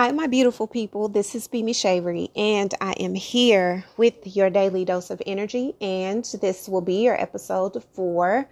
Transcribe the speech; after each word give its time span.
Hi, 0.00 0.12
my 0.12 0.28
beautiful 0.28 0.68
people. 0.68 1.08
This 1.08 1.34
is 1.34 1.48
Bimi 1.48 1.74
Shavery, 1.74 2.30
and 2.36 2.72
I 2.80 2.92
am 3.00 3.16
here 3.16 3.84
with 3.96 4.14
your 4.36 4.48
daily 4.48 4.84
dose 4.84 5.10
of 5.10 5.20
energy. 5.26 5.74
And 5.80 6.24
this 6.40 6.68
will 6.68 6.82
be 6.82 7.02
your 7.02 7.20
episode 7.20 7.82
for 7.94 8.48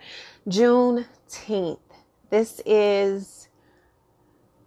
Juneteenth. 0.49 1.79
This 2.31 2.61
is 2.67 3.47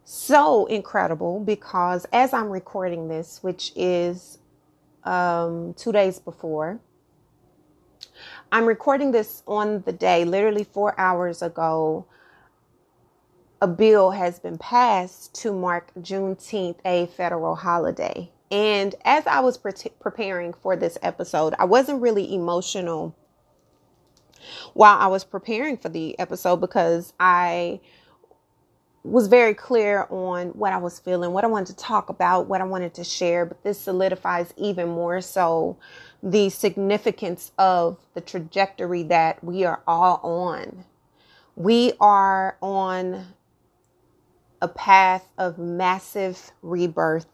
so 0.06 0.68
incredible 0.68 1.42
because 1.42 2.06
as 2.14 2.34
I'm 2.34 2.48
recording 2.48 3.10
this, 3.10 3.44
which 3.44 3.74
is 3.76 4.38
um, 5.04 5.74
two 5.74 5.92
days 5.92 6.18
before, 6.18 6.80
I'm 8.54 8.66
recording 8.66 9.12
this 9.12 9.44
on 9.48 9.82
the 9.82 9.92
day, 9.92 10.24
literally 10.24 10.64
four 10.64 10.98
hours 10.98 11.42
ago 11.42 12.06
a 13.62 13.68
bill 13.68 14.12
has 14.12 14.40
been 14.40 14.58
passed 14.58 15.34
to 15.36 15.52
mark 15.52 15.92
Juneteenth 16.00 16.78
a 16.86 17.08
federal 17.08 17.56
holiday. 17.56 18.32
And 18.52 18.96
as 19.06 19.28
I 19.28 19.42
was 19.42 19.58
pre- 19.58 19.74
preparing 20.00 20.54
for 20.54 20.76
this 20.76 20.98
episode, 21.02 21.54
I 21.60 21.66
wasn't 21.66 22.02
really 22.02 22.34
emotional 22.34 23.16
while 24.74 24.98
I 24.98 25.08
was 25.08 25.24
preparing 25.24 25.78
for 25.78 25.90
the 25.90 26.18
episode 26.18 26.58
because 26.58 27.14
I 27.20 27.82
was 29.04 29.28
very 29.28 29.54
clear 29.54 30.08
on 30.10 30.50
what 30.50 30.74
I 30.74 30.78
was 30.78 31.00
feeling, 31.00 31.32
what 31.32 31.44
I 31.44 31.48
wanted 31.48 31.78
to 31.78 31.84
talk 31.84 32.10
about, 32.10 32.48
what 32.48 32.62
I 32.62 32.66
wanted 32.66 32.94
to 32.96 33.04
share. 33.04 33.46
But 33.46 33.64
this 33.64 33.80
solidifies 33.80 34.54
even 34.58 34.90
more 34.90 35.22
so 35.22 35.78
the 36.24 36.50
significance 36.50 37.52
of 37.58 37.98
the 38.14 38.22
trajectory 38.22 39.04
that 39.04 39.44
we 39.44 39.64
are 39.66 39.82
all 39.88 40.20
on. 40.24 40.86
We 41.56 41.94
are 42.00 42.58
on 42.62 43.34
a 44.62 44.68
path 44.68 45.28
of 45.38 45.58
massive 45.58 46.52
rebirth, 46.62 47.28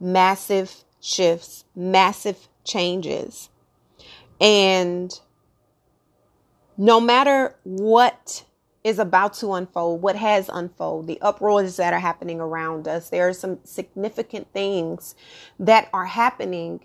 massive 0.00 0.84
shifts, 1.00 1.64
massive 1.74 2.48
changes. 2.64 3.48
And 4.40 5.12
no 6.76 7.00
matter 7.00 7.54
what 7.64 8.44
is 8.82 8.98
about 8.98 9.34
to 9.34 9.52
unfold, 9.52 10.02
what 10.02 10.16
has 10.16 10.50
unfolded, 10.52 11.08
the 11.08 11.20
uproars 11.20 11.76
that 11.76 11.92
are 11.92 12.00
happening 12.00 12.40
around 12.40 12.88
us, 12.88 13.10
there 13.10 13.28
are 13.28 13.32
some 13.32 13.58
significant 13.64 14.52
things 14.52 15.14
that 15.60 15.88
are 15.92 16.06
happening 16.06 16.84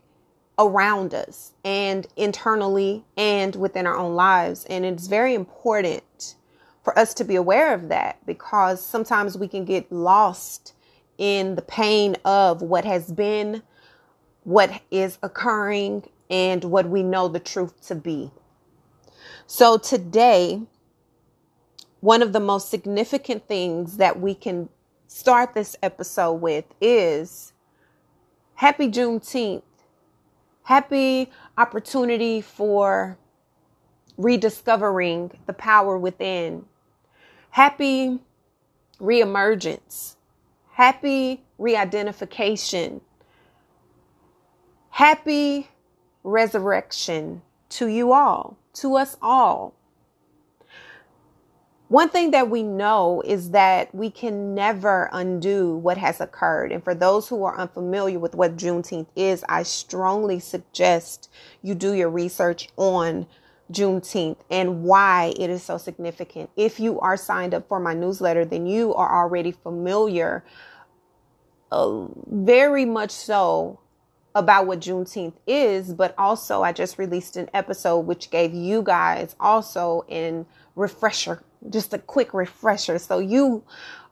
around 0.59 1.13
us 1.13 1.53
and 1.63 2.07
internally 2.15 3.05
and 3.15 3.55
within 3.55 3.87
our 3.87 3.97
own 3.97 4.15
lives. 4.15 4.65
And 4.65 4.85
it's 4.85 5.07
very 5.07 5.33
important 5.33 6.35
for 6.87 6.97
us 6.97 7.13
to 7.13 7.25
be 7.25 7.35
aware 7.35 7.73
of 7.73 7.89
that 7.89 8.17
because 8.25 8.81
sometimes 8.81 9.37
we 9.37 9.45
can 9.45 9.65
get 9.65 9.91
lost 9.91 10.71
in 11.17 11.53
the 11.55 11.61
pain 11.61 12.15
of 12.23 12.61
what 12.61 12.85
has 12.85 13.11
been, 13.11 13.61
what 14.45 14.81
is 14.89 15.17
occurring, 15.21 16.07
and 16.29 16.63
what 16.63 16.87
we 16.87 17.03
know 17.03 17.27
the 17.27 17.41
truth 17.41 17.85
to 17.85 17.93
be. 17.93 18.31
So 19.47 19.77
today, 19.77 20.61
one 21.99 22.21
of 22.21 22.31
the 22.31 22.39
most 22.39 22.69
significant 22.69 23.49
things 23.49 23.97
that 23.97 24.21
we 24.21 24.33
can 24.33 24.69
start 25.07 25.53
this 25.53 25.75
episode 25.83 26.35
with 26.35 26.63
is 26.79 27.51
happy 28.53 28.87
Juneteenth. 28.87 29.61
Happy 30.63 31.29
opportunity 31.57 32.39
for 32.39 33.17
rediscovering 34.15 35.37
the 35.47 35.53
power 35.53 35.97
within 35.97 36.63
happy 37.51 38.19
reemergence, 38.99 40.15
happy 40.71 41.43
reidentification, 41.59 43.01
happy 44.89 45.69
resurrection 46.23 47.41
to 47.69 47.87
you 47.87 48.13
all, 48.13 48.57
to 48.73 48.95
us 48.95 49.17
all. 49.21 49.73
One 51.89 52.09
thing 52.09 52.31
that 52.31 52.49
we 52.49 52.63
know 52.63 53.23
is 53.25 53.51
that 53.51 53.95
we 53.95 54.09
can 54.11 54.53
never 54.53 55.09
undo 55.13 55.77
what 55.77 55.97
has 55.97 56.19
occurred. 56.19 56.73
And 56.73 56.83
for 56.83 56.93
those 56.93 57.29
who 57.29 57.45
are 57.45 57.57
unfamiliar 57.57 58.19
with 58.19 58.35
what 58.35 58.57
Juneteenth 58.57 59.07
is, 59.15 59.45
I 59.47 59.63
strongly 59.63 60.39
suggest 60.39 61.29
you 61.61 61.75
do 61.75 61.93
your 61.93 62.09
research 62.09 62.67
on 62.75 63.25
Juneteenth 63.71 64.37
and 64.49 64.83
why 64.83 65.33
it 65.37 65.49
is 65.49 65.63
so 65.63 65.77
significant. 65.77 66.49
If 66.55 66.79
you 66.79 66.99
are 66.99 67.17
signed 67.17 67.53
up 67.53 67.67
for 67.67 67.79
my 67.79 67.93
newsletter, 67.93 68.45
then 68.45 68.65
you 68.65 68.93
are 68.93 69.23
already 69.23 69.51
familiar, 69.51 70.43
uh, 71.71 72.05
very 72.27 72.85
much 72.85 73.11
so, 73.11 73.79
about 74.35 74.67
what 74.67 74.79
Juneteenth 74.79 75.33
is. 75.47 75.93
But 75.93 76.13
also, 76.17 76.61
I 76.61 76.71
just 76.71 76.97
released 76.97 77.35
an 77.35 77.49
episode 77.53 78.01
which 78.01 78.29
gave 78.29 78.53
you 78.53 78.83
guys 78.83 79.35
also 79.39 80.05
in 80.07 80.45
refresher, 80.75 81.43
just 81.69 81.93
a 81.93 81.97
quick 81.97 82.33
refresher. 82.33 82.99
So 82.99 83.19
you 83.19 83.63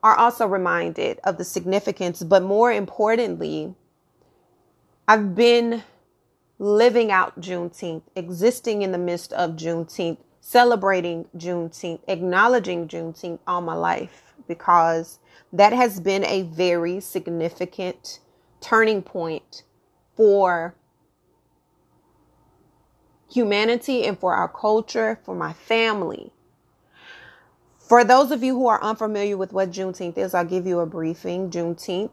are 0.03 0.15
also 0.15 0.47
reminded 0.47 1.19
of 1.23 1.37
the 1.37 1.43
significance, 1.43 2.23
but 2.23 2.43
more 2.43 2.71
importantly, 2.71 3.73
I've 5.07 5.35
been 5.35 5.83
living 6.59 7.11
out 7.11 7.39
Juneteenth, 7.39 8.03
existing 8.15 8.81
in 8.81 8.91
the 8.91 8.97
midst 8.97 9.33
of 9.33 9.51
Juneteenth, 9.51 10.17
celebrating 10.39 11.25
Juneteenth, 11.35 12.01
acknowledging 12.07 12.87
Juneteenth 12.87 13.39
all 13.47 13.61
my 13.61 13.73
life 13.73 14.33
because 14.47 15.19
that 15.51 15.73
has 15.73 15.99
been 15.99 16.23
a 16.25 16.43
very 16.43 16.99
significant 16.99 18.19
turning 18.61 19.01
point 19.01 19.63
for 20.15 20.75
humanity 23.29 24.05
and 24.05 24.17
for 24.19 24.33
our 24.33 24.47
culture, 24.47 25.19
for 25.23 25.35
my 25.35 25.51
family. 25.51 26.31
For 27.77 28.03
those 28.03 28.31
of 28.31 28.43
you 28.43 28.55
who 28.55 28.67
are 28.67 28.81
unfamiliar 28.81 29.37
with 29.37 29.53
what 29.53 29.71
Juneteenth 29.71 30.17
is, 30.17 30.33
I'll 30.33 30.45
give 30.45 30.65
you 30.65 30.79
a 30.79 30.85
briefing. 30.85 31.51
Juneteenth 31.51 32.11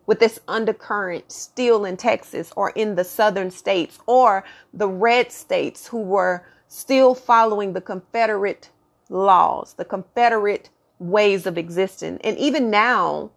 with 0.05 0.19
this 0.19 0.39
undercurrent 0.47 1.31
still 1.31 1.85
in 1.85 1.97
Texas 1.97 2.51
or 2.55 2.71
in 2.71 2.95
the 2.95 3.03
southern 3.03 3.51
states 3.51 3.99
or 4.07 4.43
the 4.73 4.87
red 4.87 5.31
states 5.31 5.87
who 5.87 6.01
were 6.01 6.45
still 6.67 7.13
following 7.13 7.73
the 7.73 7.81
Confederate 7.81 8.69
laws, 9.09 9.73
the 9.73 9.85
Confederate 9.85 10.69
ways 10.99 11.45
of 11.45 11.57
existing. 11.57 12.19
And 12.23 12.37
even 12.37 12.69
now, 12.69 13.31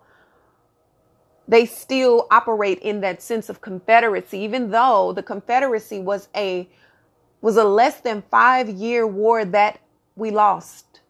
they 1.47 1.67
still 1.67 2.27
operate 2.31 2.79
in 2.81 3.01
that 3.01 3.23
sense 3.23 3.49
of 3.49 3.61
confederacy 3.61 4.39
even 4.39 4.71
though 4.71 5.13
the 5.13 5.23
confederacy 5.23 6.01
was 6.01 6.29
a 6.35 6.69
was 7.41 7.57
a 7.57 7.65
less 7.65 8.01
than 8.01 8.23
5 8.31 8.71
year 8.71 9.07
war 9.07 9.45
that 9.45 9.81
we 10.17 10.31
lost 10.31 11.01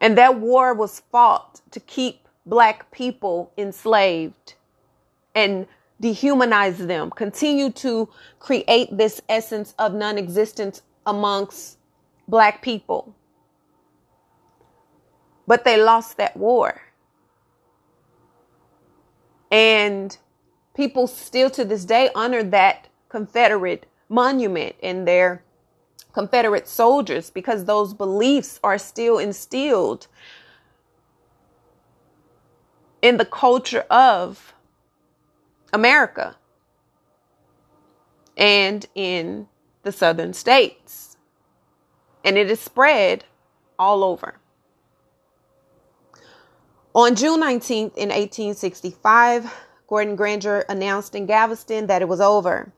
and 0.00 0.18
that 0.18 0.38
war 0.38 0.74
was 0.74 1.00
fought 1.10 1.60
to 1.70 1.80
keep 1.80 2.28
black 2.46 2.90
people 2.90 3.52
enslaved 3.58 4.54
and 5.34 5.66
dehumanize 6.02 6.78
them, 6.78 7.10
continue 7.10 7.70
to 7.70 8.08
create 8.38 8.96
this 8.96 9.20
essence 9.28 9.74
of 9.78 9.94
non 9.94 10.18
existence 10.18 10.82
amongst 11.06 11.78
black 12.28 12.62
people. 12.62 13.14
but 15.50 15.64
they 15.64 15.82
lost 15.82 16.16
that 16.16 16.36
war. 16.36 16.80
And 19.50 20.16
people 20.76 21.08
still 21.08 21.50
to 21.50 21.64
this 21.64 21.84
day 21.84 22.08
honor 22.14 22.44
that 22.44 22.86
Confederate 23.08 23.86
monument 24.08 24.76
and 24.80 25.08
their 25.08 25.42
Confederate 26.12 26.68
soldiers 26.68 27.30
because 27.30 27.64
those 27.64 27.94
beliefs 27.94 28.60
are 28.62 28.78
still 28.78 29.18
instilled 29.18 30.06
in 33.02 33.16
the 33.16 33.24
culture 33.24 33.84
of 33.90 34.54
America 35.72 36.36
and 38.36 38.86
in 38.94 39.48
the 39.82 39.92
southern 39.92 40.32
states. 40.32 41.16
And 42.24 42.36
it 42.36 42.50
is 42.50 42.60
spread 42.60 43.24
all 43.78 44.04
over. 44.04 44.36
On 46.94 47.14
June 47.14 47.40
19th 47.40 47.96
in 47.96 48.08
1865, 48.08 49.52
Gordon 49.86 50.16
Granger 50.16 50.60
announced 50.68 51.14
in 51.14 51.26
Galveston 51.26 51.86
that 51.86 52.02
it 52.02 52.08
was 52.08 52.20
over. 52.20 52.72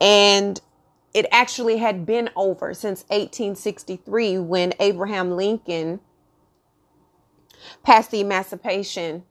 And 0.00 0.60
it 1.14 1.26
actually 1.30 1.78
had 1.78 2.06
been 2.06 2.30
over 2.36 2.74
since 2.74 3.02
1863 3.08 4.38
when 4.38 4.72
Abraham 4.80 5.32
Lincoln 5.32 6.00
passed 7.82 8.10
the 8.10 8.20
Emancipation 8.20 9.24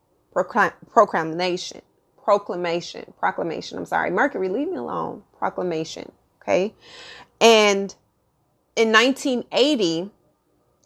Proclamation. 0.44 1.82
Proclamation. 2.24 3.14
Proclamation. 3.20 3.78
I'm 3.78 3.86
sorry. 3.86 4.12
Mercury, 4.12 4.50
leave 4.50 4.70
me 4.70 4.78
alone. 4.78 5.24
Proclamation. 5.40 6.12
Okay. 6.42 6.74
And 7.42 7.96
in 8.76 8.92
1980, 8.92 10.12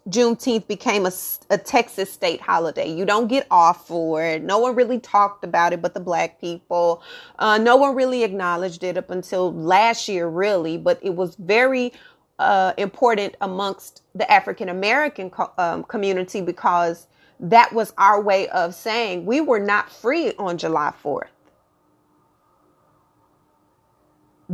Juneteenth 0.09 0.67
became 0.67 1.05
a, 1.05 1.09
a 1.49 1.57
Texas 1.57 2.11
state 2.11 2.41
holiday. 2.41 2.89
You 2.91 3.05
don't 3.05 3.27
get 3.27 3.47
off 3.51 3.87
for 3.87 4.23
it. 4.23 4.43
No 4.43 4.59
one 4.59 4.75
really 4.75 4.99
talked 4.99 5.43
about 5.43 5.73
it 5.73 5.81
but 5.81 5.93
the 5.93 5.99
black 5.99 6.41
people. 6.41 7.03
Uh, 7.39 7.57
no 7.57 7.75
one 7.77 7.95
really 7.95 8.23
acknowledged 8.23 8.83
it 8.83 8.97
up 8.97 9.11
until 9.11 9.53
last 9.53 10.07
year, 10.09 10.27
really, 10.27 10.77
but 10.77 10.99
it 11.03 11.15
was 11.15 11.35
very 11.35 11.93
uh, 12.39 12.73
important 12.77 13.35
amongst 13.41 14.03
the 14.15 14.31
African 14.31 14.69
American 14.69 15.29
co- 15.29 15.51
um, 15.57 15.83
community 15.85 16.41
because 16.41 17.07
that 17.41 17.73
was 17.73 17.93
our 17.97 18.21
way 18.21 18.49
of 18.49 18.75
saying 18.75 19.25
we 19.25 19.41
were 19.41 19.59
not 19.59 19.91
free 19.91 20.33
on 20.39 20.57
July 20.57 20.93
4th. 21.03 21.29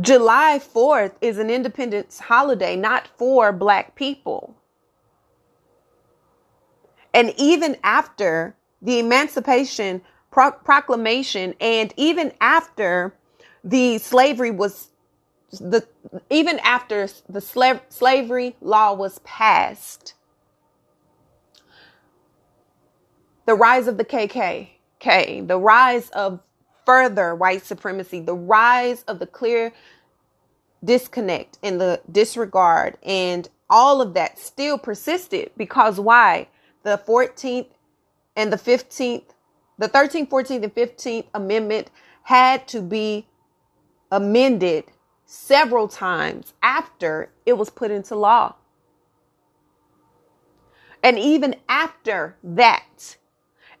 July 0.00 0.60
4th 0.62 1.14
is 1.20 1.38
an 1.38 1.50
independence 1.50 2.20
holiday, 2.20 2.76
not 2.76 3.08
for 3.18 3.52
black 3.52 3.96
people. 3.96 4.56
And 7.14 7.34
even 7.36 7.76
after 7.84 8.56
the 8.82 8.98
Emancipation 9.00 10.02
Pro- 10.30 10.52
Proclamation, 10.52 11.54
and 11.60 11.92
even 11.96 12.32
after 12.40 13.14
the 13.64 13.98
slavery 13.98 14.50
was 14.52 14.88
the 15.52 15.86
even 16.30 16.58
after 16.60 17.08
the 17.28 17.40
slave, 17.40 17.80
slavery 17.88 18.56
law 18.60 18.94
was 18.94 19.18
passed, 19.20 20.14
the 23.48 23.54
rise 23.54 23.88
of 23.88 23.96
the 23.96 24.04
KKK, 24.04 25.48
the 25.48 25.58
rise 25.58 26.10
of 26.10 26.40
further 26.84 27.34
white 27.34 27.64
supremacy, 27.64 28.20
the 28.20 28.34
rise 28.34 29.04
of 29.04 29.18
the 29.20 29.26
clear 29.26 29.72
disconnect 30.84 31.58
and 31.62 31.80
the 31.80 31.98
disregard 32.12 32.98
and 33.02 33.48
all 33.70 34.02
of 34.02 34.12
that 34.12 34.38
still 34.38 34.76
persisted 34.78 35.50
because 35.56 35.98
why? 35.98 36.46
the 36.82 36.98
14th 37.06 37.68
and 38.36 38.52
the 38.52 38.56
15th, 38.56 39.24
the 39.78 39.88
13th, 39.88 40.28
14th, 40.28 40.62
and 40.64 40.74
15th 40.74 41.26
Amendment 41.34 41.90
had 42.24 42.68
to 42.68 42.82
be 42.82 43.26
amended 44.12 44.84
several 45.24 45.88
times 45.88 46.52
after 46.62 47.30
it 47.46 47.54
was 47.54 47.70
put 47.70 47.90
into 47.90 48.14
law. 48.14 48.54
And 51.02 51.18
even 51.18 51.56
after 51.68 52.36
that, 52.42 53.16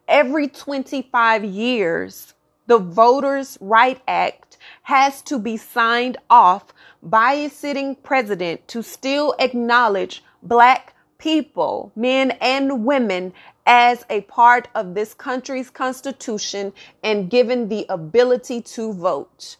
every 0.08 0.48
25 0.48 1.44
years, 1.44 2.34
the 2.66 2.78
Voters' 2.78 3.56
Right 3.60 4.00
Act 4.08 4.58
has 4.82 5.22
to 5.22 5.38
be 5.38 5.56
signed 5.56 6.16
off 6.28 6.72
by 7.02 7.32
a 7.34 7.50
sitting 7.50 7.94
president 7.94 8.66
to 8.68 8.82
still 8.82 9.34
acknowledge 9.38 10.24
black 10.42 10.94
people, 11.18 11.92
men 11.96 12.32
and 12.40 12.84
women, 12.84 13.32
as 13.66 14.04
a 14.08 14.22
part 14.22 14.68
of 14.74 14.94
this 14.94 15.12
country's 15.12 15.68
constitution 15.68 16.72
and 17.02 17.30
given 17.30 17.68
the 17.68 17.84
ability 17.88 18.62
to 18.62 18.92
vote, 18.94 19.56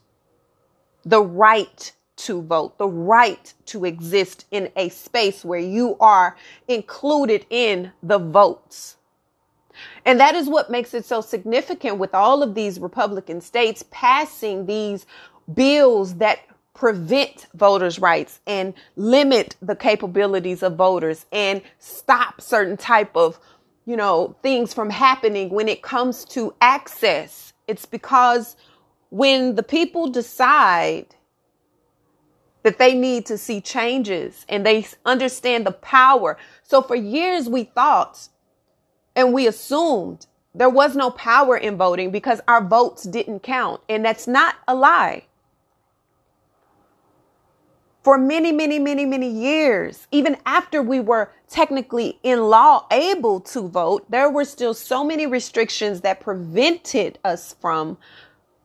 the 1.04 1.22
right 1.22 1.92
to 2.16 2.42
vote, 2.42 2.76
the 2.78 2.88
right 2.88 3.52
to 3.66 3.84
exist 3.84 4.46
in 4.50 4.70
a 4.76 4.88
space 4.88 5.44
where 5.44 5.60
you 5.60 5.96
are 6.00 6.36
included 6.68 7.46
in 7.50 7.92
the 8.02 8.18
votes. 8.18 8.97
And 10.04 10.20
that 10.20 10.34
is 10.34 10.48
what 10.48 10.70
makes 10.70 10.94
it 10.94 11.04
so 11.04 11.20
significant 11.20 11.98
with 11.98 12.14
all 12.14 12.42
of 12.42 12.54
these 12.54 12.78
Republican 12.78 13.40
states 13.40 13.84
passing 13.90 14.66
these 14.66 15.06
bills 15.52 16.14
that 16.16 16.40
prevent 16.74 17.46
voters' 17.54 17.98
rights 17.98 18.40
and 18.46 18.72
limit 18.96 19.56
the 19.60 19.74
capabilities 19.74 20.62
of 20.62 20.76
voters 20.76 21.26
and 21.32 21.60
stop 21.78 22.40
certain 22.40 22.76
type 22.76 23.16
of, 23.16 23.40
you 23.84 23.96
know, 23.96 24.36
things 24.42 24.72
from 24.72 24.90
happening 24.90 25.50
when 25.50 25.68
it 25.68 25.82
comes 25.82 26.24
to 26.24 26.54
access. 26.60 27.52
It's 27.66 27.84
because 27.84 28.54
when 29.10 29.56
the 29.56 29.62
people 29.62 30.08
decide 30.08 31.16
that 32.62 32.78
they 32.78 32.94
need 32.94 33.26
to 33.26 33.38
see 33.38 33.60
changes 33.60 34.44
and 34.48 34.64
they 34.64 34.86
understand 35.04 35.66
the 35.66 35.72
power. 35.72 36.36
So 36.62 36.82
for 36.82 36.94
years 36.96 37.48
we 37.48 37.64
thought 37.64 38.28
and 39.18 39.34
we 39.34 39.46
assumed 39.46 40.26
there 40.54 40.70
was 40.70 40.96
no 40.96 41.10
power 41.10 41.58
in 41.58 41.76
voting 41.76 42.10
because 42.10 42.40
our 42.48 42.64
votes 42.64 43.02
didn't 43.02 43.40
count. 43.42 43.82
And 43.88 44.02
that's 44.04 44.26
not 44.26 44.54
a 44.66 44.74
lie 44.74 45.24
for 48.08 48.16
many, 48.16 48.52
many, 48.52 48.78
many, 48.78 49.04
many 49.04 49.28
years, 49.28 50.06
even 50.10 50.34
after 50.46 50.82
we 50.82 50.98
were 50.98 51.30
technically 51.46 52.18
in 52.22 52.40
law 52.44 52.86
able 52.90 53.38
to 53.38 53.68
vote, 53.68 54.10
there 54.10 54.30
were 54.30 54.46
still 54.46 54.72
so 54.72 55.04
many 55.04 55.26
restrictions 55.26 56.00
that 56.00 56.18
prevented 56.18 57.18
us 57.22 57.54
from 57.60 57.98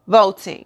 voting. 0.07 0.63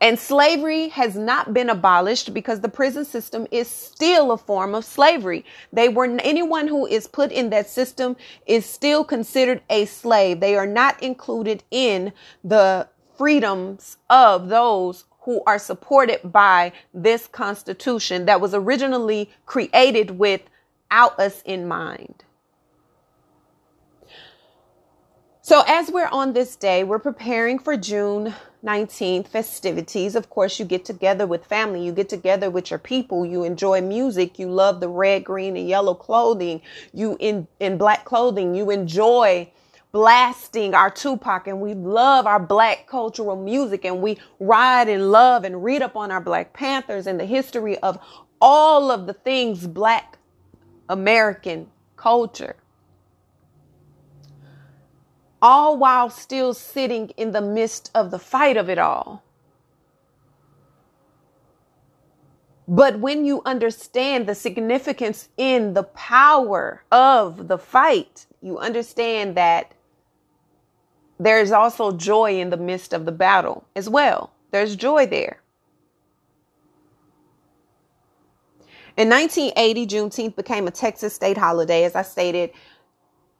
And 0.00 0.18
slavery 0.18 0.88
has 0.88 1.16
not 1.16 1.54
been 1.54 1.70
abolished 1.70 2.34
because 2.34 2.60
the 2.60 2.68
prison 2.68 3.04
system 3.04 3.46
is 3.50 3.68
still 3.68 4.32
a 4.32 4.38
form 4.38 4.74
of 4.74 4.84
slavery. 4.84 5.44
They 5.72 5.88
were 5.88 6.04
anyone 6.20 6.68
who 6.68 6.86
is 6.86 7.06
put 7.06 7.32
in 7.32 7.50
that 7.50 7.68
system 7.68 8.16
is 8.46 8.66
still 8.66 9.04
considered 9.04 9.62
a 9.70 9.86
slave. 9.86 10.40
They 10.40 10.56
are 10.56 10.66
not 10.66 11.02
included 11.02 11.62
in 11.70 12.12
the 12.42 12.88
freedoms 13.16 13.96
of 14.10 14.48
those 14.48 15.04
who 15.20 15.42
are 15.46 15.58
supported 15.58 16.20
by 16.32 16.72
this 16.92 17.26
Constitution 17.26 18.26
that 18.26 18.40
was 18.40 18.54
originally 18.54 19.30
created 19.46 20.18
without 20.18 21.18
us 21.18 21.42
in 21.46 21.66
mind. 21.66 22.24
So, 25.40 25.62
as 25.66 25.90
we're 25.90 26.08
on 26.08 26.32
this 26.32 26.56
day, 26.56 26.84
we're 26.84 26.98
preparing 26.98 27.58
for 27.58 27.76
June 27.76 28.34
19th 28.64 29.28
festivities. 29.28 30.14
Of 30.16 30.30
course, 30.30 30.58
you 30.58 30.64
get 30.64 30.84
together 30.84 31.26
with 31.26 31.44
family, 31.44 31.84
you 31.84 31.92
get 31.92 32.08
together 32.08 32.50
with 32.50 32.70
your 32.70 32.78
people, 32.78 33.26
you 33.26 33.44
enjoy 33.44 33.80
music, 33.80 34.38
you 34.38 34.48
love 34.50 34.80
the 34.80 34.88
red, 34.88 35.24
green, 35.24 35.56
and 35.56 35.68
yellow 35.68 35.94
clothing, 35.94 36.62
you 36.92 37.16
in, 37.20 37.46
in 37.60 37.76
black 37.76 38.04
clothing, 38.04 38.54
you 38.54 38.70
enjoy 38.70 39.50
blasting 39.92 40.74
our 40.74 40.90
Tupac 40.90 41.46
and 41.46 41.60
we 41.60 41.72
love 41.74 42.26
our 42.26 42.40
black 42.40 42.88
cultural 42.88 43.36
music 43.36 43.84
and 43.84 44.02
we 44.02 44.18
ride 44.40 44.88
and 44.88 45.12
love 45.12 45.44
and 45.44 45.62
read 45.62 45.82
up 45.82 45.94
on 45.94 46.10
our 46.10 46.20
Black 46.20 46.52
Panthers 46.52 47.06
and 47.06 47.20
the 47.20 47.24
history 47.24 47.78
of 47.78 47.96
all 48.40 48.90
of 48.90 49.06
the 49.06 49.12
things 49.12 49.68
black 49.68 50.18
American 50.88 51.70
culture. 51.96 52.56
All 55.44 55.76
while 55.76 56.08
still 56.08 56.54
sitting 56.54 57.10
in 57.18 57.32
the 57.32 57.42
midst 57.42 57.90
of 57.94 58.10
the 58.10 58.18
fight 58.18 58.56
of 58.56 58.70
it 58.70 58.78
all. 58.78 59.22
But 62.66 62.98
when 62.98 63.26
you 63.26 63.42
understand 63.44 64.26
the 64.26 64.34
significance 64.34 65.28
in 65.36 65.74
the 65.74 65.82
power 65.82 66.82
of 66.90 67.48
the 67.48 67.58
fight, 67.58 68.24
you 68.40 68.56
understand 68.56 69.36
that 69.36 69.74
there's 71.20 71.52
also 71.52 71.92
joy 71.92 72.40
in 72.40 72.48
the 72.48 72.56
midst 72.56 72.94
of 72.94 73.04
the 73.04 73.12
battle 73.12 73.66
as 73.76 73.86
well. 73.86 74.32
There's 74.50 74.76
joy 74.76 75.04
there. 75.04 75.42
In 78.96 79.10
1980, 79.10 79.86
Juneteenth 79.88 80.36
became 80.36 80.66
a 80.66 80.70
Texas 80.70 81.14
state 81.14 81.36
holiday. 81.36 81.84
As 81.84 81.94
I 81.94 82.02
stated, 82.02 82.50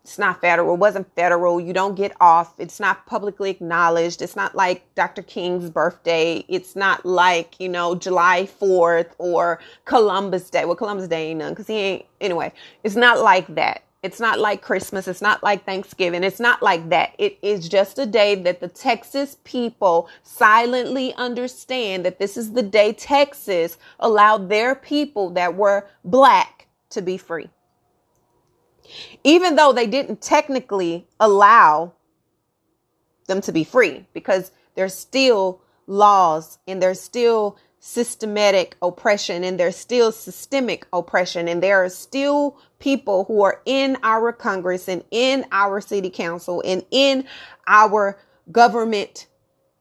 it's 0.05 0.19
not 0.19 0.43
federal, 0.43 0.75
it 0.75 0.81
wasn't 0.81 1.13
federal. 1.17 1.59
You 1.59 1.73
don't 1.73 1.95
get 1.95 2.13
off. 2.21 2.53
It's 2.59 2.79
not 2.79 3.07
publicly 3.07 3.49
acknowledged. 3.49 4.21
It's 4.21 4.37
not 4.37 4.55
like 4.55 4.85
Dr. 4.95 5.23
King's 5.23 5.71
birthday. 5.71 6.45
It's 6.47 6.77
not 6.77 7.07
like, 7.07 7.59
you 7.59 7.71
know, 7.71 7.95
July 7.95 8.47
4th 8.61 9.13
or 9.17 9.61
Columbus 9.87 10.51
Day. 10.51 10.67
Well, 10.67 10.77
Columbus 10.77 11.09
Day 11.09 11.31
ain't 11.31 11.39
none 11.39 11.53
because 11.53 11.67
he 11.67 11.75
ain't, 11.75 12.07
anyway, 12.21 12.53
it's 12.83 12.97
not 12.97 13.21
like 13.21 13.47
that. 13.55 13.83
It's 14.03 14.21
not 14.21 14.39
like 14.39 14.61
Christmas. 14.61 15.09
It's 15.09 15.23
not 15.23 15.43
like 15.43 15.65
Thanksgiving. 15.65 16.23
It's 16.23 16.39
not 16.39 16.63
like 16.63 16.91
that. 16.91 17.15
It 17.17 17.39
is 17.41 17.67
just 17.67 17.99
a 17.99 18.05
day 18.05 18.35
that 18.35 18.61
the 18.61 18.69
Texas 18.69 19.39
people 19.45 20.11
silently 20.23 21.15
understand 21.15 22.05
that 22.05 22.19
this 22.19 22.37
is 22.37 22.53
the 22.53 22.63
day 22.63 22.93
Texas 22.93 23.79
allowed 24.01 24.51
their 24.51 24.75
people 24.75 25.31
that 25.31 25.57
were 25.57 25.87
black 26.05 26.67
to 26.91 27.01
be 27.01 27.17
free 27.17 27.49
even 29.23 29.57
though 29.57 29.73
they 29.73 29.87
didn't 29.87 30.21
technically 30.21 31.07
allow 31.21 31.93
them 33.27 33.41
to 33.41 33.53
be 33.53 33.65
free 33.65 34.07
because 34.13 34.51
there's 34.75 34.95
still 34.95 35.61
laws 35.87 36.59
and 36.67 36.83
there's 36.83 37.01
still 37.01 37.57
systematic 37.81 38.77
oppression 38.81 39.45
and 39.45 39.61
there's 39.61 39.77
still 39.77 40.11
systemic 40.11 40.87
oppression 40.93 41.49
and 41.49 41.63
there 41.63 41.85
are 41.85 41.91
still 41.91 42.57
people 42.79 43.25
who 43.25 43.43
are 43.43 43.61
in 43.67 43.99
our 44.03 44.33
congress 44.33 44.89
and 44.89 45.05
in 45.11 45.45
our 45.53 45.83
city 45.83 46.09
council 46.09 46.63
and 46.65 46.85
in 46.91 47.27
our 47.67 48.19
government 48.51 49.27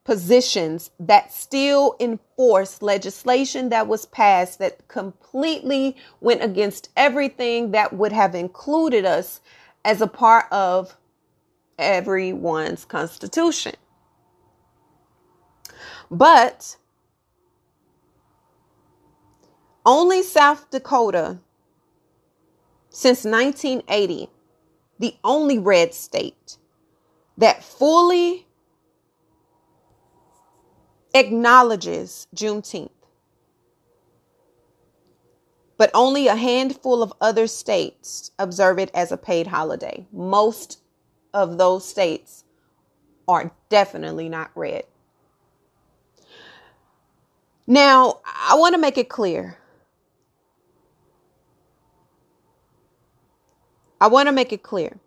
positions 0.04 0.90
that 1.00 1.32
still 1.32 1.96
enforce 1.98 2.82
legislation 2.82 3.70
that 3.70 3.86
was 3.88 4.06
passed 4.06 4.58
that 4.58 4.86
completely 4.86 5.96
went 6.20 6.42
against 6.42 6.90
everything 6.96 7.70
that 7.70 7.92
would 7.92 8.12
have 8.12 8.34
included 8.34 9.06
us 9.06 9.40
as 9.84 10.00
a 10.00 10.06
part 10.06 10.44
of 10.52 10.96
everyone's 11.78 12.84
constitution. 12.84 13.74
But 16.10 16.76
only 19.86 20.22
South 20.22 20.70
Dakota 20.70 21.38
since 22.90 23.24
1980, 23.24 24.28
the 24.98 25.16
only 25.24 25.58
red 25.58 25.94
state 25.94 26.58
that 27.36 27.64
fully 27.64 28.46
acknowledges 31.14 32.26
Juneteenth. 32.34 32.90
But 35.76 35.90
only 35.94 36.28
a 36.28 36.36
handful 36.36 37.02
of 37.02 37.12
other 37.20 37.46
states 37.46 38.30
observe 38.38 38.78
it 38.78 38.90
as 38.94 39.12
a 39.12 39.16
paid 39.16 39.46
holiday. 39.48 40.06
Most 40.12 40.80
of 41.32 41.58
those 41.58 41.86
states 41.86 42.44
are 43.26 43.52
definitely 43.70 44.28
not 44.28 44.50
red. 44.54 44.84
Now, 47.66 48.20
I 48.26 48.56
want 48.56 48.74
to 48.74 48.80
make 48.80 48.98
it 48.98 49.08
clear. 49.08 49.58
I 54.00 54.08
want 54.08 54.28
to 54.28 54.32
make 54.32 54.52
it 54.52 54.62
clear. 54.62 54.98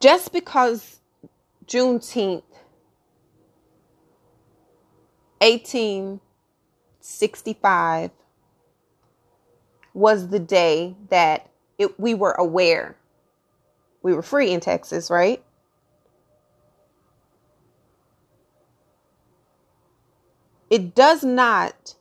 Just 0.00 0.32
because 0.32 1.00
Juneteenth, 1.66 2.42
1865, 5.40 8.10
was 9.92 10.28
the 10.28 10.40
day 10.40 10.96
that 11.10 11.50
it, 11.78 12.00
we 12.00 12.14
were 12.14 12.32
aware 12.32 12.96
we 14.04 14.12
were 14.12 14.22
free 14.22 14.52
in 14.52 14.60
Texas, 14.60 15.10
right? 15.10 15.42
It 20.68 20.94
does 20.94 21.24
not 21.24 21.94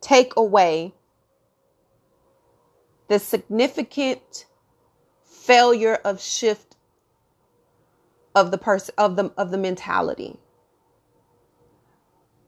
take 0.00 0.34
away 0.36 0.94
the 3.08 3.18
significant 3.18 4.46
failure 5.24 5.96
of 5.96 6.22
shift 6.22 6.73
of 8.34 8.50
the 8.50 8.58
person 8.58 8.94
of 8.98 9.16
the 9.16 9.32
of 9.36 9.50
the 9.50 9.58
mentality 9.58 10.38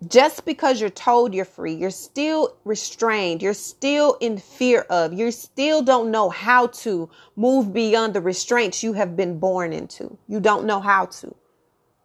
just 0.07 0.45
because 0.45 0.81
you're 0.81 0.91
told 0.91 1.35
you're 1.35 1.45
free, 1.45 1.75
you're 1.75 1.91
still 1.91 2.57
restrained, 2.65 3.43
you're 3.43 3.55
still 3.55 4.17
in 4.21 4.39
fear 4.39 4.83
of, 4.91 5.13
you 5.13 5.31
still 5.31 5.83
don't 5.83 6.11
know 6.11 6.29
how 6.29 6.67
to 6.69 7.09
move 7.35 7.73
beyond 7.73 8.15
the 8.15 8.21
restraints 8.21 8.83
you 8.83 8.93
have 8.93 9.17
been 9.17 9.39
born 9.39 9.73
into. 9.73 10.19
You 10.29 10.41
don't 10.41 10.67
know 10.67 10.81
how 10.81 11.07
to. 11.07 11.35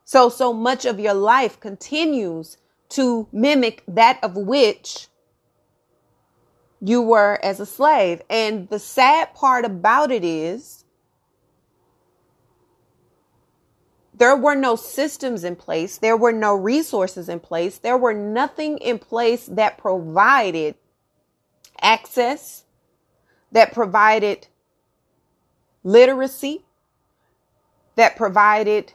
So, 0.05 0.29
so 0.29 0.53
much 0.53 0.85
of 0.85 0.99
your 0.99 1.13
life 1.13 1.59
continues 1.59 2.57
to 2.89 3.27
mimic 3.31 3.83
that 3.87 4.19
of 4.23 4.35
which 4.35 5.07
you 6.79 7.01
were 7.01 7.39
as 7.43 7.59
a 7.59 7.65
slave. 7.65 8.21
And 8.29 8.69
the 8.69 8.79
sad 8.79 9.33
part 9.33 9.65
about 9.65 10.11
it 10.11 10.23
is 10.23 10.85
There 14.21 14.35
were 14.35 14.53
no 14.53 14.75
systems 14.75 15.43
in 15.43 15.55
place. 15.55 15.97
There 15.97 16.15
were 16.15 16.31
no 16.31 16.53
resources 16.53 17.27
in 17.27 17.39
place. 17.39 17.79
There 17.79 17.97
were 17.97 18.13
nothing 18.13 18.77
in 18.77 18.99
place 18.99 19.47
that 19.47 19.79
provided 19.79 20.75
access, 21.81 22.65
that 23.51 23.73
provided 23.73 24.45
literacy, 25.83 26.65
that 27.95 28.15
provided 28.15 28.93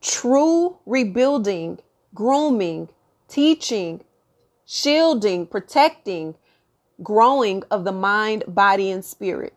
true 0.00 0.76
rebuilding, 0.86 1.80
grooming, 2.14 2.88
teaching, 3.26 4.04
shielding, 4.64 5.44
protecting, 5.44 6.36
growing 7.02 7.64
of 7.72 7.82
the 7.82 7.90
mind, 7.90 8.44
body, 8.46 8.92
and 8.92 9.04
spirit. 9.04 9.54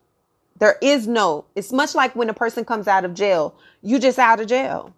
There 0.59 0.77
is 0.81 1.07
no, 1.07 1.45
it's 1.55 1.71
much 1.71 1.95
like 1.95 2.15
when 2.15 2.29
a 2.29 2.33
person 2.33 2.65
comes 2.65 2.87
out 2.87 3.05
of 3.05 3.13
jail, 3.13 3.55
you 3.81 3.97
just 3.97 4.19
out 4.19 4.41
of 4.41 4.47
jail. 4.47 4.93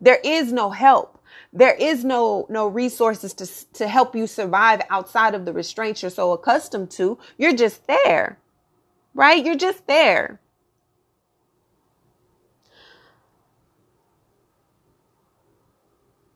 There 0.00 0.20
is 0.24 0.52
no 0.52 0.70
help. 0.70 1.18
There 1.52 1.74
is 1.74 2.04
no 2.04 2.46
no 2.48 2.66
resources 2.66 3.34
to 3.34 3.46
to 3.74 3.88
help 3.88 4.14
you 4.16 4.26
survive 4.26 4.82
outside 4.90 5.34
of 5.34 5.44
the 5.44 5.52
restraints 5.52 6.02
you're 6.02 6.10
so 6.10 6.32
accustomed 6.32 6.90
to. 6.92 7.18
You're 7.38 7.54
just 7.54 7.86
there. 7.86 8.38
Right? 9.14 9.44
You're 9.44 9.56
just 9.56 9.86
there. 9.86 10.40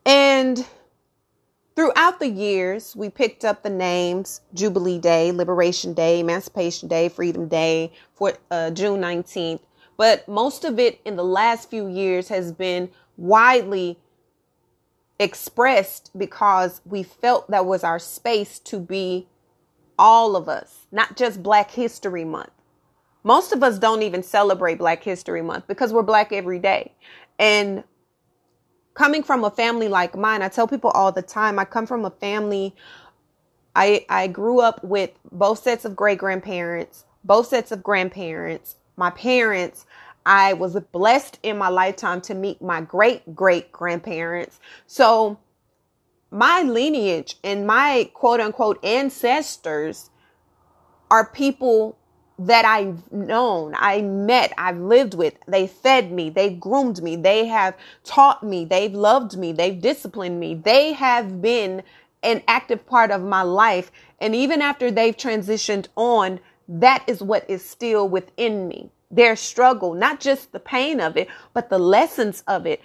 And 0.06 0.66
Throughout 1.76 2.21
the 2.21 2.28
years, 2.28 2.95
we 2.95 3.11
picked 3.11 3.45
up 3.45 3.62
the 3.62 3.71
names 3.71 4.43
Jubilee 4.54 4.99
Day, 4.99 5.33
Liberation 5.33 5.93
Day, 5.93 6.21
Emancipation 6.21 6.88
Day, 6.88 7.09
Freedom 7.09 7.49
Day 7.49 7.93
for 8.14 8.35
uh, 8.50 8.71
June 8.71 9.00
19th. 9.00 9.61
But 9.97 10.28
most 10.28 10.64
of 10.64 10.78
it 10.78 11.00
in 11.04 11.16
the 11.16 11.25
last 11.25 11.71
few 11.71 11.88
years 11.88 12.28
has 12.28 12.52
been 12.52 12.90
widely 13.16 13.99
expressed 15.19 16.11
because 16.16 16.81
we 16.85 17.02
felt 17.02 17.50
that 17.50 17.66
was 17.66 17.83
our 17.83 17.99
space 17.99 18.61
to 18.61 18.78
be 18.78 19.26
all 19.99 20.37
of 20.37 20.49
us, 20.49 20.87
not 20.93 21.16
just 21.16 21.43
Black 21.43 21.73
History 21.73 22.25
Month. 22.25 22.50
Most 23.25 23.52
of 23.52 23.62
us 23.62 23.78
don't 23.78 24.02
even 24.02 24.23
celebrate 24.23 24.78
Black 24.78 25.02
History 25.02 25.43
Month 25.43 25.66
because 25.66 25.93
we're 25.93 26.02
Black 26.02 26.33
every 26.33 26.59
day. 26.59 26.93
And 27.38 27.83
coming 28.95 29.23
from 29.23 29.45
a 29.45 29.51
family 29.51 29.89
like 29.89 30.17
mine, 30.17 30.43
I 30.43 30.49
tell 30.49 30.69
people 30.69 30.91
all 30.91 31.13
the 31.13 31.23
time, 31.23 31.59
I 31.59 31.65
come 31.65 31.87
from 31.87 32.05
a 32.05 32.11
family 32.11 32.75
I 33.75 34.05
I 34.09 34.27
grew 34.29 34.61
up 34.61 34.83
with 34.85 35.11
both 35.33 35.63
sets 35.63 35.85
of 35.85 35.97
great 35.97 36.19
grandparents, 36.19 37.05
both 37.25 37.49
sets 37.49 37.73
of 37.73 37.83
grandparents, 37.83 38.77
my 38.97 39.11
parents. 39.11 39.87
I 40.27 40.55
was 40.55 40.75
blessed 40.93 41.39
in 41.43 41.59
my 41.59 41.69
lifetime 41.69 42.21
to 42.23 42.35
meet 42.35 42.63
my 42.63 42.81
great 42.81 43.35
great 43.35 43.73
grandparents. 43.73 44.61
So 44.87 45.39
my 46.31 46.63
lineage 46.63 47.37
and 47.45 47.67
my 47.67 48.11
quote 48.15 48.41
unquote 48.41 48.83
ancestors 48.85 50.11
are 51.11 51.27
people 51.27 51.99
that 52.38 52.64
I've 52.64 53.12
known, 53.12 53.75
I 53.76 54.03
met, 54.03 54.53
I've 54.59 54.79
lived 54.79 55.14
with. 55.14 55.35
They 55.47 55.67
fed 55.67 56.11
me, 56.11 56.31
they 56.31 56.50
groomed 56.50 57.03
me, 57.03 57.17
they 57.17 57.47
have 57.47 57.76
taught 58.03 58.43
me, 58.43 58.64
they've 58.64 58.93
loved 58.93 59.37
me, 59.37 59.53
they've 59.53 59.81
disciplined 59.81 60.41
me. 60.41 60.55
They 60.55 60.93
have 60.95 61.41
been 61.41 61.83
an 62.23 62.43
active 62.49 62.87
part 62.87 63.11
of 63.11 63.23
my 63.23 63.43
life. 63.43 63.93
And 64.21 64.35
even 64.35 64.62
after 64.62 64.91
they've 64.91 65.17
transitioned 65.17 65.87
on, 65.95 66.41
that 66.67 67.05
is 67.07 67.23
what 67.23 67.49
is 67.49 67.64
still 67.64 68.09
within 68.09 68.67
me. 68.67 68.91
Their 69.11 69.37
struggle, 69.37 69.95
not 69.95 70.19
just 70.19 70.50
the 70.50 70.61
pain 70.61 71.00
of 71.00 71.17
it, 71.17 71.29
but 71.53 71.69
the 71.69 71.79
lessons 71.79 72.43
of 72.49 72.67
it. 72.67 72.81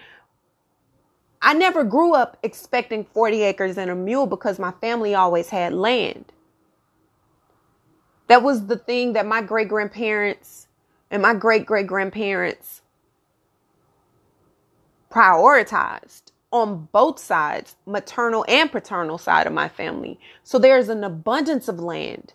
I 1.41 1.53
never 1.53 1.83
grew 1.83 2.13
up 2.13 2.37
expecting 2.43 3.05
40 3.05 3.41
acres 3.43 3.77
and 3.77 3.89
a 3.89 3.95
mule 3.95 4.27
because 4.27 4.59
my 4.59 4.71
family 4.81 5.15
always 5.15 5.49
had 5.49 5.73
land. 5.73 6.25
That 8.29 8.43
was 8.43 8.67
the 8.67 8.77
thing 8.77 9.13
that 9.13 9.27
my 9.27 9.43
great 9.43 9.69
grandparents 9.69 10.67
and 11.11 11.23
my 11.23 11.35
great 11.35 11.67
great 11.67 11.87
grandparents 11.87 12.83
prioritized 15.11 16.23
on 16.51 16.89
both 16.91 17.19
sides, 17.19 17.77
maternal 17.85 18.45
and 18.49 18.71
paternal 18.71 19.19
side 19.19 19.47
of 19.47 19.53
my 19.53 19.69
family. 19.69 20.19
So 20.43 20.59
there's 20.59 20.89
an 20.89 21.03
abundance 21.03 21.69
of 21.69 21.79
land. 21.79 22.33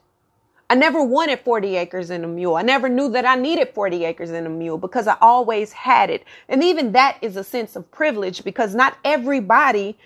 I 0.71 0.77
never 0.77 1.05
wanted 1.05 1.41
40 1.41 1.77
acres 1.77 2.11
and 2.11 2.25
a 2.25 2.29
mule. 2.29 2.57
I 2.57 2.63
never 2.63 2.89
knew 2.89 3.11
that 3.11 3.27
I 3.27 3.37
needed 3.37 3.71
40 3.75 4.05
acres 4.07 4.31
and 4.33 4.47
a 4.47 4.51
mule 4.51 4.79
because 4.79 5.09
I 5.09 5.17
always 5.21 5.73
had 5.73 6.11
it. 6.11 6.25
And 6.49 6.65
even 6.65 6.93
that 6.93 7.19
is 7.23 7.37
a 7.37 7.45
sense 7.45 7.77
of 7.77 7.91
privilege 7.93 8.45
because 8.45 8.75
not 8.75 8.99
everybody 9.05 9.99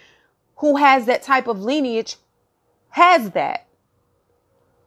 who 0.59 0.77
has 0.77 1.07
that 1.07 1.23
type 1.25 1.49
of 1.49 1.63
lineage 1.63 2.19
has 2.91 3.33
that. 3.33 3.68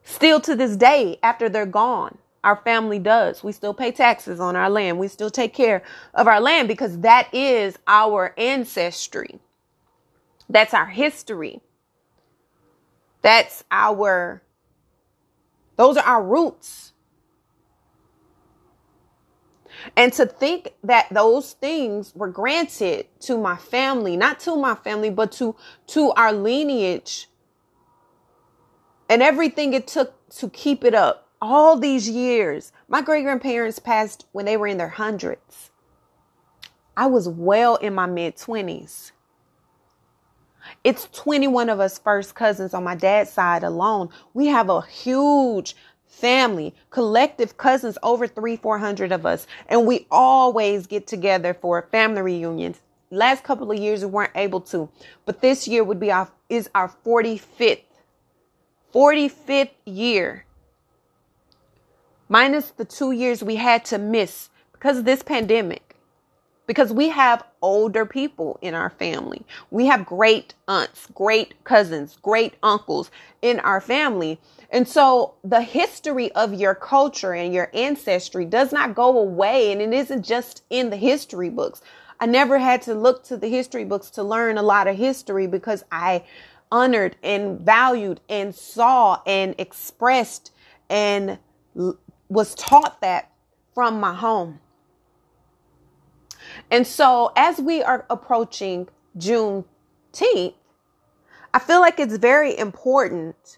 Still 0.03 0.39
to 0.41 0.55
this 0.55 0.75
day, 0.75 1.19
after 1.23 1.49
they're 1.49 1.65
gone, 1.65 2.17
our 2.43 2.57
family 2.57 2.99
does. 2.99 3.43
We 3.43 3.51
still 3.51 3.73
pay 3.73 3.91
taxes 3.91 4.39
on 4.39 4.55
our 4.55 4.69
land. 4.69 4.99
We 4.99 5.07
still 5.07 5.29
take 5.29 5.53
care 5.53 5.83
of 6.13 6.27
our 6.27 6.41
land 6.41 6.67
because 6.67 6.99
that 6.99 7.33
is 7.33 7.77
our 7.87 8.33
ancestry. 8.37 9.39
That's 10.49 10.73
our 10.73 10.87
history. 10.87 11.61
That's 13.21 13.63
our, 13.71 14.41
those 15.77 15.97
are 15.97 16.03
our 16.03 16.23
roots. 16.23 16.93
And 19.95 20.11
to 20.13 20.25
think 20.25 20.73
that 20.83 21.07
those 21.11 21.53
things 21.53 22.13
were 22.15 22.27
granted 22.27 23.07
to 23.21 23.37
my 23.37 23.55
family, 23.55 24.17
not 24.17 24.39
to 24.41 24.55
my 24.55 24.75
family, 24.75 25.09
but 25.09 25.31
to, 25.33 25.55
to 25.87 26.11
our 26.11 26.33
lineage 26.33 27.27
and 29.11 29.21
everything 29.21 29.73
it 29.73 29.87
took 29.87 30.13
to 30.29 30.49
keep 30.49 30.85
it 30.85 30.93
up 30.93 31.27
all 31.41 31.75
these 31.77 32.09
years. 32.09 32.71
My 32.87 33.01
great 33.01 33.23
grandparents 33.23 33.77
passed 33.77 34.25
when 34.31 34.45
they 34.45 34.55
were 34.55 34.67
in 34.67 34.77
their 34.77 34.87
hundreds. 34.87 35.69
I 36.95 37.07
was 37.07 37.27
well 37.27 37.75
in 37.75 37.93
my 37.93 38.05
mid 38.05 38.37
20s. 38.37 39.11
It's 40.85 41.09
21 41.11 41.69
of 41.69 41.81
us 41.81 41.99
first 41.99 42.35
cousins 42.35 42.73
on 42.73 42.85
my 42.85 42.95
dad's 42.95 43.31
side 43.31 43.63
alone. 43.63 44.07
We 44.33 44.47
have 44.47 44.69
a 44.69 44.81
huge 44.81 45.75
family, 46.05 46.73
collective 46.89 47.57
cousins, 47.57 47.97
over 48.03 48.27
three, 48.27 48.55
400 48.55 49.11
of 49.11 49.25
us. 49.25 49.45
And 49.67 49.85
we 49.85 50.07
always 50.09 50.87
get 50.87 51.05
together 51.05 51.53
for 51.53 51.89
family 51.91 52.21
reunions. 52.21 52.79
Last 53.09 53.43
couple 53.43 53.71
of 53.71 53.77
years 53.77 54.05
we 54.05 54.11
weren't 54.11 54.31
able 54.35 54.61
to, 54.61 54.87
but 55.25 55.41
this 55.41 55.67
year 55.67 55.83
would 55.83 55.99
be 55.99 56.13
our, 56.13 56.31
is 56.47 56.69
our 56.73 56.93
45th, 57.05 57.83
45th 58.93 59.71
year 59.85 60.45
minus 62.31 62.71
the 62.71 62.85
two 62.85 63.11
years 63.11 63.43
we 63.43 63.57
had 63.57 63.83
to 63.85 63.97
miss 63.97 64.49
because 64.71 64.97
of 64.97 65.05
this 65.05 65.21
pandemic. 65.21 65.95
Because 66.65 66.93
we 66.93 67.09
have 67.09 67.43
older 67.61 68.05
people 68.05 68.57
in 68.61 68.73
our 68.73 68.91
family. 68.91 69.45
We 69.71 69.87
have 69.87 70.05
great 70.05 70.53
aunts, 70.69 71.07
great 71.13 71.61
cousins, 71.65 72.17
great 72.21 72.53
uncles 72.63 73.11
in 73.41 73.59
our 73.59 73.81
family. 73.81 74.39
And 74.69 74.87
so 74.87 75.33
the 75.43 75.61
history 75.61 76.31
of 76.31 76.53
your 76.53 76.73
culture 76.73 77.33
and 77.33 77.53
your 77.53 77.69
ancestry 77.73 78.45
does 78.45 78.71
not 78.71 78.95
go 78.95 79.17
away. 79.17 79.73
And 79.73 79.81
it 79.81 79.91
isn't 79.91 80.23
just 80.23 80.63
in 80.69 80.89
the 80.89 80.95
history 80.95 81.49
books. 81.49 81.81
I 82.21 82.27
never 82.27 82.59
had 82.59 82.81
to 82.83 82.93
look 82.93 83.23
to 83.25 83.35
the 83.35 83.49
history 83.49 83.83
books 83.83 84.09
to 84.11 84.23
learn 84.23 84.57
a 84.57 84.63
lot 84.63 84.87
of 84.87 84.95
history 84.95 85.47
because 85.47 85.83
I 85.91 86.23
honored 86.71 87.15
and 87.21 87.59
valued 87.59 88.21
and 88.29 88.55
saw 88.55 89.21
and 89.25 89.55
expressed 89.57 90.51
and 90.89 91.37
was 92.29 92.55
taught 92.55 93.01
that 93.01 93.31
from 93.73 93.99
my 93.99 94.13
home. 94.13 94.59
And 96.69 96.85
so 96.87 97.31
as 97.35 97.59
we 97.59 97.83
are 97.83 98.05
approaching 98.09 98.87
Juneteenth, 99.17 100.53
I 101.53 101.59
feel 101.59 101.81
like 101.81 101.99
it's 101.99 102.17
very 102.17 102.57
important 102.57 103.57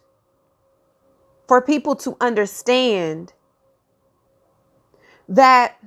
for 1.48 1.62
people 1.62 1.96
to 1.98 2.18
understand 2.20 3.34
that 5.30 5.78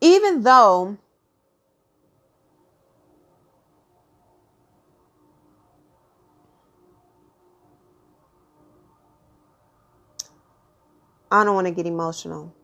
even 0.00 0.42
though 0.42 0.98
I 11.32 11.44
don't 11.44 11.54
want 11.54 11.66
to 11.66 11.72
get 11.72 11.86
emotional. 11.86 12.54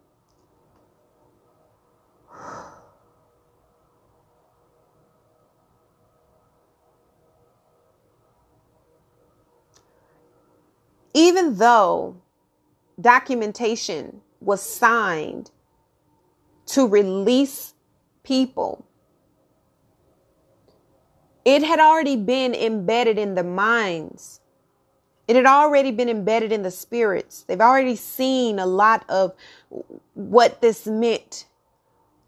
Even 11.14 11.56
though 11.56 12.20
documentation 13.00 14.20
was 14.42 14.62
signed 14.62 15.50
to 16.66 16.86
release 16.86 17.72
people, 18.22 18.84
it 21.46 21.62
had 21.62 21.80
already 21.80 22.16
been 22.16 22.54
embedded 22.54 23.18
in 23.18 23.34
the 23.34 23.42
minds 23.42 24.40
it 25.28 25.36
had 25.36 25.46
already 25.46 25.90
been 25.92 26.08
embedded 26.08 26.50
in 26.52 26.62
the 26.62 26.70
spirits. 26.70 27.42
They've 27.42 27.60
already 27.60 27.96
seen 27.96 28.58
a 28.58 28.66
lot 28.66 29.04
of 29.10 29.34
what 30.14 30.62
this 30.62 30.86
meant 30.86 31.44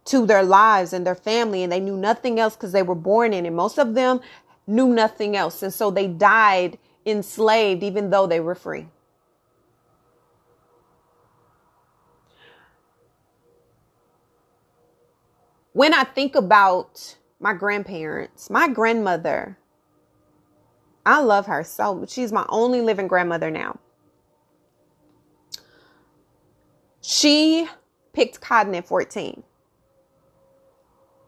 to 0.04 0.26
their 0.26 0.42
lives 0.42 0.92
and 0.92 1.06
their 1.06 1.14
family, 1.14 1.62
and 1.62 1.72
they 1.72 1.80
knew 1.80 1.96
nothing 1.96 2.38
else 2.38 2.56
because 2.56 2.72
they 2.72 2.82
were 2.82 2.94
born 2.94 3.32
in 3.32 3.46
it. 3.46 3.52
Most 3.52 3.78
of 3.78 3.94
them 3.94 4.20
knew 4.66 4.88
nothing 4.88 5.34
else. 5.34 5.62
And 5.62 5.72
so 5.72 5.90
they 5.90 6.08
died 6.08 6.78
enslaved, 7.06 7.82
even 7.82 8.10
though 8.10 8.26
they 8.26 8.40
were 8.40 8.54
free. 8.54 8.86
When 15.72 15.94
I 15.94 16.04
think 16.04 16.34
about 16.34 17.16
my 17.38 17.54
grandparents, 17.54 18.50
my 18.50 18.68
grandmother 18.68 19.56
I 21.10 21.18
love 21.18 21.46
her 21.46 21.64
so 21.64 22.04
she's 22.06 22.30
my 22.30 22.46
only 22.48 22.80
living 22.80 23.08
grandmother 23.08 23.50
now. 23.50 23.80
She 27.00 27.68
picked 28.12 28.40
cotton 28.40 28.76
at 28.76 28.86
14. 28.86 29.42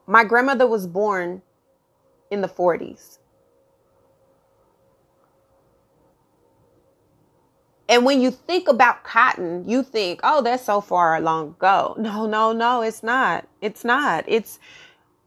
My 0.06 0.22
grandmother 0.22 0.68
was 0.68 0.86
born 0.86 1.42
in 2.30 2.42
the 2.42 2.48
40s. 2.48 3.18
And 7.88 8.04
when 8.04 8.20
you 8.20 8.30
think 8.30 8.68
about 8.68 9.02
cotton, 9.02 9.68
you 9.68 9.82
think, 9.82 10.20
oh, 10.22 10.42
that's 10.42 10.64
so 10.64 10.80
far 10.80 11.20
long 11.20 11.48
ago. 11.48 11.96
No, 11.98 12.26
no, 12.26 12.52
no, 12.52 12.82
it's 12.82 13.02
not. 13.02 13.48
It's 13.60 13.84
not. 13.84 14.24
It's 14.28 14.60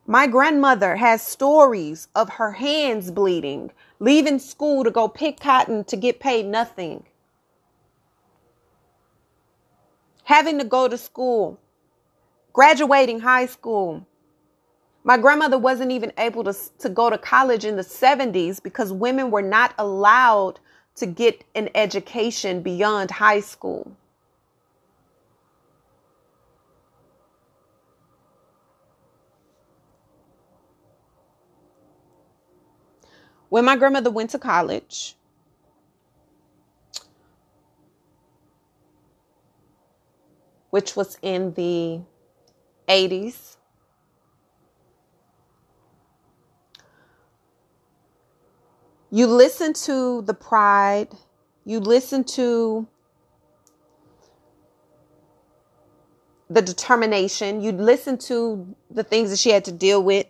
my 0.08 0.28
grandmother 0.28 0.96
has 0.96 1.22
stories 1.22 2.08
of 2.16 2.30
her 2.30 2.54
hands 2.54 3.12
bleeding, 3.12 3.72
leaving 4.00 4.40
school 4.40 4.84
to 4.84 4.92
go 4.92 5.08
pick 5.08 5.40
cotton 5.40 5.84
to 5.86 5.96
get 5.96 6.20
paid 6.20 6.46
nothing, 6.46 7.04
having 10.24 10.58
to 10.60 10.66
go 10.66 10.88
to 10.88 10.98
school, 10.98 11.60
graduating 12.54 13.20
high 13.20 13.46
school. 13.46 14.06
My 15.04 15.18
grandmother 15.18 15.58
wasn't 15.58 15.92
even 15.92 16.12
able 16.18 16.44
to, 16.46 16.56
to 16.80 16.90
go 16.90 17.10
to 17.10 17.18
college 17.18 17.64
in 17.64 17.76
the 17.76 17.84
70s 17.84 18.62
because 18.62 18.92
women 18.92 19.30
were 19.30 19.44
not 19.44 19.74
allowed 19.78 20.60
to 20.96 21.06
get 21.06 21.44
an 21.54 21.70
education 21.76 22.62
beyond 22.62 23.12
high 23.12 23.42
school. 23.42 23.96
When 33.56 33.64
my 33.64 33.78
grandmother 33.78 34.12
went 34.12 34.32
to 34.32 34.38
college, 34.38 35.16
which 40.72 40.98
was 40.98 41.18
in 41.22 41.54
the 41.54 42.02
80s, 42.90 43.56
you 49.10 49.26
listen 49.26 49.72
to 49.72 50.22
the 50.24 50.34
pride, 50.34 51.14
you 51.64 51.80
listen 51.80 52.26
to 52.26 52.86
the 56.50 56.62
determination, 56.62 57.62
you 57.62 57.72
listen 57.72 58.18
to 58.18 58.76
the 58.92 59.06
things 59.06 59.30
that 59.30 59.40
she 59.40 59.52
had 59.52 59.64
to 59.64 59.72
deal 59.72 60.04
with, 60.04 60.28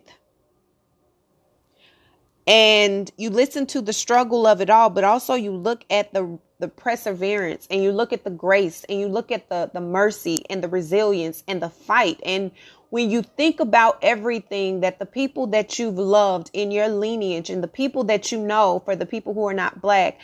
and 2.46 3.10
you 3.16 3.30
listen 3.30 3.66
to 3.66 3.80
the 3.80 3.92
struggle 3.92 4.46
of 4.46 4.60
it 4.60 4.70
all, 4.70 4.90
but 4.90 5.04
also 5.04 5.34
you 5.34 5.52
look 5.52 5.84
at 5.90 6.12
the 6.12 6.38
the 6.58 6.68
perseverance 6.68 7.66
and 7.70 7.82
you 7.82 7.92
look 7.92 8.14
at 8.14 8.24
the 8.24 8.30
grace 8.30 8.84
and 8.88 8.98
you 8.98 9.08
look 9.08 9.30
at 9.30 9.48
the 9.50 9.70
the 9.74 9.80
mercy 9.80 10.44
and 10.48 10.64
the 10.64 10.68
resilience 10.68 11.44
and 11.46 11.60
the 11.60 11.68
fight 11.68 12.18
and 12.24 12.50
when 12.88 13.10
you 13.10 13.20
think 13.20 13.60
about 13.60 13.98
everything 14.00 14.80
that 14.80 14.98
the 14.98 15.04
people 15.04 15.48
that 15.48 15.78
you've 15.78 15.98
loved 15.98 16.48
in 16.54 16.70
your 16.70 16.88
lineage 16.88 17.50
and 17.50 17.62
the 17.62 17.68
people 17.68 18.04
that 18.04 18.32
you 18.32 18.38
know 18.38 18.80
for 18.86 18.96
the 18.96 19.04
people 19.04 19.34
who 19.34 19.46
are 19.46 19.52
not 19.52 19.82
black 19.82 20.18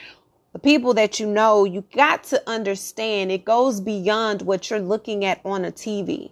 the 0.52 0.58
people 0.58 0.94
that 0.94 1.18
you 1.18 1.26
know, 1.26 1.64
you 1.64 1.82
got 1.94 2.24
to 2.24 2.42
understand 2.48 3.32
it 3.32 3.44
goes 3.44 3.80
beyond 3.80 4.42
what 4.42 4.68
you're 4.68 4.80
looking 4.80 5.24
at 5.24 5.40
on 5.44 5.64
a 5.64 5.72
TV. 5.72 6.30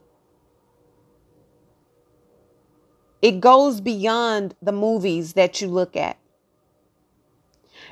It 3.22 3.40
goes 3.40 3.80
beyond 3.80 4.54
the 4.62 4.72
movies 4.72 5.34
that 5.34 5.60
you 5.60 5.68
look 5.68 5.96
at. 5.96 6.16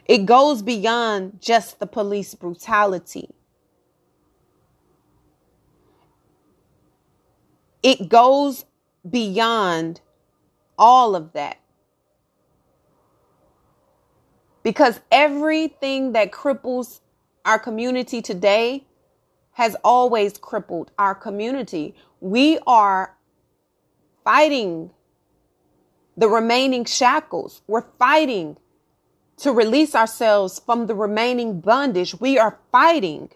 It 0.06 0.24
goes 0.24 0.62
beyond 0.62 1.40
just 1.40 1.80
the 1.80 1.86
police 1.86 2.34
brutality. 2.34 3.28
It 7.82 8.08
goes 8.08 8.64
beyond 9.08 10.00
all 10.78 11.14
of 11.14 11.32
that. 11.34 11.58
Because 14.62 15.00
everything 15.12 16.12
that 16.12 16.32
cripples 16.32 17.00
our 17.44 17.58
community 17.58 18.20
today 18.20 18.84
has 19.52 19.76
always 19.84 20.38
crippled 20.38 20.90
our 20.98 21.14
community. 21.14 21.94
We 22.20 22.58
are 22.66 23.16
fighting 24.24 24.90
the 26.18 26.28
remaining 26.28 26.84
shackles. 26.84 27.62
We're 27.68 27.86
fighting 27.98 28.58
to 29.36 29.52
release 29.52 29.94
ourselves 29.94 30.58
from 30.58 30.88
the 30.88 30.94
remaining 30.94 31.60
bondage. 31.60 32.20
We 32.20 32.38
are 32.38 32.58
fighting. 32.72 33.30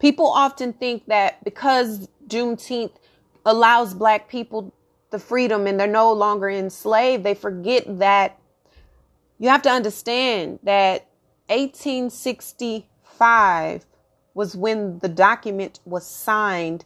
People 0.00 0.26
often 0.26 0.72
think 0.72 1.06
that 1.06 1.44
because 1.44 2.08
Juneteenth 2.26 2.96
allows 3.46 3.94
black 3.94 4.28
people 4.28 4.74
the 5.10 5.20
freedom 5.20 5.68
and 5.68 5.78
they're 5.78 5.86
no 5.86 6.12
longer 6.12 6.50
enslaved, 6.50 7.22
they 7.22 7.34
forget 7.34 7.84
that 8.00 8.36
you 9.38 9.48
have 9.48 9.62
to 9.62 9.70
understand 9.70 10.58
that 10.64 11.06
1865 11.46 13.86
was 14.38 14.54
when 14.54 15.00
the 15.00 15.08
document 15.08 15.80
was 15.84 16.06
signed 16.06 16.84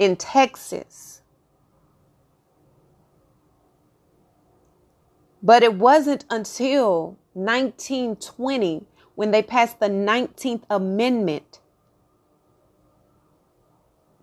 in 0.00 0.16
Texas. 0.16 1.22
But 5.44 5.62
it 5.62 5.74
wasn't 5.74 6.24
until 6.28 7.16
1920 7.34 8.84
when 9.14 9.30
they 9.30 9.44
passed 9.44 9.78
the 9.78 9.88
19th 9.88 10.64
Amendment 10.68 11.60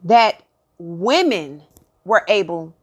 that 0.04 0.44
women 0.78 1.64
were 2.04 2.26
able 2.28 2.76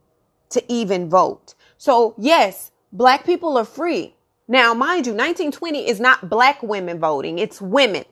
to 0.49 0.63
even 0.67 1.07
vote. 1.07 1.53
So, 1.77 2.15
yes, 2.17 2.71
black 2.91 3.27
people 3.27 3.59
are 3.59 3.65
free. 3.65 4.16
Now, 4.47 4.73
mind 4.73 5.05
you, 5.05 5.13
1920 5.13 5.89
is 5.89 5.99
not 5.99 6.29
black 6.29 6.63
women 6.63 6.99
voting, 6.99 7.37
it's 7.37 7.61
women. 7.61 8.05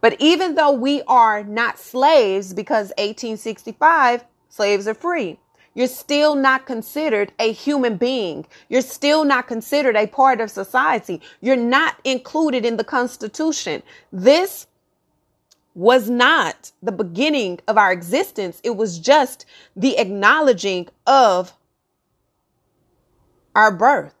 But 0.00 0.16
even 0.18 0.56
though 0.56 0.72
we 0.72 1.02
are 1.02 1.44
not 1.44 1.78
slaves 1.78 2.52
because 2.52 2.88
1865 2.98 4.24
slaves 4.48 4.86
are 4.86 4.94
free, 4.94 5.38
you're 5.74 5.86
still 5.86 6.34
not 6.34 6.66
considered 6.66 7.32
a 7.38 7.52
human 7.52 7.96
being. 7.96 8.44
You're 8.68 8.82
still 8.82 9.24
not 9.24 9.46
considered 9.46 9.96
a 9.96 10.06
part 10.06 10.40
of 10.40 10.50
society. 10.50 11.22
You're 11.40 11.56
not 11.56 11.96
included 12.04 12.66
in 12.66 12.76
the 12.76 12.84
Constitution. 12.84 13.82
This 14.12 14.66
was 15.74 16.10
not 16.10 16.72
the 16.82 16.92
beginning 16.92 17.60
of 17.66 17.78
our 17.78 17.92
existence. 17.92 18.60
It 18.62 18.76
was 18.76 18.98
just 18.98 19.46
the 19.74 19.98
acknowledging 19.98 20.88
of 21.06 21.54
our 23.54 23.72
birth. 23.72 24.14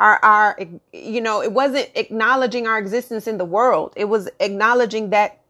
Our, 0.00 0.18
our, 0.24 0.58
you 0.92 1.20
know, 1.20 1.42
it 1.42 1.52
wasn't 1.52 1.90
acknowledging 1.94 2.66
our 2.66 2.78
existence 2.78 3.28
in 3.28 3.38
the 3.38 3.44
world. 3.44 3.92
It 3.96 4.06
was 4.06 4.28
acknowledging 4.40 5.10
that 5.10 5.40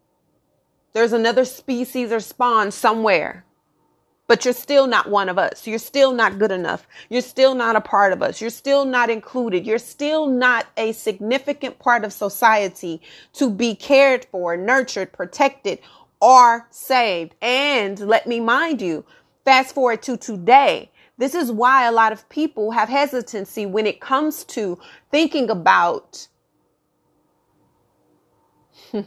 there's 0.93 1.13
another 1.13 1.45
species 1.45 2.11
or 2.11 2.19
spawn 2.19 2.71
somewhere 2.71 3.45
but 4.27 4.45
you're 4.45 4.53
still 4.55 4.87
not 4.87 5.09
one 5.09 5.29
of 5.29 5.37
us. 5.37 5.67
You're 5.67 5.79
still 5.79 6.13
not 6.13 6.39
good 6.39 6.51
enough. 6.51 6.87
You're 7.09 7.21
still 7.21 7.55
not 7.55 7.75
a 7.75 7.81
part 7.81 8.13
of 8.13 8.23
us. 8.23 8.41
You're 8.41 8.49
still 8.49 8.85
not 8.85 9.11
included. 9.11 9.65
You're 9.67 9.77
still 9.79 10.27
not 10.27 10.67
a 10.77 10.93
significant 10.93 11.79
part 11.79 12.05
of 12.05 12.13
society 12.13 13.01
to 13.33 13.51
be 13.51 13.75
cared 13.75 14.25
for, 14.31 14.57
nurtured, 14.57 15.13
protected, 15.13 15.79
or 16.21 16.67
saved. 16.71 17.35
And 17.41 17.99
let 17.99 18.25
me 18.25 18.39
mind 18.39 18.81
you, 18.81 19.05
fast 19.45 19.75
forward 19.75 20.01
to 20.03 20.17
today. 20.17 20.89
This 21.17 21.35
is 21.35 21.51
why 21.51 21.85
a 21.85 21.91
lot 21.91 22.11
of 22.11 22.27
people 22.29 22.71
have 22.71 22.89
hesitancy 22.89 23.65
when 23.65 23.85
it 23.85 24.01
comes 24.01 24.43
to 24.45 24.79
thinking 25.11 25.49
about 25.49 26.27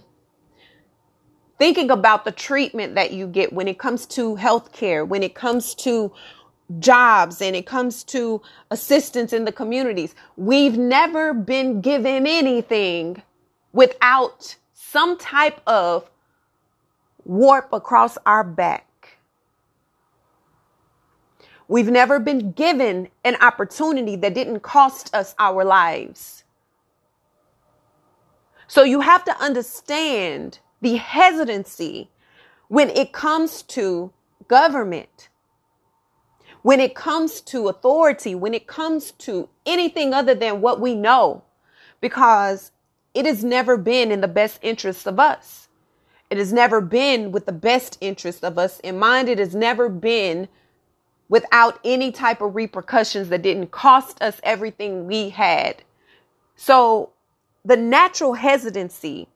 thinking 1.58 1.90
about 1.90 2.24
the 2.24 2.32
treatment 2.32 2.94
that 2.94 3.12
you 3.12 3.26
get 3.26 3.52
when 3.52 3.68
it 3.68 3.78
comes 3.78 4.06
to 4.06 4.36
healthcare, 4.36 5.06
when 5.06 5.22
it 5.22 5.34
comes 5.34 5.74
to 5.74 6.12
jobs 6.78 7.40
and 7.40 7.56
it 7.56 7.66
comes 7.66 8.04
to 8.04 8.42
assistance 8.70 9.32
in 9.32 9.44
the 9.44 9.52
communities. 9.52 10.14
We've 10.36 10.76
never 10.78 11.34
been 11.34 11.80
given 11.80 12.26
anything 12.26 13.22
without 13.72 14.56
some 14.74 15.18
type 15.18 15.60
of 15.66 16.10
warp 17.24 17.72
across 17.72 18.18
our 18.26 18.44
back. 18.44 18.86
We've 21.68 21.90
never 21.90 22.18
been 22.20 22.52
given 22.52 23.09
an 23.24 23.37
opportunity 23.40 24.16
that 24.16 24.35
didn't 24.35 24.61
cost 24.61 25.14
us 25.14 25.35
our 25.38 25.64
lives. 25.64 26.44
So 28.68 28.83
you 28.83 29.00
have 29.00 29.24
to 29.24 29.37
understand 29.40 30.59
the 30.81 30.96
hesitancy 30.96 32.11
when 32.68 32.90
it 32.90 33.12
comes 33.12 33.62
to 33.62 34.12
government, 34.48 35.29
when 36.62 36.81
it 36.81 36.94
comes 36.94 37.40
to 37.42 37.68
authority, 37.68 38.35
when 38.35 38.55
it 38.55 38.66
comes 38.66 39.12
to 39.12 39.48
anything 39.64 40.12
other 40.12 40.35
than 40.35 40.61
what 40.61 40.81
we 40.81 40.94
know, 40.94 41.42
because 42.00 42.72
it 43.14 43.24
has 43.24 43.42
never 43.42 43.76
been 43.76 44.12
in 44.12 44.20
the 44.20 44.29
best 44.29 44.59
interest 44.62 45.07
of 45.07 45.18
us. 45.18 45.68
It 46.29 46.38
has 46.38 46.52
never 46.52 46.81
been 46.81 47.31
with 47.31 47.46
the 47.46 47.52
best 47.52 47.98
interest 48.00 48.44
of 48.44 48.59
us 48.59 48.81
in 48.81 48.98
mind. 48.98 49.29
It 49.29 49.38
has 49.38 49.55
never 49.55 49.88
been 49.88 50.48
without 51.28 51.78
any 51.84 52.12
type 52.12 52.40
of 52.40 52.54
repercussions 52.54 53.28
that 53.28 53.42
didn't 53.42 53.70
cost 53.70 54.22
us 54.22 54.40
everything 54.42 55.06
we 55.06 55.30
had. 55.30 55.82
So 56.56 57.10
the 57.64 57.76
natural 57.76 58.34
hesitancy 58.34 59.28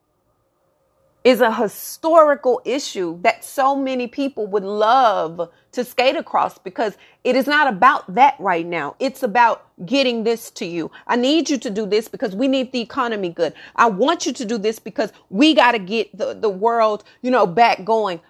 is 1.23 1.41
a 1.41 1.53
historical 1.53 2.63
issue 2.65 3.21
that 3.21 3.45
so 3.45 3.77
many 3.77 4.07
people 4.07 4.47
would 4.47 4.65
love 4.65 5.51
to 5.73 5.85
skate 5.85 6.17
across 6.17 6.57
because 6.57 6.97
it 7.25 7.37
is 7.37 7.47
not 7.47 7.71
about 7.71 8.15
that 8.15 8.35
right 8.39 8.65
now. 8.65 8.97
It's 8.99 9.23
about 9.23 9.67
getting 9.85 10.25
this 10.25 10.51
to 10.53 10.65
you. 10.65 10.91
I 11.07 11.17
need 11.17 11.51
you 11.51 11.59
to 11.59 11.71
do 11.71 11.85
this 11.85 12.09
because 12.09 12.35
we 12.35 12.49
need 12.49 12.73
the 12.73 12.81
economy 12.81 13.29
good. 13.29 13.53
I 13.77 13.87
want 13.87 14.25
you 14.25 14.33
to 14.33 14.45
do 14.47 14.57
this 14.57 14.79
because 14.79 15.13
we 15.29 15.55
got 15.55 15.73
to 15.73 15.79
get 15.79 16.17
the, 16.17 16.33
the 16.33 16.49
world, 16.49 17.05
you 17.21 17.31
know, 17.31 17.47
back 17.47 17.85
going. 17.85 18.21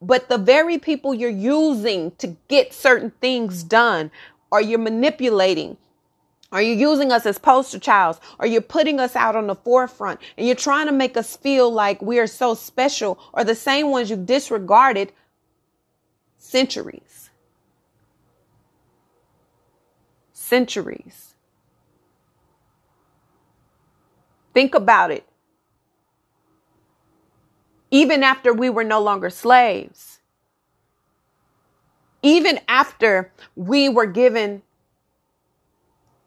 But 0.00 0.28
the 0.28 0.38
very 0.38 0.78
people 0.78 1.12
you're 1.14 1.30
using 1.30 2.12
to 2.18 2.36
get 2.48 2.72
certain 2.72 3.10
things 3.20 3.62
done 3.62 4.10
or 4.50 4.60
you're 4.60 4.78
manipulating 4.78 5.76
are 6.50 6.62
you 6.62 6.74
using 6.74 7.12
us 7.12 7.26
as 7.26 7.38
poster 7.38 7.78
childs? 7.78 8.20
Are 8.40 8.46
you 8.46 8.60
putting 8.60 8.98
us 9.00 9.14
out 9.14 9.36
on 9.36 9.46
the 9.46 9.54
forefront 9.54 10.20
and 10.36 10.46
you're 10.46 10.56
trying 10.56 10.86
to 10.86 10.92
make 10.92 11.16
us 11.16 11.36
feel 11.36 11.70
like 11.70 12.00
we 12.00 12.18
are 12.18 12.26
so 12.26 12.54
special 12.54 13.18
or 13.34 13.44
the 13.44 13.54
same 13.54 13.90
ones 13.90 14.08
you've 14.08 14.24
disregarded 14.24 15.12
centuries? 16.38 17.28
Centuries. 20.32 21.34
Think 24.54 24.74
about 24.74 25.10
it. 25.10 25.27
Even 27.90 28.22
after 28.22 28.52
we 28.52 28.70
were 28.70 28.84
no 28.84 29.00
longer 29.00 29.30
slaves, 29.30 30.20
even 32.22 32.60
after 32.68 33.32
we 33.56 33.88
were 33.88 34.06
given 34.06 34.62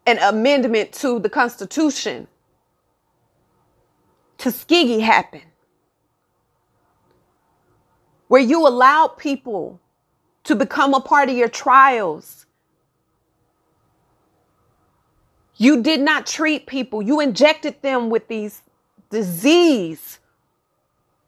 an 0.06 0.18
amendment 0.20 0.92
to 0.94 1.20
the 1.20 1.30
Constitution. 1.30 2.28
Tuskegee 4.38 5.02
happened, 5.02 5.44
where 8.28 8.42
you 8.42 8.68
allowed 8.68 9.10
people 9.18 9.80
to 10.46 10.56
become 10.56 10.94
a 10.96 11.00
part 11.00 11.30
of 11.30 11.38
your 11.38 11.50
trials. 11.50 12.48
You 15.58 15.84
did 15.84 16.02
not 16.02 16.26
treat 16.26 16.66
people, 16.66 17.02
you 17.04 17.20
injected 17.20 17.82
them 17.84 18.10
with 18.10 18.28
these 18.28 18.64
disease. 19.12 20.20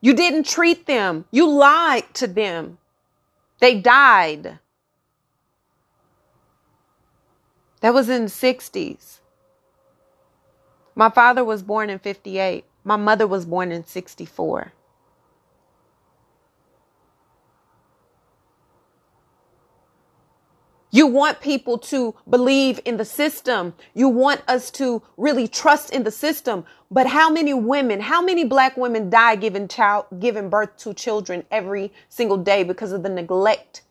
You 0.03 0.13
didn't 0.13 0.45
treat 0.45 0.85
them, 0.85 1.23
you 1.31 1.49
lied 1.49 2.13
to 2.15 2.27
them. 2.27 2.77
They 3.61 3.79
died. 3.79 4.59
That 7.79 7.93
was 7.93 8.09
in 8.09 8.23
the 8.23 8.29
60s. 8.29 9.19
My 10.93 11.09
father 11.09 11.45
was 11.45 11.63
born 11.63 11.89
in 11.89 11.99
58. 11.99 12.65
My 12.83 12.97
mother 12.97 13.25
was 13.25 13.45
born 13.45 13.71
in 13.71 13.85
64. 13.85 14.73
You 20.93 21.07
want 21.07 21.41
people 21.41 21.79
to 21.79 22.13
believe 22.29 22.79
in 22.85 22.97
the 22.97 23.03
system. 23.03 23.73
You 23.95 24.09
want 24.09 24.43
us 24.47 24.69
to 24.71 25.01
really 25.17 25.47
trust 25.47 25.89
in 25.89 26.03
the 26.03 26.11
system. 26.11 26.65
But 26.91 27.07
how 27.07 27.31
many 27.31 27.51
women, 27.51 27.99
how 27.99 28.21
many 28.21 28.43
black 28.43 28.77
women 28.77 29.09
die 29.09 29.35
giving 29.35 29.67
child, 29.67 30.05
giving 30.19 30.51
birth 30.51 30.77
to 30.77 30.93
children 30.93 31.45
every 31.49 31.91
single 32.09 32.37
day 32.37 32.63
because 32.63 32.91
of 32.91 33.01
the 33.01 33.09
neglect 33.09 33.81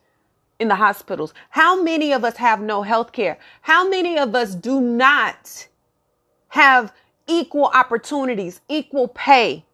in 0.59 0.69
the 0.69 0.75
hospitals? 0.75 1.33
How 1.49 1.83
many 1.83 2.13
of 2.13 2.23
us 2.23 2.37
have 2.37 2.61
no 2.61 2.83
health 2.83 3.11
care? 3.11 3.37
How 3.63 3.85
many 3.89 4.17
of 4.17 4.33
us 4.33 4.55
do 4.55 4.79
not 4.79 5.67
have 6.47 6.93
equal 7.27 7.65
opportunities, 7.65 8.61
equal 8.69 9.09
pay? 9.09 9.65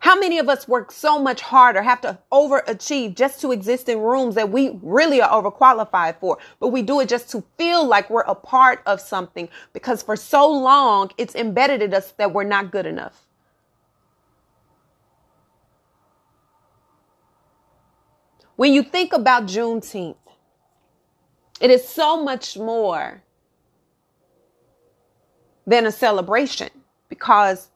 How 0.00 0.18
many 0.18 0.38
of 0.38 0.48
us 0.48 0.68
work 0.68 0.92
so 0.92 1.18
much 1.18 1.40
harder, 1.40 1.82
have 1.82 2.00
to 2.02 2.18
overachieve 2.32 3.16
just 3.16 3.40
to 3.40 3.50
exist 3.50 3.88
in 3.88 3.98
rooms 3.98 4.36
that 4.36 4.50
we 4.50 4.78
really 4.80 5.20
are 5.20 5.42
overqualified 5.42 6.20
for, 6.20 6.38
but 6.60 6.68
we 6.68 6.82
do 6.82 7.00
it 7.00 7.08
just 7.08 7.30
to 7.30 7.42
feel 7.56 7.84
like 7.84 8.08
we're 8.08 8.20
a 8.22 8.34
part 8.34 8.80
of 8.86 9.00
something 9.00 9.48
because 9.72 10.02
for 10.02 10.14
so 10.14 10.48
long 10.48 11.10
it's 11.18 11.34
embedded 11.34 11.82
in 11.82 11.92
us 11.92 12.12
that 12.12 12.32
we're 12.32 12.44
not 12.44 12.70
good 12.70 12.86
enough. 12.86 13.26
When 18.54 18.72
you 18.72 18.82
think 18.82 19.12
about 19.12 19.46
Juneteenth, 19.46 20.16
it 21.60 21.70
is 21.70 21.86
so 21.86 22.22
much 22.22 22.56
more 22.56 23.22
than 25.66 25.86
a 25.86 25.92
celebration 25.92 26.70
because 27.08 27.68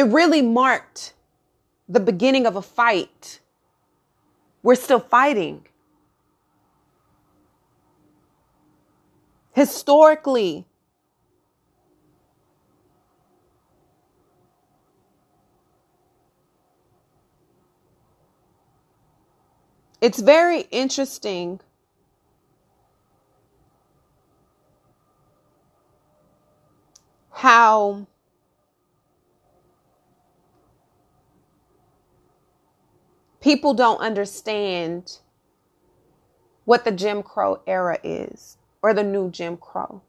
it 0.00 0.04
really 0.04 0.40
marked 0.40 1.12
the 1.86 2.00
beginning 2.00 2.46
of 2.46 2.56
a 2.56 2.62
fight. 2.62 3.38
We're 4.62 4.74
still 4.74 4.98
fighting. 4.98 5.66
Historically, 9.52 10.64
it's 20.00 20.22
very 20.22 20.60
interesting 20.70 21.60
how 27.32 28.06
people 33.40 33.74
don't 33.74 34.00
understand 34.00 35.18
what 36.64 36.84
the 36.84 36.92
Jim 36.92 37.22
Crow 37.22 37.60
era 37.66 37.98
is, 38.04 38.58
or 38.82 38.94
the 38.94 39.02
new 39.02 39.30
Jim 39.30 39.56
Crow, 39.56 40.02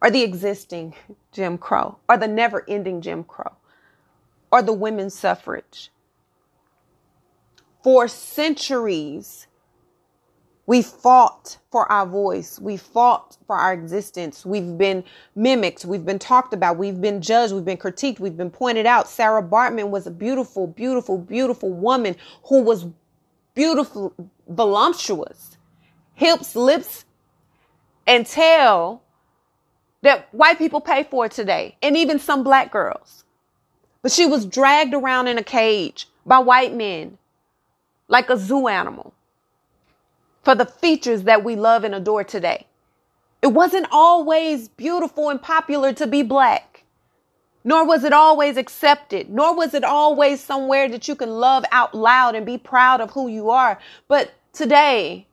or 0.00 0.10
the 0.10 0.22
existing 0.22 0.94
Jim 1.32 1.58
Crow, 1.58 1.98
or 2.08 2.16
the 2.16 2.28
never 2.28 2.64
ending 2.68 3.00
Jim 3.00 3.24
Crow, 3.24 3.52
or 4.50 4.62
the 4.62 4.72
women's 4.72 5.14
suffrage. 5.14 5.90
For 7.82 8.06
centuries, 8.06 9.48
we 10.66 10.80
fought 10.82 11.58
for 11.70 11.90
our 11.90 12.06
voice. 12.06 12.58
We 12.58 12.76
fought 12.76 13.36
for 13.46 13.56
our 13.56 13.72
existence. 13.72 14.46
We've 14.46 14.78
been 14.78 15.02
mimicked. 15.34 15.84
We've 15.84 16.04
been 16.04 16.20
talked 16.20 16.54
about. 16.54 16.76
We've 16.76 17.00
been 17.00 17.20
judged. 17.20 17.52
We've 17.52 17.64
been 17.64 17.78
critiqued. 17.78 18.20
We've 18.20 18.36
been 18.36 18.50
pointed 18.50 18.86
out. 18.86 19.08
Sarah 19.08 19.42
Bartman 19.42 19.90
was 19.90 20.06
a 20.06 20.10
beautiful, 20.10 20.68
beautiful, 20.68 21.18
beautiful 21.18 21.70
woman 21.70 22.14
who 22.44 22.62
was 22.62 22.86
beautiful, 23.54 24.14
voluptuous, 24.48 25.56
hips, 26.14 26.54
lips, 26.54 27.04
and 28.06 28.24
tail 28.24 29.02
that 30.02 30.28
white 30.32 30.58
people 30.58 30.80
pay 30.80 31.04
for 31.04 31.28
today, 31.28 31.76
and 31.80 31.96
even 31.96 32.18
some 32.18 32.42
black 32.42 32.72
girls. 32.72 33.24
But 34.02 34.10
she 34.10 34.26
was 34.26 34.44
dragged 34.44 34.94
around 34.94 35.28
in 35.28 35.38
a 35.38 35.44
cage 35.44 36.08
by 36.26 36.40
white 36.40 36.74
men 36.74 37.18
like 38.08 38.28
a 38.28 38.36
zoo 38.36 38.66
animal 38.66 39.14
for 40.42 40.54
the 40.54 40.66
features 40.66 41.22
that 41.24 41.44
we 41.44 41.56
love 41.56 41.84
and 41.84 41.94
adore 41.94 42.24
today. 42.24 42.66
It 43.42 43.48
wasn't 43.48 43.86
always 43.90 44.68
beautiful 44.68 45.28
and 45.28 45.40
popular 45.42 45.92
to 45.94 46.06
be 46.06 46.22
black, 46.22 46.84
nor 47.64 47.84
was 47.86 48.04
it 48.04 48.12
always 48.12 48.56
accepted, 48.56 49.30
nor 49.30 49.54
was 49.56 49.74
it 49.74 49.84
always 49.84 50.40
somewhere 50.40 50.88
that 50.88 51.08
you 51.08 51.14
can 51.16 51.30
love 51.30 51.64
out 51.72 51.94
loud 51.94 52.34
and 52.34 52.46
be 52.46 52.58
proud 52.58 53.00
of 53.00 53.10
who 53.10 53.28
you 53.28 53.50
are. 53.50 53.78
But 54.08 54.32
today, 54.52 55.26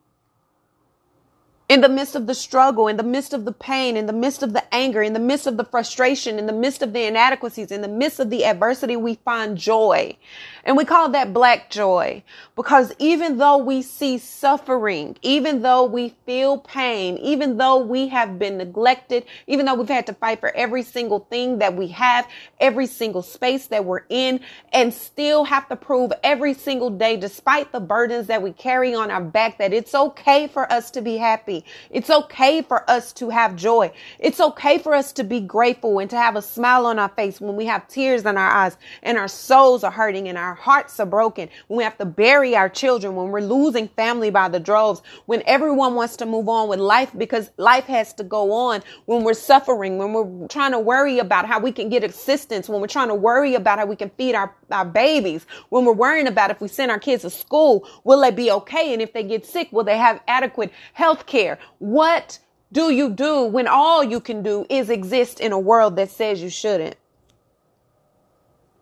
in 1.69 1.81
the 1.81 1.89
midst 1.89 2.15
of 2.15 2.25
the 2.25 2.33
struggle, 2.33 2.87
in 2.87 2.97
the 2.97 3.03
midst 3.03 3.31
of 3.31 3.45
the 3.45 3.51
pain, 3.51 3.95
in 3.95 4.07
the 4.07 4.13
midst 4.13 4.41
of 4.41 4.53
the 4.53 4.73
anger, 4.73 5.03
in 5.03 5.13
the 5.13 5.19
midst 5.19 5.45
of 5.45 5.55
the 5.55 5.63
frustration, 5.63 6.39
in 6.39 6.47
the 6.47 6.51
midst 6.51 6.81
of 6.81 6.93
the 6.93 7.03
inadequacies, 7.03 7.71
in 7.71 7.81
the 7.81 7.87
midst 7.87 8.19
of 8.19 8.31
the 8.31 8.43
adversity, 8.43 8.95
we 8.95 9.13
find 9.23 9.55
joy. 9.55 10.17
And 10.63 10.75
we 10.75 10.83
call 10.83 11.09
that 11.09 11.31
black 11.33 11.69
joy 11.69 12.23
because 12.55 12.91
even 12.97 13.37
though 13.37 13.57
we 13.57 13.83
see 13.83 14.17
suffering, 14.17 15.15
even 15.21 15.61
though 15.61 15.85
we 15.85 16.15
feel 16.25 16.57
pain, 16.57 17.17
even 17.17 17.57
though 17.57 17.77
we 17.77 18.07
have 18.07 18.39
been 18.39 18.57
neglected, 18.57 19.25
even 19.45 19.65
though 19.65 19.75
we've 19.75 19.87
had 19.87 20.07
to 20.07 20.13
fight 20.13 20.39
for 20.39 20.49
every 20.55 20.83
single 20.83 21.19
thing 21.29 21.59
that 21.59 21.75
we 21.75 21.87
have, 21.89 22.27
every 22.59 22.87
single 22.87 23.21
space 23.21 23.67
that 23.67 23.85
we're 23.85 24.03
in, 24.09 24.39
and 24.73 24.93
still 24.93 25.43
have 25.43 25.67
to 25.69 25.75
prove 25.75 26.11
every 26.23 26.53
single 26.53 26.89
day, 26.89 27.15
despite 27.15 27.71
the 27.71 27.79
burdens 27.79 28.27
that 28.27 28.41
we 28.41 28.51
carry 28.51 28.93
on 28.93 29.11
our 29.11 29.23
back, 29.23 29.59
that 29.59 29.71
it's 29.71 29.93
okay 29.95 30.47
for 30.47 30.71
us 30.71 30.91
to 30.91 31.01
be 31.01 31.17
happy 31.17 31.58
it's 31.89 32.09
okay 32.09 32.61
for 32.61 32.89
us 32.89 33.13
to 33.13 33.29
have 33.29 33.55
joy. 33.55 33.91
It's 34.19 34.39
okay 34.39 34.77
for 34.77 34.93
us 34.93 35.11
to 35.13 35.23
be 35.23 35.39
grateful 35.39 35.99
and 35.99 36.09
to 36.09 36.17
have 36.17 36.35
a 36.35 36.41
smile 36.41 36.85
on 36.85 36.99
our 36.99 37.09
face 37.09 37.41
when 37.41 37.55
we 37.55 37.65
have 37.65 37.87
tears 37.87 38.21
in 38.21 38.37
our 38.37 38.49
eyes 38.49 38.77
and 39.01 39.17
our 39.17 39.27
souls 39.27 39.83
are 39.83 39.91
hurting 39.91 40.27
and 40.27 40.37
our 40.37 40.53
hearts 40.53 40.99
are 40.99 41.05
broken. 41.05 41.49
When 41.67 41.77
we 41.77 41.83
have 41.83 41.97
to 41.97 42.05
bury 42.05 42.55
our 42.55 42.69
children, 42.69 43.15
when 43.15 43.29
we're 43.29 43.41
losing 43.41 43.87
family 43.89 44.29
by 44.29 44.49
the 44.49 44.59
droves, 44.59 45.01
when 45.25 45.41
everyone 45.45 45.95
wants 45.95 46.17
to 46.17 46.25
move 46.25 46.47
on 46.49 46.69
with 46.69 46.79
life 46.79 47.11
because 47.17 47.49
life 47.57 47.85
has 47.85 48.13
to 48.13 48.23
go 48.23 48.51
on, 48.51 48.83
when 49.05 49.23
we're 49.23 49.33
suffering, 49.33 49.97
when 49.97 50.13
we're 50.13 50.47
trying 50.47 50.71
to 50.71 50.79
worry 50.79 51.19
about 51.19 51.45
how 51.45 51.59
we 51.59 51.71
can 51.71 51.89
get 51.89 52.03
assistance, 52.03 52.69
when 52.69 52.81
we're 52.81 52.87
trying 52.87 53.07
to 53.07 53.15
worry 53.15 53.55
about 53.55 53.79
how 53.79 53.85
we 53.85 53.95
can 53.95 54.09
feed 54.11 54.35
our, 54.35 54.53
our 54.71 54.85
babies, 54.85 55.45
when 55.69 55.85
we're 55.85 55.93
worrying 55.93 56.27
about 56.27 56.51
if 56.51 56.61
we 56.61 56.67
send 56.67 56.91
our 56.91 56.99
kids 56.99 57.23
to 57.23 57.29
school, 57.29 57.87
will 58.03 58.21
they 58.21 58.31
be 58.31 58.51
okay? 58.51 58.93
And 58.93 59.01
if 59.01 59.13
they 59.13 59.23
get 59.23 59.45
sick, 59.45 59.69
will 59.71 59.83
they 59.83 59.97
have 59.97 60.21
adequate 60.27 60.71
health 60.93 61.25
care? 61.25 61.48
Care. 61.49 61.65
What 61.79 62.39
do 62.71 62.91
you 62.91 63.09
do 63.09 63.43
when 63.43 63.67
all 63.67 64.03
you 64.03 64.19
can 64.19 64.43
do 64.43 64.65
is 64.69 64.89
exist 64.89 65.39
in 65.39 65.51
a 65.51 65.59
world 65.59 65.95
that 65.95 66.09
says 66.11 66.41
you 66.41 66.49
shouldn't? 66.49 66.95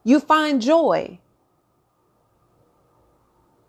You 0.03 0.19
find 0.19 0.61
joy. 0.61 1.19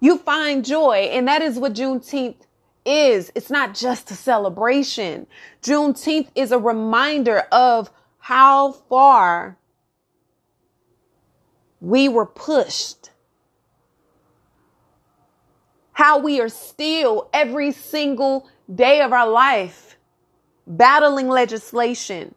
You 0.00 0.18
find 0.18 0.64
joy. 0.64 1.10
And 1.12 1.26
that 1.28 1.42
is 1.42 1.58
what 1.58 1.74
Juneteenth 1.74 2.46
is. 2.84 3.32
It's 3.34 3.50
not 3.50 3.74
just 3.74 4.10
a 4.10 4.14
celebration. 4.14 5.26
Juneteenth 5.62 6.28
is 6.34 6.52
a 6.52 6.58
reminder 6.58 7.40
of 7.52 7.90
how 8.18 8.72
far 8.72 9.56
we 11.80 12.08
were 12.08 12.26
pushed. 12.26 13.10
How 15.92 16.18
we 16.18 16.40
are 16.40 16.48
still 16.48 17.28
every 17.32 17.72
single 17.72 18.48
day 18.74 19.02
of 19.02 19.12
our 19.12 19.28
life 19.28 19.96
battling 20.66 21.28
legislation, 21.28 22.34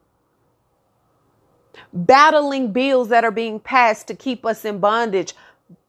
battling 1.94 2.72
bills 2.74 3.10
that 3.10 3.24
are 3.26 3.32
being 3.32 3.60
passed 3.60 4.08
to 4.08 4.16
keep 4.16 4.46
us 4.46 4.66
in 4.66 4.80
bondage, 4.80 5.34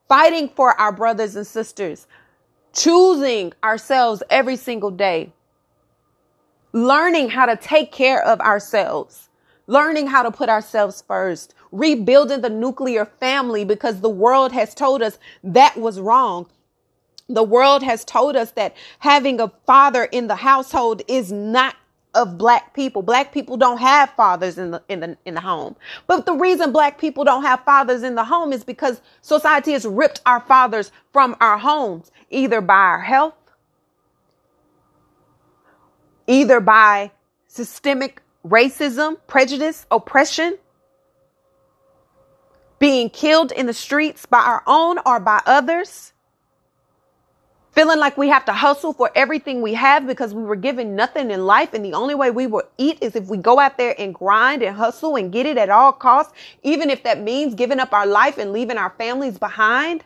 fighting 0.08 0.48
for 0.50 0.78
our 0.80 0.92
brothers 0.92 1.36
and 1.36 1.46
sisters, 1.46 2.06
choosing 2.74 3.52
ourselves 3.64 4.22
every 4.30 4.56
single 4.56 4.90
day. 4.92 5.32
learning 6.74 7.30
how 7.30 7.46
to 7.46 7.56
take 7.56 7.92
care 7.92 8.22
of 8.24 8.40
ourselves, 8.40 9.28
learning 9.66 10.06
how 10.08 10.22
to 10.22 10.30
put 10.32 10.48
ourselves 10.48 11.04
first, 11.06 11.54
rebuilding 11.72 12.42
the 12.42 12.50
nuclear 12.50 13.06
family 13.06 13.64
because 13.64 14.00
the 14.00 14.10
world 14.10 14.52
has 14.52 14.74
told 14.74 15.02
us 15.02 15.18
that 15.44 15.76
was 15.76 16.00
wrong. 16.00 16.46
The 17.34 17.42
world 17.42 17.82
has 17.82 18.04
told 18.04 18.36
us 18.36 18.52
that 18.52 18.76
having 18.98 19.40
a 19.40 19.48
father 19.66 20.04
in 20.04 20.26
the 20.26 20.36
household 20.36 21.02
is 21.08 21.32
not 21.32 21.76
of 22.14 22.36
black 22.36 22.74
people. 22.74 23.02
Black 23.02 23.32
people 23.32 23.56
don't 23.56 23.78
have 23.78 24.10
fathers 24.10 24.58
in 24.58 24.70
the 24.70 24.82
in 24.88 25.00
the 25.00 25.16
in 25.24 25.34
the 25.34 25.40
home. 25.40 25.76
But 26.06 26.26
the 26.26 26.34
reason 26.34 26.72
black 26.72 26.98
people 26.98 27.24
don't 27.24 27.42
have 27.42 27.64
fathers 27.64 28.02
in 28.02 28.14
the 28.14 28.24
home 28.24 28.52
is 28.52 28.64
because 28.64 29.00
society 29.22 29.72
has 29.72 29.86
ripped 29.86 30.20
our 30.26 30.40
fathers 30.40 30.92
from 31.12 31.36
our 31.40 31.58
homes, 31.58 32.10
either 32.30 32.60
by 32.60 32.74
our 32.74 33.00
health, 33.00 33.34
either 36.26 36.60
by 36.60 37.10
systemic 37.46 38.20
racism, 38.46 39.16
prejudice, 39.26 39.86
oppression, 39.90 40.58
being 42.78 43.08
killed 43.08 43.52
in 43.52 43.66
the 43.66 43.72
streets 43.72 44.26
by 44.26 44.40
our 44.40 44.62
own 44.66 44.98
or 45.06 45.20
by 45.20 45.40
others, 45.46 46.12
feeling 47.72 47.98
like 47.98 48.16
we 48.16 48.28
have 48.28 48.44
to 48.44 48.52
hustle 48.52 48.92
for 48.92 49.10
everything 49.14 49.62
we 49.62 49.74
have 49.74 50.06
because 50.06 50.34
we 50.34 50.42
were 50.42 50.56
given 50.56 50.94
nothing 50.94 51.30
in 51.30 51.46
life. 51.46 51.72
And 51.74 51.84
the 51.84 51.94
only 51.94 52.14
way 52.14 52.30
we 52.30 52.46
will 52.46 52.64
eat 52.78 52.98
is 53.00 53.16
if 53.16 53.26
we 53.28 53.38
go 53.38 53.58
out 53.58 53.78
there 53.78 53.94
and 53.98 54.14
grind 54.14 54.62
and 54.62 54.76
hustle 54.76 55.16
and 55.16 55.32
get 55.32 55.46
it 55.46 55.56
at 55.56 55.70
all 55.70 55.92
costs, 55.92 56.32
even 56.62 56.90
if 56.90 57.02
that 57.02 57.20
means 57.20 57.54
giving 57.54 57.80
up 57.80 57.92
our 57.92 58.06
life 58.06 58.38
and 58.38 58.52
leaving 58.52 58.76
our 58.76 58.90
families 58.90 59.38
behind. 59.38 60.04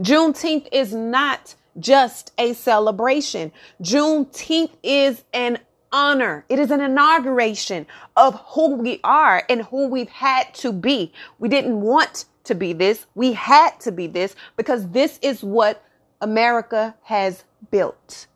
Juneteenth 0.00 0.66
is 0.72 0.94
not 0.94 1.54
just 1.78 2.32
a 2.38 2.52
celebration. 2.54 3.52
Juneteenth 3.82 4.72
is 4.82 5.22
an 5.32 5.58
honor. 5.92 6.44
It 6.48 6.58
is 6.58 6.70
an 6.70 6.80
inauguration 6.80 7.86
of 8.16 8.34
who 8.40 8.76
we 8.76 9.00
are 9.04 9.44
and 9.48 9.62
who 9.62 9.88
we've 9.88 10.08
had 10.08 10.52
to 10.54 10.72
be. 10.72 11.12
We 11.38 11.48
didn't 11.48 11.80
want 11.80 12.24
to 12.50 12.54
be 12.56 12.72
this. 12.72 13.06
We 13.14 13.32
had 13.32 13.78
to 13.80 13.92
be 13.92 14.08
this 14.08 14.34
because 14.56 14.88
this 14.90 15.20
is 15.22 15.42
what 15.42 15.84
America 16.20 16.96
has 17.02 17.44
built. 17.70 18.26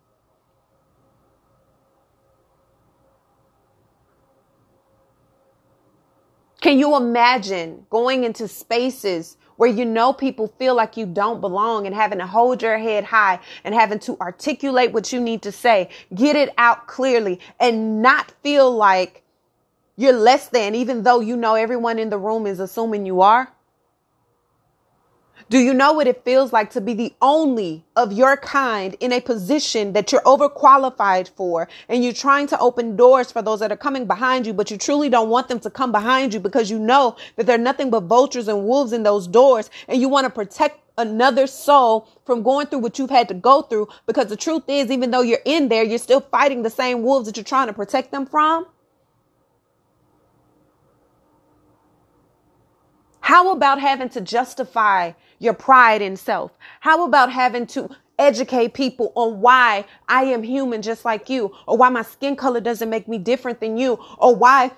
Can 6.60 6.78
you 6.78 6.96
imagine 6.96 7.84
going 7.90 8.22
into 8.22 8.46
spaces 8.46 9.36
where 9.56 9.68
you 9.68 9.84
know 9.84 10.12
people 10.12 10.46
feel 10.58 10.76
like 10.76 10.96
you 10.96 11.06
don't 11.06 11.40
belong 11.40 11.86
and 11.86 11.94
having 11.94 12.18
to 12.20 12.26
hold 12.26 12.62
your 12.62 12.78
head 12.78 13.02
high 13.04 13.40
and 13.64 13.74
having 13.74 13.98
to 13.98 14.16
articulate 14.20 14.92
what 14.92 15.12
you 15.12 15.20
need 15.20 15.42
to 15.42 15.52
say, 15.52 15.90
get 16.14 16.36
it 16.36 16.54
out 16.56 16.86
clearly 16.86 17.40
and 17.58 18.00
not 18.00 18.32
feel 18.42 18.70
like 18.74 19.22
you're 19.96 20.12
less 20.12 20.48
than, 20.48 20.74
even 20.74 21.02
though 21.02 21.20
you 21.20 21.36
know 21.36 21.54
everyone 21.54 21.98
in 21.98 22.10
the 22.10 22.18
room 22.18 22.46
is 22.46 22.60
assuming 22.60 23.06
you 23.06 23.20
are? 23.20 23.53
Do 25.50 25.58
you 25.58 25.74
know 25.74 25.92
what 25.92 26.06
it 26.06 26.24
feels 26.24 26.52
like 26.52 26.70
to 26.70 26.80
be 26.80 26.94
the 26.94 27.14
only 27.20 27.84
of 27.96 28.12
your 28.12 28.36
kind 28.36 28.96
in 29.00 29.12
a 29.12 29.20
position 29.20 29.92
that 29.92 30.10
you're 30.10 30.22
overqualified 30.22 31.30
for 31.36 31.68
and 31.88 32.02
you're 32.02 32.14
trying 32.14 32.46
to 32.48 32.58
open 32.58 32.96
doors 32.96 33.30
for 33.30 33.42
those 33.42 33.60
that 33.60 33.70
are 33.70 33.76
coming 33.76 34.06
behind 34.06 34.46
you, 34.46 34.54
but 34.54 34.70
you 34.70 34.78
truly 34.78 35.10
don't 35.10 35.28
want 35.28 35.48
them 35.48 35.60
to 35.60 35.70
come 35.70 35.92
behind 35.92 36.32
you 36.32 36.40
because 36.40 36.70
you 36.70 36.78
know 36.78 37.16
that 37.36 37.46
they're 37.46 37.58
nothing 37.58 37.90
but 37.90 38.04
vultures 38.04 38.48
and 38.48 38.64
wolves 38.64 38.92
in 38.92 39.02
those 39.02 39.26
doors 39.26 39.68
and 39.86 40.00
you 40.00 40.08
want 40.08 40.24
to 40.24 40.30
protect 40.30 40.80
another 40.96 41.46
soul 41.46 42.08
from 42.24 42.42
going 42.42 42.66
through 42.66 42.78
what 42.78 42.98
you've 42.98 43.10
had 43.10 43.28
to 43.28 43.34
go 43.34 43.62
through 43.62 43.88
because 44.06 44.28
the 44.28 44.36
truth 44.36 44.62
is, 44.68 44.90
even 44.90 45.10
though 45.10 45.22
you're 45.22 45.38
in 45.44 45.68
there, 45.68 45.84
you're 45.84 45.98
still 45.98 46.20
fighting 46.20 46.62
the 46.62 46.70
same 46.70 47.02
wolves 47.02 47.26
that 47.26 47.36
you're 47.36 47.44
trying 47.44 47.66
to 47.66 47.72
protect 47.72 48.10
them 48.12 48.26
from. 48.26 48.66
How 53.24 53.52
about 53.52 53.80
having 53.80 54.10
to 54.10 54.20
justify 54.20 55.12
your 55.38 55.54
pride 55.54 56.02
in 56.02 56.14
self? 56.14 56.52
How 56.80 57.06
about 57.06 57.32
having 57.32 57.66
to 57.68 57.88
educate 58.18 58.74
people 58.74 59.14
on 59.14 59.40
why 59.40 59.86
I 60.06 60.24
am 60.24 60.42
human 60.42 60.82
just 60.82 61.06
like 61.06 61.30
you, 61.30 61.50
or 61.66 61.78
why 61.78 61.88
my 61.88 62.02
skin 62.02 62.36
color 62.36 62.60
doesn't 62.60 62.90
make 62.90 63.08
me 63.08 63.16
different 63.16 63.60
than 63.60 63.78
you, 63.78 63.98
or 64.18 64.36
why 64.36 64.72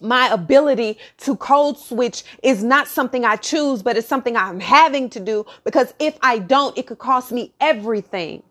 my 0.00 0.28
ability 0.28 0.98
to 1.16 1.34
code 1.34 1.76
switch 1.76 2.22
is 2.44 2.62
not 2.62 2.86
something 2.86 3.24
I 3.24 3.34
choose, 3.34 3.82
but 3.82 3.96
it's 3.96 4.06
something 4.06 4.36
I'm 4.36 4.60
having 4.60 5.10
to 5.10 5.18
do 5.18 5.44
because 5.64 5.94
if 5.98 6.16
I 6.22 6.38
don't, 6.38 6.78
it 6.78 6.86
could 6.86 6.98
cost 6.98 7.32
me 7.32 7.54
everything. 7.60 8.44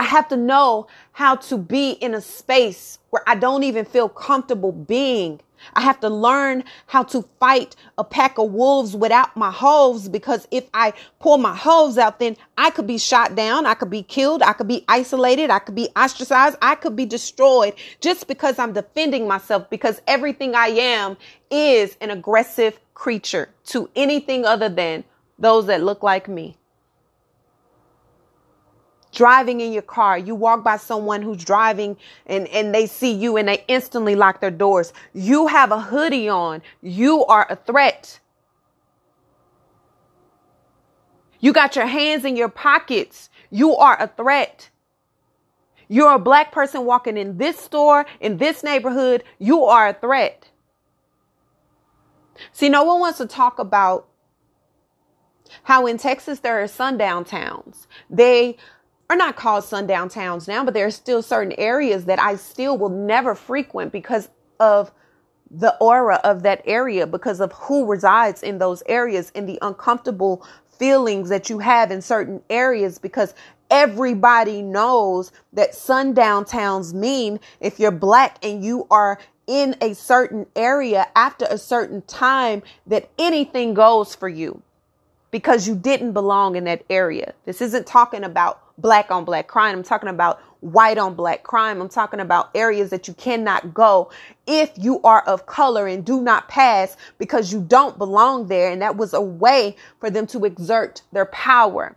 I 0.00 0.04
have 0.04 0.28
to 0.28 0.36
know 0.36 0.86
how 1.12 1.36
to 1.36 1.58
be 1.58 1.90
in 1.90 2.14
a 2.14 2.22
space 2.22 2.98
where 3.10 3.22
I 3.26 3.34
don't 3.34 3.64
even 3.64 3.84
feel 3.84 4.08
comfortable 4.08 4.72
being 4.72 5.40
I 5.74 5.82
have 5.82 6.00
to 6.00 6.08
learn 6.08 6.64
how 6.86 7.02
to 7.04 7.22
fight 7.38 7.76
a 7.98 8.04
pack 8.04 8.38
of 8.38 8.52
wolves 8.52 8.96
without 8.96 9.36
my 9.36 9.50
hooves 9.50 10.08
because 10.08 10.48
if 10.50 10.64
I 10.72 10.92
pull 11.18 11.38
my 11.38 11.56
hooves 11.56 11.98
out, 11.98 12.18
then 12.18 12.36
I 12.56 12.70
could 12.70 12.86
be 12.86 12.98
shot 12.98 13.34
down. 13.34 13.66
I 13.66 13.74
could 13.74 13.90
be 13.90 14.02
killed. 14.02 14.42
I 14.42 14.52
could 14.52 14.68
be 14.68 14.84
isolated. 14.88 15.50
I 15.50 15.58
could 15.58 15.74
be 15.74 15.88
ostracized. 15.96 16.56
I 16.62 16.74
could 16.74 16.96
be 16.96 17.06
destroyed 17.06 17.74
just 18.00 18.26
because 18.26 18.58
I'm 18.58 18.72
defending 18.72 19.28
myself 19.28 19.68
because 19.70 20.00
everything 20.06 20.54
I 20.54 20.68
am 20.68 21.16
is 21.50 21.96
an 22.00 22.10
aggressive 22.10 22.78
creature 22.94 23.50
to 23.66 23.90
anything 23.96 24.44
other 24.44 24.68
than 24.68 25.04
those 25.38 25.66
that 25.66 25.82
look 25.82 26.02
like 26.02 26.28
me 26.28 26.56
driving 29.12 29.60
in 29.60 29.72
your 29.72 29.82
car, 29.82 30.18
you 30.18 30.34
walk 30.34 30.62
by 30.62 30.76
someone 30.76 31.22
who's 31.22 31.42
driving 31.44 31.96
and, 32.26 32.46
and 32.48 32.74
they 32.74 32.86
see 32.86 33.12
you 33.12 33.36
and 33.36 33.48
they 33.48 33.64
instantly 33.68 34.14
lock 34.14 34.40
their 34.40 34.50
doors. 34.50 34.92
You 35.12 35.46
have 35.48 35.72
a 35.72 35.80
hoodie 35.80 36.28
on. 36.28 36.62
You 36.82 37.24
are 37.26 37.46
a 37.48 37.56
threat. 37.56 38.20
You 41.40 41.52
got 41.52 41.74
your 41.74 41.86
hands 41.86 42.24
in 42.24 42.36
your 42.36 42.48
pockets. 42.48 43.30
You 43.50 43.74
are 43.76 44.00
a 44.00 44.06
threat. 44.06 44.70
You're 45.88 46.14
a 46.14 46.18
black 46.18 46.52
person 46.52 46.84
walking 46.84 47.16
in 47.16 47.38
this 47.38 47.58
store, 47.58 48.06
in 48.20 48.36
this 48.36 48.62
neighborhood. 48.62 49.24
You 49.38 49.64
are 49.64 49.88
a 49.88 49.92
threat. 49.92 50.48
See, 52.52 52.68
no 52.68 52.84
one 52.84 53.00
wants 53.00 53.18
to 53.18 53.26
talk 53.26 53.58
about 53.58 54.06
how 55.64 55.86
in 55.86 55.98
Texas 55.98 56.40
there 56.40 56.62
are 56.62 56.68
sundown 56.68 57.24
towns. 57.24 57.88
They 58.08 58.56
are 59.10 59.16
not 59.16 59.34
called 59.34 59.64
sundown 59.64 60.08
towns 60.08 60.46
now, 60.46 60.64
but 60.64 60.72
there 60.72 60.86
are 60.86 60.90
still 60.90 61.20
certain 61.20 61.52
areas 61.58 62.04
that 62.04 62.20
I 62.20 62.36
still 62.36 62.78
will 62.78 62.90
never 62.90 63.34
frequent 63.34 63.90
because 63.90 64.28
of 64.60 64.92
the 65.50 65.76
aura 65.80 66.20
of 66.22 66.44
that 66.44 66.62
area, 66.64 67.08
because 67.08 67.40
of 67.40 67.50
who 67.52 67.86
resides 67.86 68.44
in 68.44 68.58
those 68.58 68.84
areas 68.86 69.32
and 69.34 69.48
the 69.48 69.58
uncomfortable 69.62 70.46
feelings 70.78 71.28
that 71.28 71.50
you 71.50 71.58
have 71.58 71.90
in 71.90 72.00
certain 72.00 72.40
areas 72.48 72.98
because 72.98 73.34
everybody 73.68 74.62
knows 74.62 75.32
that 75.52 75.74
sundown 75.74 76.44
towns 76.44 76.94
mean 76.94 77.40
if 77.58 77.80
you're 77.80 77.90
black 77.90 78.38
and 78.44 78.64
you 78.64 78.86
are 78.92 79.18
in 79.48 79.74
a 79.80 79.92
certain 79.92 80.46
area 80.54 81.04
after 81.16 81.46
a 81.50 81.58
certain 81.58 82.00
time 82.02 82.62
that 82.86 83.10
anything 83.18 83.74
goes 83.74 84.14
for 84.14 84.28
you 84.28 84.62
because 85.30 85.66
you 85.66 85.74
didn't 85.74 86.12
belong 86.12 86.56
in 86.56 86.64
that 86.64 86.84
area. 86.88 87.34
This 87.44 87.60
isn't 87.60 87.86
talking 87.86 88.24
about 88.24 88.62
black 88.80 89.10
on 89.10 89.24
black 89.24 89.48
crime. 89.48 89.76
I'm 89.76 89.82
talking 89.82 90.08
about 90.08 90.40
white 90.60 90.98
on 90.98 91.14
black 91.14 91.42
crime. 91.42 91.80
I'm 91.80 91.88
talking 91.88 92.20
about 92.20 92.50
areas 92.54 92.90
that 92.90 93.08
you 93.08 93.14
cannot 93.14 93.72
go 93.74 94.10
if 94.46 94.70
you 94.76 95.00
are 95.02 95.22
of 95.22 95.46
color 95.46 95.86
and 95.86 96.04
do 96.04 96.20
not 96.20 96.48
pass 96.48 96.96
because 97.18 97.52
you 97.52 97.62
don't 97.62 97.98
belong 97.98 98.48
there. 98.48 98.70
And 98.70 98.82
that 98.82 98.96
was 98.96 99.14
a 99.14 99.20
way 99.20 99.76
for 99.98 100.10
them 100.10 100.26
to 100.28 100.44
exert 100.44 101.02
their 101.12 101.26
power. 101.26 101.96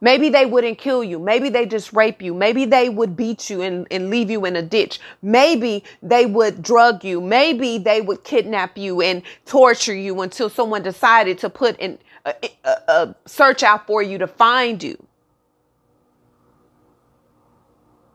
Maybe 0.00 0.28
they 0.28 0.44
wouldn't 0.44 0.76
kill 0.76 1.02
you. 1.02 1.18
Maybe 1.18 1.48
they 1.48 1.64
just 1.64 1.94
rape 1.94 2.20
you. 2.20 2.34
Maybe 2.34 2.66
they 2.66 2.90
would 2.90 3.16
beat 3.16 3.48
you 3.48 3.62
and, 3.62 3.86
and 3.90 4.10
leave 4.10 4.30
you 4.30 4.44
in 4.44 4.54
a 4.54 4.60
ditch. 4.60 5.00
Maybe 5.22 5.82
they 6.02 6.26
would 6.26 6.62
drug 6.62 7.02
you. 7.02 7.22
Maybe 7.22 7.78
they 7.78 8.02
would 8.02 8.22
kidnap 8.22 8.76
you 8.76 9.00
and 9.00 9.22
torture 9.46 9.94
you 9.94 10.20
until 10.20 10.50
someone 10.50 10.82
decided 10.82 11.38
to 11.38 11.48
put 11.48 11.78
in 11.78 11.98
a, 12.26 12.34
a, 12.64 12.70
a 12.88 13.14
search 13.24 13.62
out 13.62 13.86
for 13.86 14.02
you 14.02 14.18
to 14.18 14.26
find 14.26 14.82
you. 14.82 15.02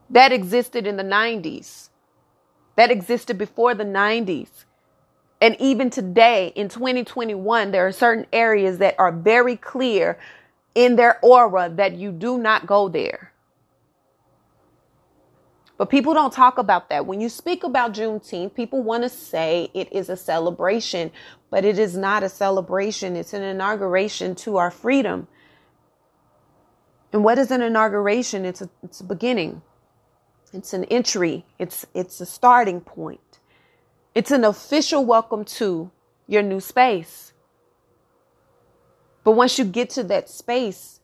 That 0.09 0.31
existed 0.31 0.87
in 0.87 0.97
the 0.97 1.03
90s. 1.03 1.89
That 2.75 2.91
existed 2.91 3.37
before 3.37 3.75
the 3.75 3.85
90s. 3.85 4.65
And 5.41 5.55
even 5.59 5.89
today 5.89 6.51
in 6.55 6.67
2021, 6.69 7.71
there 7.71 7.87
are 7.87 7.91
certain 7.91 8.25
areas 8.33 8.79
that 8.79 8.95
are 8.99 9.11
very 9.11 9.55
clear 9.55 10.19
in 10.75 10.95
their 10.95 11.19
aura 11.21 11.69
that 11.75 11.95
you 11.95 12.11
do 12.11 12.37
not 12.37 12.65
go 12.65 12.89
there. 12.89 13.31
But 15.77 15.89
people 15.89 16.13
don't 16.13 16.33
talk 16.33 16.57
about 16.57 16.89
that. 16.89 17.05
When 17.05 17.21
you 17.21 17.29
speak 17.29 17.63
about 17.63 17.93
Juneteenth, 17.93 18.53
people 18.53 18.83
want 18.83 19.03
to 19.03 19.09
say 19.09 19.69
it 19.73 19.91
is 19.93 20.09
a 20.09 20.17
celebration, 20.17 21.09
but 21.49 21.63
it 21.63 21.79
is 21.79 21.95
not 21.95 22.21
a 22.21 22.27
celebration. 22.27 23.15
It's 23.15 23.33
an 23.33 23.43
inauguration 23.43 24.35
to 24.35 24.57
our 24.57 24.71
freedom. 24.71 25.27
And 27.13 27.23
what 27.23 27.37
is 27.37 27.49
an 27.49 27.61
inauguration? 27.61 28.43
It's 28.43 28.61
a, 28.61 28.69
it's 28.83 28.99
a 28.99 29.05
beginning. 29.05 29.61
It's 30.53 30.73
an 30.73 30.85
entry. 30.85 31.45
It's, 31.57 31.85
it's 31.93 32.21
a 32.21 32.25
starting 32.25 32.81
point. 32.81 33.39
It's 34.15 34.31
an 34.31 34.43
official 34.43 35.05
welcome 35.05 35.45
to 35.45 35.91
your 36.27 36.41
new 36.41 36.59
space. 36.59 37.33
But 39.23 39.31
once 39.31 39.59
you 39.59 39.65
get 39.65 39.89
to 39.91 40.03
that 40.05 40.29
space, 40.29 40.99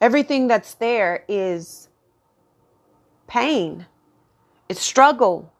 Everything 0.00 0.46
that's 0.46 0.74
there 0.74 1.24
is 1.28 1.88
pain, 3.26 3.86
it's 4.68 4.80
struggle, 4.80 5.52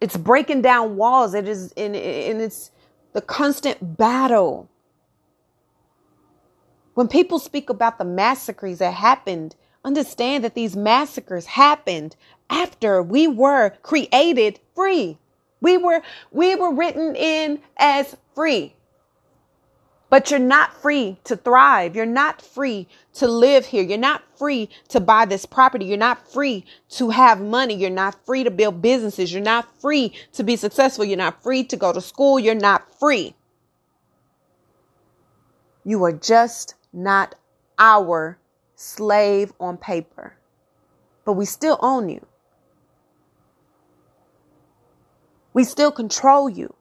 it's 0.00 0.16
breaking 0.16 0.60
down 0.62 0.96
walls, 0.96 1.32
it 1.32 1.48
is, 1.48 1.72
and, 1.72 1.96
and 1.96 2.42
it's 2.42 2.70
the 3.14 3.22
constant 3.22 3.96
battle. 3.96 4.68
When 6.94 7.08
people 7.08 7.38
speak 7.38 7.70
about 7.70 7.96
the 7.96 8.04
massacres 8.04 8.78
that 8.80 8.92
happened, 8.92 9.56
understand 9.84 10.44
that 10.44 10.54
these 10.54 10.76
massacres 10.76 11.46
happened 11.46 12.16
after 12.50 13.02
we 13.02 13.26
were 13.26 13.70
created 13.82 14.60
free. 14.74 15.18
We 15.60 15.76
were 15.78 16.02
we 16.30 16.54
were 16.54 16.74
written 16.74 17.14
in 17.16 17.60
as 17.76 18.16
free. 18.34 18.74
But 20.10 20.30
you're 20.30 20.40
not 20.40 20.74
free 20.82 21.16
to 21.24 21.36
thrive. 21.36 21.96
You're 21.96 22.04
not 22.04 22.42
free 22.42 22.86
to 23.14 23.26
live 23.26 23.64
here. 23.64 23.82
You're 23.82 23.96
not 23.96 24.22
free 24.36 24.68
to 24.88 25.00
buy 25.00 25.24
this 25.24 25.46
property. 25.46 25.86
You're 25.86 25.96
not 25.96 26.30
free 26.30 26.66
to 26.90 27.08
have 27.08 27.40
money. 27.40 27.74
You're 27.74 27.88
not 27.88 28.26
free 28.26 28.44
to 28.44 28.50
build 28.50 28.82
businesses. 28.82 29.32
You're 29.32 29.42
not 29.42 29.80
free 29.80 30.12
to 30.34 30.42
be 30.42 30.56
successful. 30.56 31.06
You're 31.06 31.16
not 31.16 31.42
free 31.42 31.64
to 31.64 31.78
go 31.78 31.94
to 31.94 32.00
school. 32.02 32.38
You're 32.38 32.54
not 32.54 32.98
free. 33.00 33.34
You 35.82 36.04
are 36.04 36.12
just 36.12 36.74
not 36.92 37.34
our 37.78 38.36
slave 38.82 39.52
on 39.60 39.76
paper. 39.76 40.34
But 41.24 41.34
we 41.34 41.44
still 41.44 41.78
own 41.80 42.08
you. 42.08 42.26
We 45.54 45.64
still 45.64 45.92
control 45.92 46.48
you. 46.48 46.74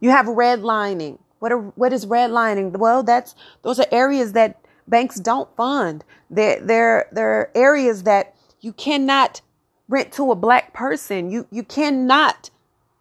You 0.00 0.10
have 0.10 0.26
redlining. 0.26 1.18
What 1.38 1.52
are, 1.52 1.58
what 1.58 1.92
is 1.92 2.06
redlining? 2.06 2.76
Well, 2.76 3.02
that's 3.02 3.34
those 3.62 3.80
are 3.80 3.86
areas 3.90 4.32
that 4.32 4.60
banks 4.86 5.18
don't 5.18 5.54
fund. 5.56 6.04
They're 6.30 6.60
they're 6.60 7.08
they're 7.12 7.50
areas 7.56 8.04
that 8.04 8.34
you 8.60 8.72
cannot 8.72 9.40
rent 9.88 10.12
to 10.12 10.30
a 10.30 10.36
black 10.36 10.72
person. 10.72 11.30
You 11.30 11.46
you 11.50 11.62
cannot. 11.62 12.50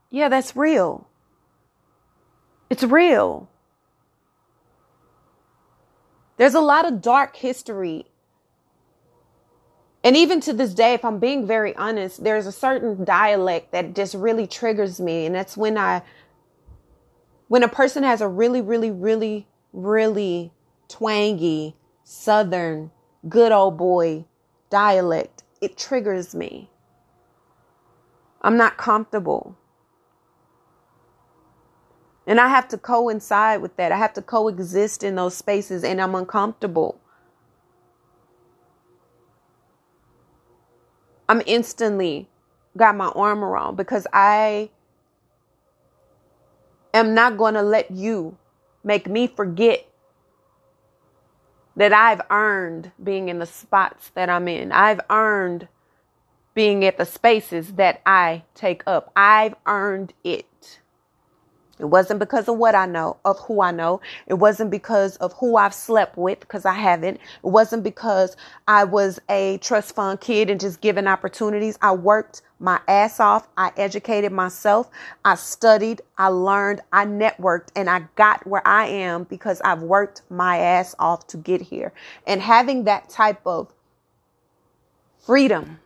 Yeah, 0.10 0.30
that's 0.30 0.56
real. 0.56 1.08
It's 2.70 2.84
real. 2.84 3.50
There's 6.38 6.54
a 6.54 6.62
lot 6.62 6.86
of 6.86 7.02
dark 7.02 7.36
history. 7.36 8.06
And 10.04 10.16
even 10.16 10.40
to 10.42 10.54
this 10.54 10.74
day, 10.74 10.94
if 10.94 11.04
I'm 11.04 11.20
being 11.20 11.48
very 11.48 11.76
honest, 11.76 12.24
there's 12.24 12.46
a 12.46 12.52
certain 12.52 13.04
dialect 13.04 13.72
that 13.72 13.96
just 13.96 14.14
really 14.14 14.46
triggers 14.46 15.00
me. 15.00 15.26
And 15.26 15.34
that's 15.34 15.58
when 15.58 15.78
I 15.78 16.04
when 17.48 17.64
a 17.64 17.68
person 17.68 18.04
has 18.04 18.22
a 18.22 18.28
really, 18.28 18.62
really, 18.62 18.92
really, 18.92 19.48
really 19.72 20.52
twangy, 20.88 21.76
southern, 22.04 22.92
good 23.30 23.52
old 23.52 23.78
boy 23.78 24.26
dialect, 24.70 25.44
it 25.62 25.78
triggers 25.78 26.36
me. 26.36 26.70
I'm 28.42 28.58
not 28.58 28.78
comfortable. 28.78 29.58
And 32.28 32.40
I 32.40 32.48
have 32.48 32.68
to 32.70 32.78
coincide 32.78 33.62
with 33.62 33.76
that. 33.78 33.92
I 33.92 33.98
have 33.98 34.14
to 34.14 34.22
coexist 34.22 35.04
in 35.04 35.16
those 35.16 35.36
spaces, 35.36 35.84
and 35.84 36.02
I'm 36.02 36.16
uncomfortable. 36.16 37.00
I'm 41.30 41.42
instantly 41.46 42.28
got 42.78 42.96
my 42.96 43.08
arm 43.08 43.44
around 43.44 43.76
because 43.76 44.06
I 44.14 44.70
am 46.94 47.14
not 47.14 47.38
going 47.38 47.54
to 47.56 47.62
let 47.62 47.92
you 47.92 48.38
make 48.84 49.08
me 49.08 49.28
forget 49.28 49.88
that 51.76 51.92
I've 51.94 52.22
earned 52.30 52.92
being 53.04 53.30
in 53.30 53.40
the 53.40 53.46
spots 53.46 54.10
that 54.16 54.30
I'm 54.30 54.48
in. 54.48 54.72
I've 54.72 55.02
earned 55.10 55.68
being 56.54 56.86
at 56.86 56.98
the 56.98 57.06
spaces 57.06 57.74
that 57.74 58.02
I 58.06 58.44
take 58.54 58.84
up. 58.88 59.12
I've 59.16 59.56
earned 59.66 60.14
it. 60.24 60.46
It 61.78 61.86
wasn't 61.86 62.20
because 62.20 62.48
of 62.48 62.58
what 62.58 62.74
I 62.74 62.86
know, 62.86 63.18
of 63.26 63.38
who 63.40 63.62
I 63.62 63.72
know. 63.72 64.00
It 64.28 64.36
wasn't 64.36 64.72
because 64.72 65.18
of 65.18 65.34
who 65.34 65.58
I've 65.58 65.74
slept 65.74 66.18
with, 66.18 66.40
because 66.40 66.66
I 66.66 66.74
haven't. 66.74 67.16
It 67.16 67.22
wasn't 67.50 67.84
because 67.84 68.38
I 68.68 68.86
was 68.86 69.20
a 69.30 69.58
trust 69.58 69.94
fund 69.94 70.22
kid 70.22 70.50
and 70.50 70.60
just 70.60 70.80
given 70.80 71.08
opportunities. 71.08 71.78
I 71.82 71.94
worked 71.94 72.44
my 72.60 72.80
ass 72.88 73.20
off. 73.20 73.50
I 73.58 73.72
educated 73.76 74.32
myself. 74.32 74.90
I 75.26 75.36
studied. 75.36 76.02
I 76.18 76.28
learned. 76.30 76.80
I 76.94 77.06
networked 77.06 77.70
and 77.76 77.90
I 77.90 78.08
got 78.16 78.48
where 78.48 78.66
I 78.66 78.88
am 78.88 79.26
because 79.26 79.60
I've 79.62 79.82
worked 79.82 80.22
my 80.30 80.58
ass 80.58 80.96
off 80.98 81.28
to 81.28 81.38
get 81.38 81.62
here. 81.62 81.92
And 82.26 82.42
having 82.42 82.86
that 82.86 83.10
type 83.10 83.42
of 83.46 83.74
freedom 85.26 85.80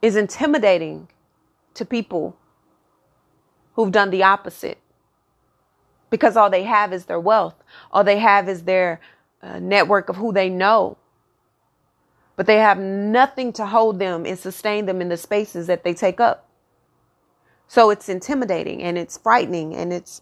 is 0.00 0.16
intimidating 0.16 1.08
to 1.74 1.84
people 1.84 2.36
who've 3.74 3.92
done 3.92 4.10
the 4.10 4.22
opposite 4.22 4.78
because 6.10 6.36
all 6.36 6.50
they 6.50 6.64
have 6.64 6.92
is 6.92 7.06
their 7.06 7.20
wealth. 7.20 7.54
All 7.90 8.04
they 8.04 8.18
have 8.18 8.48
is 8.48 8.64
their 8.64 9.00
uh, 9.42 9.58
network 9.58 10.08
of 10.10 10.16
who 10.16 10.32
they 10.32 10.50
know. 10.50 10.98
But 12.36 12.46
they 12.46 12.58
have 12.58 12.78
nothing 12.78 13.52
to 13.54 13.66
hold 13.66 13.98
them 13.98 14.26
and 14.26 14.38
sustain 14.38 14.86
them 14.86 15.00
in 15.00 15.08
the 15.08 15.16
spaces 15.16 15.66
that 15.68 15.84
they 15.84 15.94
take 15.94 16.20
up. 16.20 16.48
So 17.66 17.90
it's 17.90 18.08
intimidating 18.08 18.82
and 18.82 18.98
it's 18.98 19.16
frightening 19.16 19.74
and 19.74 19.92
it's 19.92 20.20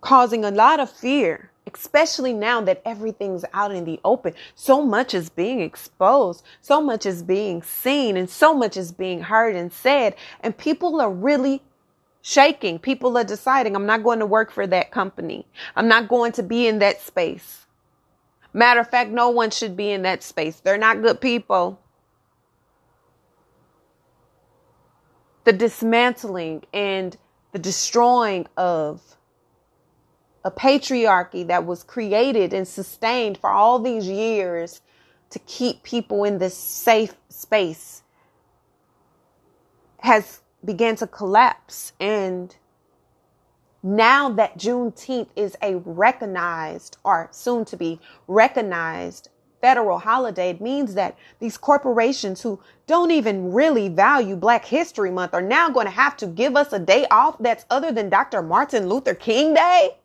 causing 0.00 0.44
a 0.44 0.50
lot 0.50 0.80
of 0.80 0.90
fear 0.90 1.50
especially 1.72 2.32
now 2.32 2.60
that 2.60 2.82
everything's 2.84 3.44
out 3.52 3.72
in 3.72 3.84
the 3.84 3.98
open. 4.04 4.34
So 4.54 4.84
much 4.84 5.14
is 5.14 5.30
being 5.30 5.60
exposed, 5.60 6.44
so 6.60 6.80
much 6.80 7.06
is 7.06 7.22
being 7.22 7.62
seen, 7.62 8.16
and 8.16 8.28
so 8.28 8.54
much 8.54 8.76
is 8.76 8.92
being 8.92 9.22
heard 9.22 9.56
and 9.56 9.72
said. 9.72 10.14
And 10.40 10.56
people 10.56 11.00
are 11.00 11.10
really 11.10 11.62
shaking. 12.22 12.78
People 12.78 13.16
are 13.18 13.24
deciding, 13.24 13.76
I'm 13.76 13.86
not 13.86 14.02
going 14.02 14.18
to 14.18 14.26
work 14.26 14.50
for 14.50 14.66
that 14.66 14.90
company. 14.90 15.46
I'm 15.76 15.88
not 15.88 16.08
going 16.08 16.32
to 16.32 16.42
be 16.42 16.66
in 16.66 16.78
that 16.80 17.00
space. 17.00 17.66
Matter 18.52 18.80
of 18.80 18.88
fact, 18.88 19.10
no 19.10 19.30
one 19.30 19.50
should 19.50 19.76
be 19.76 19.90
in 19.90 20.02
that 20.02 20.22
space. 20.22 20.60
They're 20.60 20.78
not 20.78 21.02
good 21.02 21.20
people. 21.20 21.80
The 25.44 25.52
dismantling 25.52 26.64
and 26.72 27.16
the 27.52 27.58
destroying 27.58 28.46
of 28.56 29.02
a 30.44 30.50
patriarchy 30.50 31.46
that 31.46 31.64
was 31.64 31.82
created 31.82 32.52
and 32.52 32.68
sustained 32.68 33.38
for 33.38 33.50
all 33.50 33.78
these 33.78 34.06
years 34.06 34.82
to 35.30 35.38
keep 35.40 35.82
people 35.82 36.24
in 36.24 36.38
this 36.38 36.56
safe 36.56 37.14
space 37.28 38.02
has 40.00 40.40
began 40.64 40.96
to 40.96 41.06
collapse 41.06 41.92
and 41.98 42.56
now 43.82 44.30
that 44.30 44.56
Juneteenth 44.56 45.28
is 45.36 45.56
a 45.60 45.76
recognized 45.76 46.96
or 47.04 47.28
soon 47.32 47.66
to 47.66 47.76
be 47.76 48.00
recognized 48.26 49.28
federal 49.60 49.98
holiday, 49.98 50.50
it 50.50 50.60
means 50.60 50.94
that 50.94 51.16
these 51.38 51.58
corporations 51.58 52.40
who 52.42 52.58
don't 52.86 53.10
even 53.10 53.52
really 53.52 53.88
value 53.88 54.36
Black 54.36 54.64
History 54.64 55.10
Month 55.10 55.34
are 55.34 55.42
now 55.42 55.68
going 55.68 55.86
to 55.86 55.92
have 55.92 56.16
to 56.18 56.26
give 56.26 56.56
us 56.56 56.72
a 56.72 56.78
day 56.78 57.06
off 57.10 57.36
that's 57.38 57.66
other 57.70 57.92
than 57.92 58.08
Dr. 58.08 58.42
Martin 58.42 58.88
Luther 58.88 59.14
King 59.14 59.52
Day. 59.54 59.96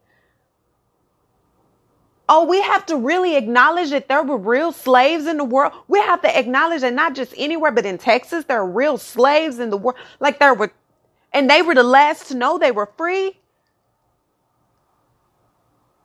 Oh, 2.32 2.46
we 2.46 2.62
have 2.62 2.86
to 2.88 2.96
really 2.98 3.36
acknowledge 3.38 3.90
that 3.90 4.08
there 4.08 4.24
were 4.24 4.38
real 4.38 4.72
slaves 4.72 5.26
in 5.28 5.38
the 5.38 5.44
world. 5.44 5.74
We 5.88 6.00
have 6.00 6.22
to 6.22 6.40
acknowledge 6.40 6.82
that 6.82 6.94
not 6.94 7.16
just 7.16 7.34
anywhere, 7.38 7.72
but 7.72 7.88
in 7.88 7.98
Texas, 7.98 8.46
there 8.46 8.60
are 8.62 8.68
real 8.70 9.00
slaves 9.00 9.58
in 9.60 9.72
the 9.72 9.78
world. 9.78 9.98
Like 10.20 10.40
there 10.40 10.54
were, 10.54 10.72
and 11.34 11.50
they 11.50 11.64
were 11.64 11.76
the 11.76 11.84
last 11.84 12.28
to 12.30 12.36
know 12.36 12.60
they 12.60 12.72
were 12.72 12.92
free. 12.98 13.40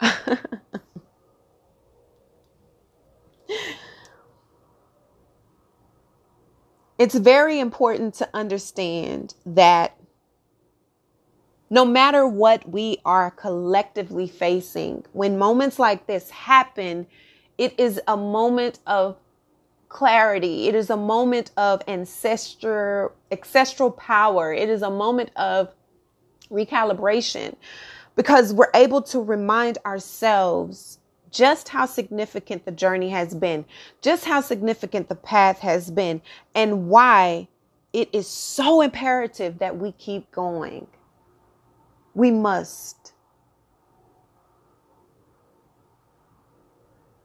it's 6.98 7.14
very 7.16 7.60
important 7.60 8.14
to 8.14 8.28
understand 8.34 9.34
that 9.46 9.96
No 11.74 11.84
matter 11.84 12.24
what 12.24 12.70
we 12.70 12.98
are 13.04 13.32
collectively 13.32 14.28
facing, 14.28 15.04
when 15.12 15.36
moments 15.36 15.76
like 15.76 16.06
this 16.06 16.30
happen, 16.30 17.04
it 17.58 17.74
is 17.80 18.00
a 18.06 18.16
moment 18.16 18.78
of 18.86 19.16
clarity. 19.88 20.68
It 20.68 20.76
is 20.76 20.88
a 20.88 20.96
moment 20.96 21.50
of 21.56 21.82
ancestor, 21.88 23.10
ancestral 23.32 23.90
power. 23.90 24.52
It 24.52 24.68
is 24.68 24.82
a 24.82 24.90
moment 24.90 25.30
of 25.34 25.74
recalibration 26.48 27.56
because 28.14 28.54
we're 28.54 28.70
able 28.72 29.02
to 29.02 29.18
remind 29.18 29.78
ourselves 29.84 31.00
just 31.32 31.70
how 31.70 31.86
significant 31.86 32.66
the 32.66 32.70
journey 32.70 33.10
has 33.10 33.34
been, 33.34 33.64
just 34.00 34.26
how 34.26 34.40
significant 34.40 35.08
the 35.08 35.16
path 35.16 35.58
has 35.58 35.90
been, 35.90 36.22
and 36.54 36.86
why 36.86 37.48
it 37.92 38.08
is 38.12 38.28
so 38.28 38.80
imperative 38.80 39.58
that 39.58 39.76
we 39.76 39.90
keep 39.90 40.30
going. 40.30 40.86
We 42.14 42.30
must. 42.30 43.12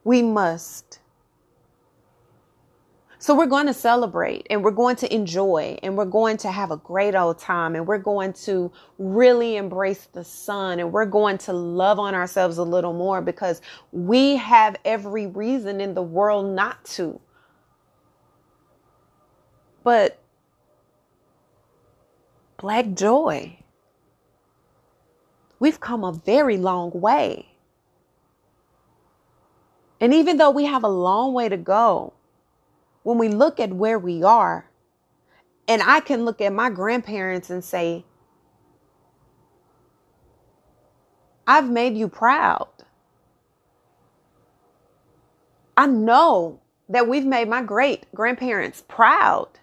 We 0.04 0.22
must. 0.22 1.00
So 3.22 3.36
we're 3.36 3.44
going 3.44 3.66
to 3.66 3.74
celebrate 3.74 4.46
and 4.48 4.64
we're 4.64 4.70
going 4.70 4.96
to 4.96 5.14
enjoy 5.14 5.78
and 5.82 5.94
we're 5.94 6.06
going 6.06 6.38
to 6.38 6.50
have 6.50 6.70
a 6.70 6.78
great 6.78 7.14
old 7.14 7.38
time 7.38 7.76
and 7.76 7.86
we're 7.86 7.98
going 7.98 8.32
to 8.32 8.72
really 8.96 9.56
embrace 9.58 10.08
the 10.10 10.24
sun 10.24 10.80
and 10.80 10.90
we're 10.90 11.04
going 11.04 11.36
to 11.36 11.52
love 11.52 11.98
on 11.98 12.14
ourselves 12.14 12.56
a 12.56 12.62
little 12.62 12.94
more 12.94 13.20
because 13.20 13.60
we 13.92 14.36
have 14.36 14.74
every 14.86 15.26
reason 15.26 15.82
in 15.82 15.92
the 15.92 16.02
world 16.02 16.46
not 16.46 16.82
to. 16.86 17.20
But 19.84 20.18
black 22.56 22.94
joy. 22.94 23.58
We've 25.60 25.78
come 25.78 26.02
a 26.02 26.12
very 26.12 26.56
long 26.56 26.90
way. 26.90 27.46
And 30.00 30.14
even 30.14 30.38
though 30.38 30.50
we 30.50 30.64
have 30.64 30.82
a 30.82 30.88
long 30.88 31.34
way 31.34 31.48
to 31.50 31.58
go, 31.58 32.14
when 33.02 33.18
we 33.18 33.28
look 33.28 33.60
at 33.60 33.72
where 33.72 33.98
we 33.98 34.22
are, 34.22 34.66
and 35.68 35.82
I 35.82 36.00
can 36.00 36.24
look 36.24 36.40
at 36.40 36.52
my 36.52 36.70
grandparents 36.70 37.50
and 37.50 37.62
say, 37.62 38.04
I've 41.46 41.70
made 41.70 41.96
you 41.96 42.08
proud. 42.08 42.68
I 45.76 45.86
know 45.86 46.60
that 46.88 47.06
we've 47.06 47.24
made 47.24 47.48
my 47.48 47.62
great 47.62 48.06
grandparents 48.14 48.82
proud. 48.88 49.59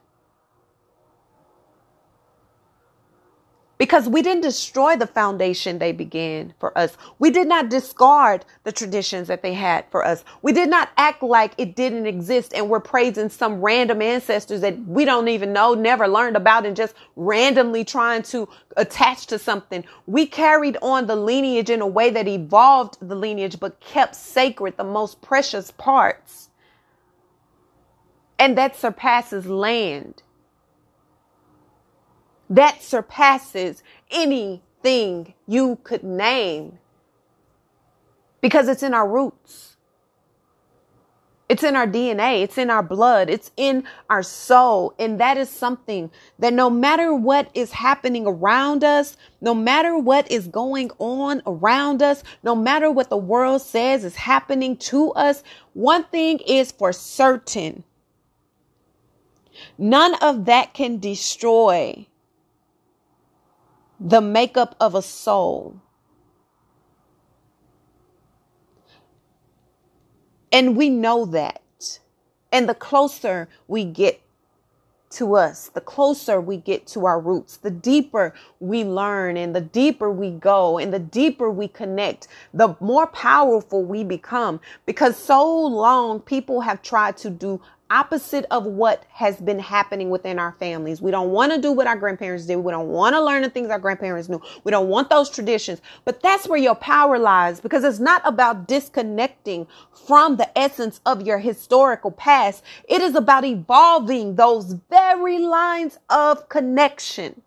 Because 3.78 4.10
we 4.10 4.22
didn't 4.22 4.42
destroy 4.42 4.96
the 4.96 5.08
foundation 5.08 5.78
they 5.78 5.92
began 5.92 6.54
for 6.60 6.76
us. 6.78 6.98
We 7.20 7.30
did 7.30 7.48
not 7.48 7.70
discard 7.70 8.44
the 8.64 8.72
traditions 8.72 9.28
that 9.28 9.44
they 9.44 9.54
had 9.54 9.86
for 9.92 10.04
us. 10.04 10.24
We 10.42 10.52
did 10.52 10.70
not 10.70 10.90
act 10.98 11.22
like 11.22 11.54
it 11.58 11.76
didn't 11.76 12.08
exist 12.08 12.54
and 12.54 12.70
we're 12.70 12.80
praising 12.80 13.30
some 13.30 13.62
random 13.62 14.02
ancestors 14.02 14.62
that 14.62 14.80
we 14.80 15.06
don't 15.06 15.28
even 15.28 15.54
know, 15.54 15.74
never 15.74 16.08
learned 16.08 16.36
about, 16.36 16.66
and 16.66 16.76
just 16.76 16.96
randomly 17.16 17.84
trying 17.84 18.24
to 18.24 18.50
attach 18.76 19.28
to 19.28 19.40
something. 19.40 19.84
We 20.08 20.26
carried 20.26 20.78
on 20.82 21.08
the 21.08 21.16
lineage 21.16 21.70
in 21.70 21.82
a 21.82 21.88
way 21.88 22.10
that 22.10 22.28
evolved 22.28 22.98
the 23.02 23.16
lineage, 23.16 23.60
but 23.60 23.80
kept 23.80 24.16
sacred 24.16 24.78
the 24.78 24.84
most 24.84 25.22
precious 25.22 25.72
parts. 25.72 26.50
And 28.40 28.58
that 28.58 28.76
surpasses 28.76 29.48
land 29.48 30.22
that 32.50 32.82
surpasses 32.82 33.84
anything 34.12 35.34
you 35.48 35.80
could 35.84 36.04
name 36.04 36.80
because 38.42 38.68
it's 38.68 38.84
in 38.84 38.94
our 38.94 39.08
roots. 39.08 39.76
It's 41.50 41.64
in 41.64 41.78
our 41.78 41.88
DNA. 41.88 42.44
It's 42.44 42.58
in 42.58 42.70
our 42.70 42.84
blood. 42.84 43.30
It's 43.30 43.52
in 43.56 43.86
our 44.10 44.22
soul. 44.22 44.94
And 45.00 45.20
that 45.22 45.38
is 45.38 45.50
something 45.50 46.12
that 46.40 46.54
no 46.54 46.70
matter 46.70 47.14
what 47.14 47.50
is 47.54 47.72
happening 47.72 48.28
around 48.28 48.84
us, 48.84 49.16
no 49.40 49.54
matter 49.54 49.98
what 49.98 50.30
is 50.30 50.48
going 50.48 50.92
on 51.00 51.42
around 51.46 52.02
us, 52.02 52.22
no 52.44 52.54
matter 52.54 52.92
what 52.92 53.10
the 53.10 53.18
world 53.18 53.62
says 53.62 54.04
is 54.04 54.18
happening 54.18 54.76
to 54.78 55.12
us, 55.14 55.42
one 55.74 56.04
thing 56.06 56.40
is 56.40 56.74
for 56.74 56.92
certain. 56.92 57.86
None 59.78 60.16
of 60.16 60.46
that 60.46 60.74
can 60.74 61.00
destroy 61.00 62.08
the 64.00 64.22
makeup 64.22 64.76
of 64.80 64.96
a 64.96 65.02
soul. 65.02 65.82
And 70.52 70.78
we 70.78 70.90
know 70.90 71.26
that. 71.26 71.62
And 72.52 72.70
the 72.70 72.76
closer 72.76 73.50
we 73.68 73.84
get 73.84 74.22
to 75.10 75.36
us, 75.36 75.70
the 75.70 75.82
closer 75.82 76.42
we 76.42 76.58
get 76.58 76.86
to 76.88 77.06
our 77.06 77.20
roots, 77.20 77.58
the 77.58 77.72
deeper 77.72 78.34
we 78.60 78.84
learn 78.84 79.38
and 79.38 79.56
the 79.56 79.62
deeper 79.62 80.12
we 80.12 80.32
go 80.32 80.78
and 80.78 80.94
the 80.94 81.00
deeper 81.00 81.50
we 81.50 81.68
connect, 81.68 82.28
the 82.54 82.76
more 82.80 83.08
powerful 83.08 83.84
we 83.84 84.04
become. 84.04 84.60
Because 84.86 85.18
so 85.18 85.66
long 85.66 86.20
people 86.20 86.62
have 86.62 86.82
tried 86.82 87.18
to 87.18 87.30
do 87.30 87.62
opposite 87.90 88.46
of 88.52 88.66
what 88.66 89.06
has 89.10 89.38
been 89.38 89.60
happening 89.60 90.10
within 90.10 90.40
our 90.40 90.54
families. 90.54 91.02
We 91.02 91.12
don't 91.12 91.32
want 91.32 91.52
to 91.54 91.62
do 91.62 91.72
what 91.72 91.88
our 91.88 91.96
grandparents 91.96 92.46
did. 92.46 92.58
We 92.58 92.72
don't 92.72 92.90
want 92.90 93.16
to 93.16 93.22
learn 93.24 93.42
the 93.42 93.50
things 93.50 93.70
our 93.70 93.80
grandparents 93.80 94.30
knew. 94.30 94.42
We 94.64 94.72
don't 94.72 94.90
want 94.90 95.10
those 95.10 95.30
traditions. 95.30 95.82
But 96.06 96.22
that's 96.22 96.48
where 96.48 96.60
your 96.60 96.76
power 96.76 97.18
lies 97.20 97.60
because 97.60 97.84
it's 97.84 98.00
not 98.00 98.22
about 98.26 98.68
disconnecting 98.68 99.68
from 100.08 100.38
the 100.38 100.58
essence 100.58 101.02
of 101.06 101.22
your 101.22 101.40
historical 101.40 102.12
past. 102.12 102.64
It 102.88 103.02
is 103.02 103.16
about 103.16 103.46
evolving 103.46 104.36
those 104.36 104.74
very 104.90 105.40
lines 105.40 105.98
of 106.10 106.50
connection. 106.50 107.42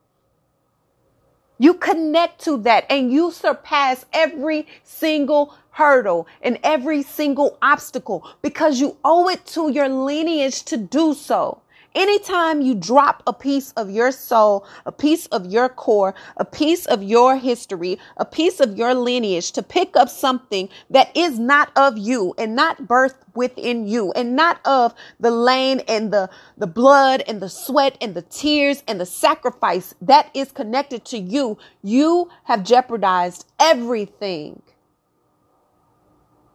You 1.59 1.75
connect 1.75 2.43
to 2.45 2.57
that 2.63 2.87
and 2.89 3.13
you 3.13 3.31
surpass 3.31 4.07
every 4.15 4.67
single 4.83 5.55
hurdle 5.81 6.29
and 6.43 6.59
every 6.63 7.03
single 7.03 7.57
obstacle 7.63 8.23
because 8.43 8.79
you 8.83 8.99
owe 9.03 9.31
it 9.31 9.47
to 9.47 9.73
your 9.73 9.89
lineage 9.89 10.63
to 10.63 10.77
do 10.77 11.15
so. 11.15 11.63
Anytime 11.95 12.61
you 12.61 12.75
drop 12.75 13.23
a 13.27 13.33
piece 13.33 13.73
of 13.73 13.91
your 13.91 14.13
soul, 14.13 14.67
a 14.85 14.93
piece 14.93 15.25
of 15.29 15.47
your 15.47 15.71
core, 15.71 16.15
a 16.37 16.45
piece 16.45 16.85
of 16.85 17.03
your 17.03 17.39
history, 17.39 17.99
a 18.19 18.27
piece 18.27 18.61
of 18.61 18.77
your 18.77 18.95
lineage 18.95 19.53
to 19.53 19.63
pick 19.63 19.97
up 19.97 20.11
something 20.11 20.69
that 20.91 21.17
is 21.17 21.39
not 21.39 21.73
of 21.77 21.97
you 21.97 22.35
and 22.37 22.55
not 22.55 22.83
birthed 22.83 23.25
within 23.35 23.89
you 23.89 24.13
and 24.13 24.37
not 24.37 24.61
of 24.67 24.95
the 25.19 25.31
lane 25.31 25.81
and 25.89 26.13
the, 26.13 26.29
the 26.59 26.67
blood 26.67 27.25
and 27.27 27.41
the 27.41 27.49
sweat 27.49 27.97
and 28.03 28.15
the 28.15 28.23
tears 28.23 28.85
and 28.87 29.01
the 29.01 29.07
sacrifice 29.07 29.95
that 30.03 30.31
is 30.35 30.53
connected 30.53 31.07
to 31.07 31.19
you, 31.19 31.57
you 31.83 32.29
have 32.45 32.63
jeopardized 32.65 33.47
everything 33.59 34.63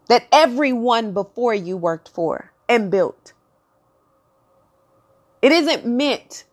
that 0.07 0.27
everyone 0.31 1.13
before 1.13 1.53
you 1.53 1.77
worked 1.77 2.09
for 2.09 2.51
and 2.69 2.91
built. 2.91 3.33
It 5.41 5.51
isn't 5.51 5.85
meant 5.85 6.45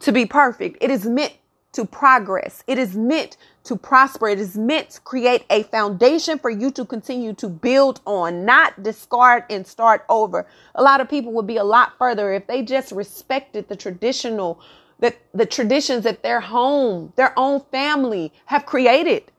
to 0.00 0.12
be 0.12 0.26
perfect. 0.26 0.78
It 0.80 0.90
is 0.90 1.04
meant 1.04 1.34
to 1.72 1.84
progress. 1.84 2.62
It 2.66 2.78
is 2.78 2.94
meant 2.94 3.36
to 3.64 3.76
prosper. 3.76 4.28
It 4.28 4.38
is 4.38 4.56
meant 4.56 4.90
to 4.90 5.00
create 5.00 5.44
a 5.48 5.62
foundation 5.64 6.38
for 6.38 6.50
you 6.50 6.70
to 6.72 6.84
continue 6.84 7.32
to 7.34 7.48
build 7.48 8.00
on, 8.06 8.44
not 8.44 8.82
discard 8.82 9.44
and 9.48 9.66
start 9.66 10.04
over. 10.08 10.46
A 10.74 10.82
lot 10.82 11.00
of 11.00 11.08
people 11.08 11.32
would 11.32 11.46
be 11.46 11.56
a 11.56 11.64
lot 11.64 11.96
further 11.98 12.32
if 12.32 12.46
they 12.46 12.62
just 12.62 12.92
respected 12.92 13.68
the 13.68 13.76
traditional 13.76 14.60
The, 15.00 15.14
the 15.34 15.46
traditions 15.46 16.04
that 16.04 16.22
their 16.22 16.40
home, 16.40 17.12
their 17.16 17.32
own 17.36 17.60
family 17.72 18.30
have 18.46 18.66
created. 18.66 19.31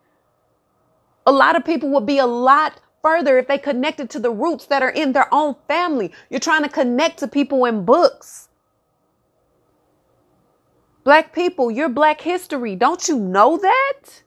A 1.26 1.32
lot 1.32 1.56
of 1.56 1.64
people 1.64 1.90
would 1.90 2.06
be 2.06 2.18
a 2.18 2.26
lot 2.26 2.80
further 3.02 3.38
if 3.38 3.48
they 3.48 3.58
connected 3.58 4.10
to 4.12 4.20
the 4.20 4.32
roots 4.32 4.66
that 4.66 4.82
are 4.82 4.90
in 4.90 5.14
their 5.14 5.34
own 5.34 5.56
family. 5.68 6.12
You're 6.30 6.40
trying 6.40 6.64
to 6.64 6.70
connect 6.70 7.20
to 7.20 7.28
people 7.28 7.66
in 7.66 7.86
books. 7.86 8.50
Black 11.04 11.34
people, 11.34 11.70
you're 11.70 11.90
black 11.90 12.22
history. 12.22 12.76
Don't 12.76 13.08
you 13.08 13.20
know 13.20 13.58
that? 13.58 14.24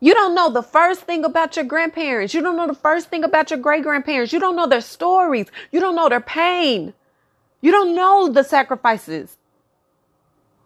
You 0.00 0.12
don't 0.12 0.34
know 0.34 0.50
the 0.50 0.62
first 0.62 1.02
thing 1.02 1.24
about 1.24 1.56
your 1.56 1.64
grandparents. 1.64 2.34
You 2.34 2.42
don't 2.42 2.56
know 2.56 2.66
the 2.66 2.74
first 2.74 3.08
thing 3.08 3.24
about 3.24 3.50
your 3.50 3.58
great 3.58 3.82
grandparents. 3.82 4.32
You 4.32 4.40
don't 4.40 4.56
know 4.56 4.66
their 4.66 4.82
stories. 4.82 5.46
You 5.70 5.80
don't 5.80 5.96
know 5.96 6.08
their 6.08 6.20
pain. 6.20 6.92
You 7.62 7.72
don't 7.72 7.94
know 7.94 8.28
the 8.28 8.44
sacrifices. 8.44 9.38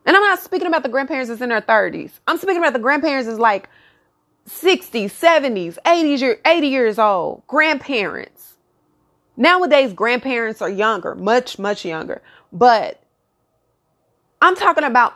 And 0.08 0.16
I'm 0.16 0.22
not 0.22 0.40
speaking 0.40 0.66
about 0.66 0.82
the 0.82 0.88
grandparents 0.88 1.28
that's 1.28 1.42
in 1.42 1.50
their 1.50 1.60
30s. 1.60 2.12
I'm 2.26 2.38
speaking 2.38 2.56
about 2.56 2.72
the 2.72 2.78
grandparents 2.78 3.28
that's 3.28 3.38
like 3.38 3.68
60s, 4.48 5.10
70s, 5.10 5.76
80s, 5.84 6.38
80 6.46 6.66
years 6.66 6.98
old. 6.98 7.46
Grandparents. 7.46 8.54
Nowadays, 9.36 9.92
grandparents 9.92 10.62
are 10.62 10.70
younger, 10.70 11.14
much, 11.14 11.58
much 11.58 11.84
younger. 11.84 12.22
But 12.50 13.02
I'm 14.40 14.56
talking 14.56 14.84
about 14.84 15.12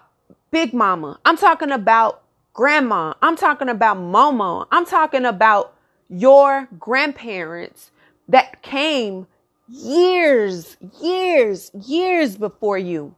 Big 0.51 0.75
Mama. 0.75 1.19
I'm 1.25 1.39
talking 1.39 1.71
about 1.71 2.23
Grandma. 2.53 3.15
I'm 3.23 3.37
talking 3.37 3.71
about 3.71 3.97
Momo. 3.97 4.67
I'm 4.71 4.85
talking 4.85 5.25
about 5.25 5.75
your 6.11 6.69
grandparents 6.79 7.93
that 8.29 8.61
came 8.61 9.27
years, 9.71 10.77
years, 11.01 11.71
years 11.75 12.37
before 12.37 12.77
you. 12.77 13.15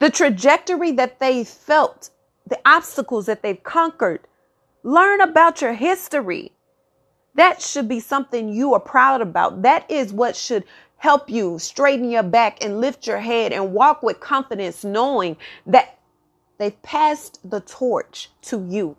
The 0.00 0.10
trajectory 0.10 0.92
that 0.92 1.20
they 1.20 1.44
felt, 1.44 2.08
the 2.46 2.58
obstacles 2.64 3.26
that 3.26 3.42
they've 3.42 3.62
conquered. 3.62 4.26
Learn 4.82 5.20
about 5.20 5.60
your 5.60 5.74
history. 5.74 6.52
That 7.34 7.60
should 7.60 7.86
be 7.86 8.00
something 8.00 8.48
you 8.48 8.72
are 8.72 8.80
proud 8.80 9.20
about. 9.20 9.60
That 9.62 9.88
is 9.90 10.10
what 10.10 10.36
should 10.36 10.64
help 10.96 11.28
you 11.28 11.58
straighten 11.58 12.10
your 12.10 12.22
back 12.22 12.64
and 12.64 12.80
lift 12.80 13.06
your 13.06 13.18
head 13.18 13.52
and 13.52 13.74
walk 13.74 14.02
with 14.02 14.20
confidence, 14.20 14.84
knowing 14.84 15.36
that 15.66 15.98
they've 16.56 16.82
passed 16.82 17.38
the 17.48 17.60
torch 17.60 18.30
to 18.42 18.66
you. 18.66 18.96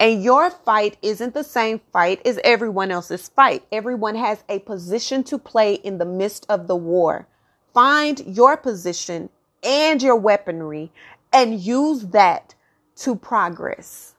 And 0.00 0.24
your 0.24 0.50
fight 0.50 0.96
isn't 1.02 1.34
the 1.34 1.44
same 1.44 1.80
fight 1.92 2.20
as 2.26 2.40
everyone 2.42 2.90
else's 2.90 3.28
fight. 3.28 3.64
Everyone 3.70 4.16
has 4.16 4.42
a 4.48 4.58
position 4.58 5.22
to 5.24 5.38
play 5.38 5.74
in 5.74 5.98
the 5.98 6.04
midst 6.04 6.46
of 6.48 6.66
the 6.66 6.76
war. 6.76 7.28
Find 7.72 8.20
your 8.26 8.56
position 8.56 9.30
and 9.62 10.02
your 10.02 10.16
weaponry 10.16 10.92
and 11.32 11.60
use 11.60 12.06
that 12.08 12.54
to 12.96 13.14
progress. 13.14 14.14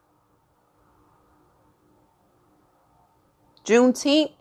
Juneteenth 3.66 4.32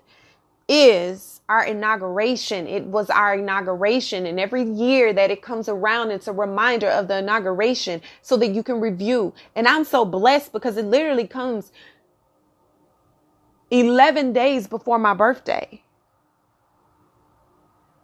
is 0.69 1.41
our 1.49 1.65
inauguration. 1.65 2.67
It 2.67 2.85
was 2.85 3.11
our 3.11 3.35
inauguration. 3.35 4.27
And 4.27 4.39
every 4.39 4.65
year 4.65 5.13
that 5.13 5.31
it 5.31 5.43
comes 5.43 5.69
around, 5.69 6.11
it's 6.11 6.29
a 6.29 6.33
reminder 6.33 6.89
of 6.89 7.09
the 7.09 7.19
inauguration 7.19 8.03
so 8.23 8.37
that 8.37 8.49
you 8.49 8.63
can 8.63 8.81
review. 8.81 9.33
And 9.55 9.67
I'm 9.67 9.85
so 9.85 10.05
blessed 10.05 10.53
because 10.53 10.77
it 10.77 10.85
literally 10.85 11.27
comes 11.27 11.73
11 13.71 14.33
days 14.33 14.67
before 14.67 14.99
my 14.99 15.15
birthday. 15.15 15.83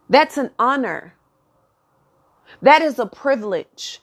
That's 0.08 0.36
an 0.36 0.50
honor. 0.58 1.14
That 2.62 2.82
is 2.82 2.98
a 2.98 3.06
privilege. 3.06 4.00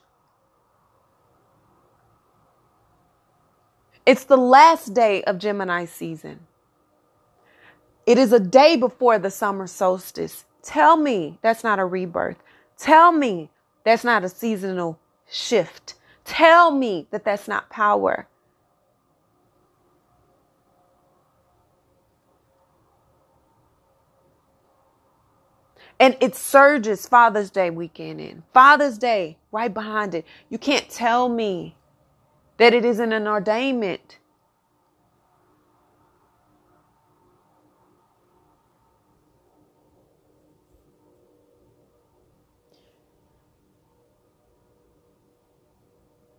It's 4.05 4.23
the 4.23 4.37
last 4.37 4.93
day 4.93 5.23
of 5.23 5.37
Gemini 5.37 5.85
season. 5.85 6.39
It 8.05 8.17
is 8.17 8.33
a 8.33 8.39
day 8.39 8.75
before 8.75 9.19
the 9.19 9.29
summer 9.31 9.67
solstice. 9.67 10.45
Tell 10.63 10.97
me 10.97 11.37
that's 11.41 11.63
not 11.63 11.79
a 11.79 11.85
rebirth. 11.85 12.37
Tell 12.77 13.11
me 13.11 13.49
that's 13.83 14.03
not 14.03 14.23
a 14.23 14.29
seasonal 14.29 14.99
shift. 15.29 15.95
Tell 16.25 16.71
me 16.71 17.07
that 17.11 17.23
that's 17.23 17.47
not 17.47 17.69
power. 17.69 18.27
And 26.01 26.17
it 26.19 26.35
surges 26.35 27.07
Father's 27.07 27.51
Day 27.51 27.69
weekend 27.69 28.19
in. 28.19 28.41
Father's 28.55 28.97
Day 28.97 29.37
right 29.51 29.71
behind 29.71 30.15
it. 30.15 30.25
You 30.49 30.57
can't 30.57 30.89
tell 30.89 31.29
me 31.29 31.75
that 32.57 32.73
it 32.73 32.83
isn't 32.83 33.13
an 33.13 33.25
ordainment. 33.25 34.17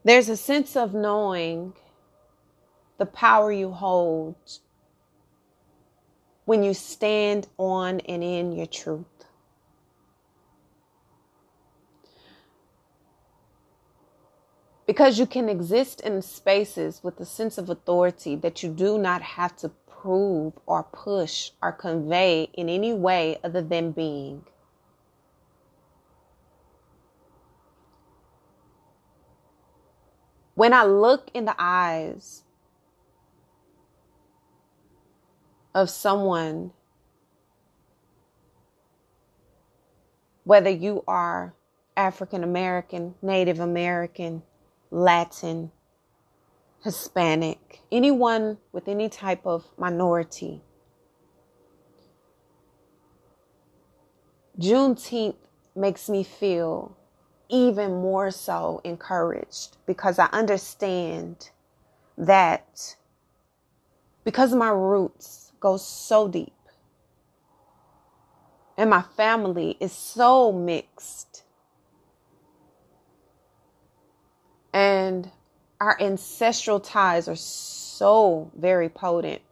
There's 0.05 0.29
a 0.29 0.37
sense 0.37 0.75
of 0.77 0.93
knowing 0.93 1.75
the 2.99 3.07
power 3.07 3.53
you 3.53 3.71
hold 3.71 4.35
when 6.47 6.65
you 6.65 6.75
stand 6.75 7.47
on 7.59 8.01
and 8.01 8.25
in 8.25 8.51
your 8.51 8.67
truth. 8.67 9.07
Because 14.93 15.19
you 15.19 15.25
can 15.25 15.49
exist 15.49 16.03
in 16.03 16.21
spaces 16.21 17.01
with 17.03 17.19
a 17.19 17.25
sense 17.25 17.57
of 17.57 17.71
authority 17.71 18.37
that 18.37 18.63
you 18.63 18.69
do 18.69 18.99
not 18.99 19.23
have 19.23 19.57
to 19.57 19.71
prove 19.87 20.53
or 20.67 20.83
push 20.83 21.53
or 21.63 21.73
convey 21.73 22.51
in 22.53 22.69
any 22.69 22.93
way 22.93 23.39
other 23.43 23.63
than 23.63 23.93
being. 23.93 24.45
When 30.57 30.75
I 30.75 30.85
look 30.85 31.31
in 31.33 31.47
the 31.47 31.57
eyes 31.59 32.43
of 35.75 35.89
someone, 35.89 36.73
whether 40.45 40.69
you 40.69 41.03
are 41.09 41.55
African 41.97 42.45
American, 42.45 43.15
Native 43.23 43.59
American, 43.59 44.43
Latin, 44.93 45.73
Hispanic, 46.85 47.81
anyone 47.91 48.59
with 48.73 48.89
any 48.89 49.09
type 49.09 49.47
of 49.47 49.65
minority, 49.79 50.61
Juneteenth 54.61 55.37
makes 55.75 56.11
me 56.11 56.23
feel 56.23 56.95
even 57.49 58.03
more 58.03 58.31
so 58.31 58.83
encouraged 58.85 59.79
because 59.87 60.19
I 60.19 60.27
understand 60.27 61.49
that 62.19 62.97
because 64.25 64.55
my 64.55 64.69
roots 64.69 65.53
go 65.59 65.79
so 65.79 66.29
deep 66.29 66.53
and 68.77 68.91
my 68.91 69.01
family 69.01 69.79
is 69.81 69.93
so 69.93 70.53
mixed 70.53 71.42
and 74.73 75.31
our 75.81 75.97
ancestral 76.01 76.81
ties 76.81 77.29
are 77.29 77.37
so 77.37 78.51
very 78.57 78.89
potent. 78.89 79.43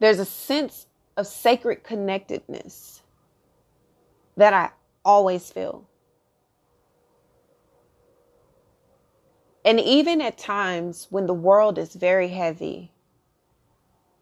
There's 0.00 0.18
a 0.18 0.24
sense 0.24 0.86
of 1.16 1.26
sacred 1.26 1.84
connectedness 1.84 3.02
that 4.36 4.52
I 4.52 4.70
always 5.04 5.50
feel. 5.50 5.88
And 9.64 9.78
even 9.78 10.20
at 10.20 10.38
times 10.38 11.06
when 11.10 11.26
the 11.26 11.34
world 11.34 11.78
is 11.78 11.94
very 11.94 12.28
heavy 12.28 12.90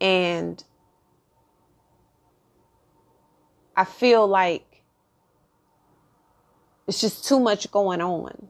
and 0.00 0.62
I 3.76 3.84
feel 3.84 4.26
like 4.26 4.69
it's 6.90 7.00
just 7.00 7.24
too 7.24 7.38
much 7.38 7.70
going 7.70 8.00
on. 8.00 8.48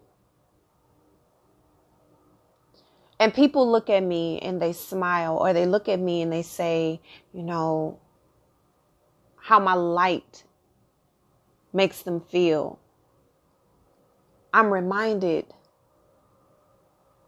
And 3.19 3.35
people 3.35 3.71
look 3.71 3.91
at 3.91 4.03
me 4.03 4.39
and 4.39 4.63
they 4.63 4.73
smile, 4.73 5.37
or 5.37 5.53
they 5.53 5.67
look 5.67 5.91
at 5.91 6.01
me 6.01 6.23
and 6.23 6.33
they 6.33 6.41
say, 6.41 7.03
you 7.35 7.43
know, 7.43 7.99
how 9.37 9.61
my 9.61 9.75
light 9.75 10.45
makes 11.75 12.01
them 12.01 12.23
feel. 12.23 12.79
I'm 14.55 14.73
reminded, 14.73 15.45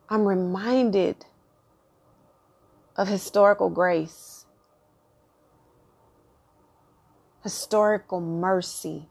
I'm 0.08 0.26
reminded 0.26 1.26
of 2.96 3.08
historical 3.08 3.68
grace, 3.68 4.46
historical 7.42 8.22
mercy, 8.22 9.10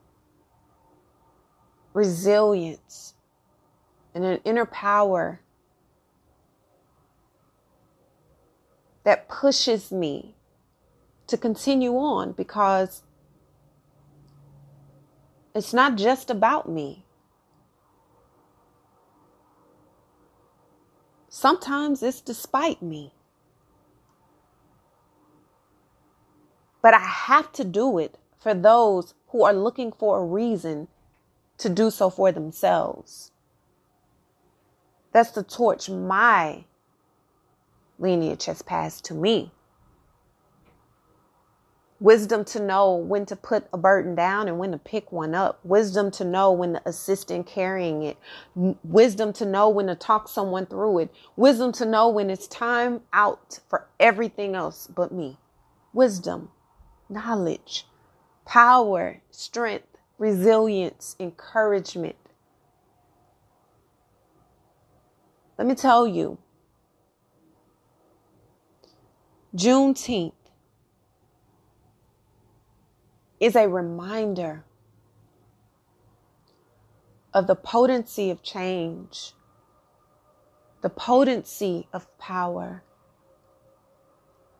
resilience, 1.94 3.14
and 4.14 4.24
an 4.24 4.39
inner 4.44 4.66
power 4.66 5.42
that 9.04 9.28
pushes 9.28 9.92
me 9.92 10.36
to 11.28 11.38
continue 11.38 11.94
on 11.98 12.34
because 12.34 13.04
it's 15.56 15.74
not 15.74 15.96
just 15.96 16.30
about 16.30 16.70
me. 16.70 17.06
Sometimes 21.30 22.04
it's 22.04 22.22
despite 22.22 22.82
me. 22.82 23.14
But 26.82 26.94
I 26.94 27.00
have 27.00 27.52
to 27.54 27.64
do 27.64 27.98
it 27.98 28.18
for 28.38 28.54
those 28.54 29.14
who 29.30 29.44
are 29.44 29.54
looking 29.54 29.92
for 29.92 30.20
a 30.20 30.26
reason 30.26 30.88
to 31.62 31.70
do 31.70 31.89
so 31.89 32.09
for 32.09 32.32
themselves. 32.32 33.32
That's 35.14 35.32
the 35.32 35.43
torch 35.43 35.89
my 35.89 36.66
lineage 37.99 38.45
has 38.45 38.62
passed 38.62 39.05
to 39.05 39.14
me. 39.14 39.51
Wisdom 41.99 42.43
to 42.45 42.59
know 42.59 42.95
when 42.95 43.28
to 43.28 43.36
put 43.36 43.68
a 43.72 43.78
burden 43.78 44.16
down 44.16 44.47
and 44.47 44.57
when 44.57 44.72
to 44.72 44.80
pick 44.80 45.12
one 45.12 45.36
up. 45.36 45.59
Wisdom 45.64 46.09
to 46.09 46.26
know 46.26 46.51
when 46.51 46.74
to 46.74 46.82
assist 46.84 47.30
in 47.30 47.43
carrying 47.43 48.01
it. 48.01 48.18
Wisdom 48.84 49.32
to 49.34 49.45
know 49.45 49.70
when 49.70 49.86
to 49.86 49.93
talk 49.93 50.28
someone 50.28 50.66
through 50.66 50.97
it. 50.97 51.14
Wisdom 51.36 51.72
to 51.74 51.86
know 51.86 52.09
when 52.09 52.32
it's 52.32 52.47
time 52.47 53.01
out 53.14 53.59
for 53.70 53.88
everything 53.99 54.55
else 54.55 54.88
but 54.88 55.12
me. 55.12 55.38
Wisdom, 55.93 56.49
knowledge, 57.07 57.86
power, 58.45 59.22
strength, 59.30 59.91
resilience, 60.22 61.15
encouragement. 61.19 62.15
Let 65.57 65.67
me 65.67 65.74
tell 65.74 66.05
you, 66.05 66.38
Juneteenth 69.55 70.34
is 73.39 73.55
a 73.55 73.67
reminder 73.67 74.63
of 77.34 77.47
the 77.47 77.55
potency 77.55 78.30
of 78.30 78.43
change, 78.43 79.34
the 80.84 80.89
potency 80.91 81.88
of 81.91 82.15
power, 82.19 82.84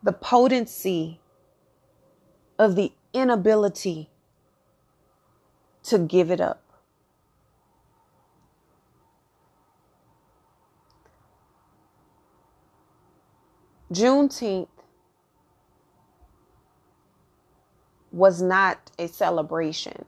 the 0.02 0.12
potency 0.12 1.20
of 2.58 2.74
the 2.74 2.90
inability 3.14 4.11
to 5.84 5.98
give 5.98 6.30
it 6.30 6.40
up. 6.40 6.62
Juneteenth 13.92 14.68
was 18.10 18.40
not 18.40 18.90
a 18.98 19.06
celebration. 19.06 20.06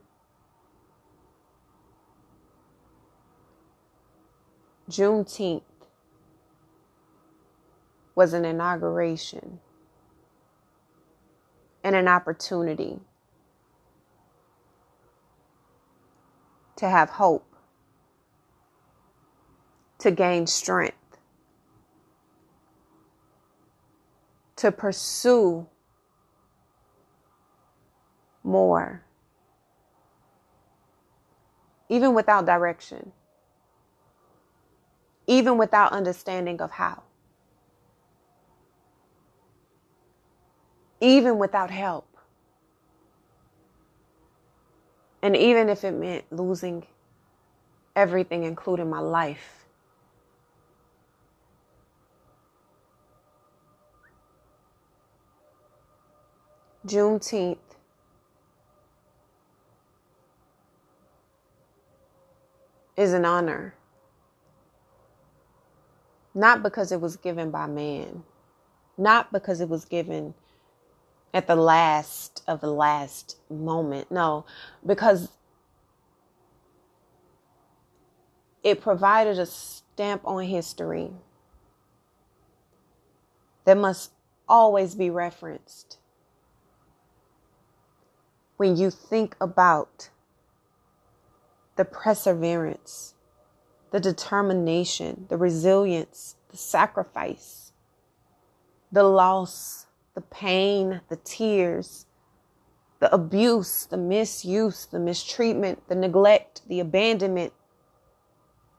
Juneteenth 4.88 5.62
was 8.14 8.32
an 8.32 8.44
inauguration 8.44 9.60
and 11.82 11.96
an 11.96 12.08
opportunity 12.08 13.00
to 16.76 16.88
have 16.88 17.10
hope, 17.10 17.46
to 19.98 20.10
gain 20.10 20.46
strength, 20.46 20.96
to 24.56 24.72
pursue 24.72 25.66
more, 28.42 29.02
even 31.88 32.14
without 32.14 32.46
direction, 32.46 33.12
even 35.26 35.58
without 35.58 35.92
understanding 35.92 36.60
of 36.60 36.72
how, 36.72 37.02
even 41.00 41.38
without 41.38 41.70
help. 41.70 42.13
And 45.24 45.34
even 45.34 45.70
if 45.70 45.84
it 45.84 45.92
meant 45.92 46.26
losing 46.30 46.86
everything, 47.96 48.44
including 48.44 48.90
my 48.90 48.98
life. 48.98 49.64
Juneteenth 56.86 57.56
is 62.98 63.14
an 63.14 63.24
honor. 63.24 63.74
Not 66.34 66.62
because 66.62 66.92
it 66.92 67.00
was 67.00 67.16
given 67.16 67.50
by 67.50 67.66
man, 67.66 68.24
not 68.98 69.32
because 69.32 69.62
it 69.62 69.70
was 69.70 69.86
given 69.86 70.34
at 71.34 71.48
the 71.48 71.56
last 71.56 72.42
of 72.46 72.60
the 72.60 72.72
last 72.72 73.36
moment. 73.50 74.10
No, 74.10 74.46
because 74.86 75.30
it 78.62 78.80
provided 78.80 79.38
a 79.38 79.44
stamp 79.44 80.22
on 80.24 80.44
history 80.44 81.10
that 83.64 83.76
must 83.76 84.12
always 84.48 84.94
be 84.94 85.10
referenced 85.10 85.98
when 88.56 88.76
you 88.76 88.90
think 88.90 89.34
about 89.40 90.10
the 91.76 91.84
perseverance, 91.84 93.14
the 93.90 93.98
determination, 93.98 95.26
the 95.28 95.36
resilience, 95.36 96.36
the 96.50 96.56
sacrifice, 96.56 97.72
the 98.92 99.02
loss, 99.02 99.83
the 100.14 100.20
pain, 100.22 101.00
the 101.08 101.16
tears, 101.16 102.06
the 103.00 103.12
abuse, 103.14 103.86
the 103.86 103.96
misuse, 103.96 104.86
the 104.86 105.00
mistreatment, 105.00 105.88
the 105.88 105.94
neglect, 105.94 106.62
the 106.68 106.80
abandonment. 106.80 107.52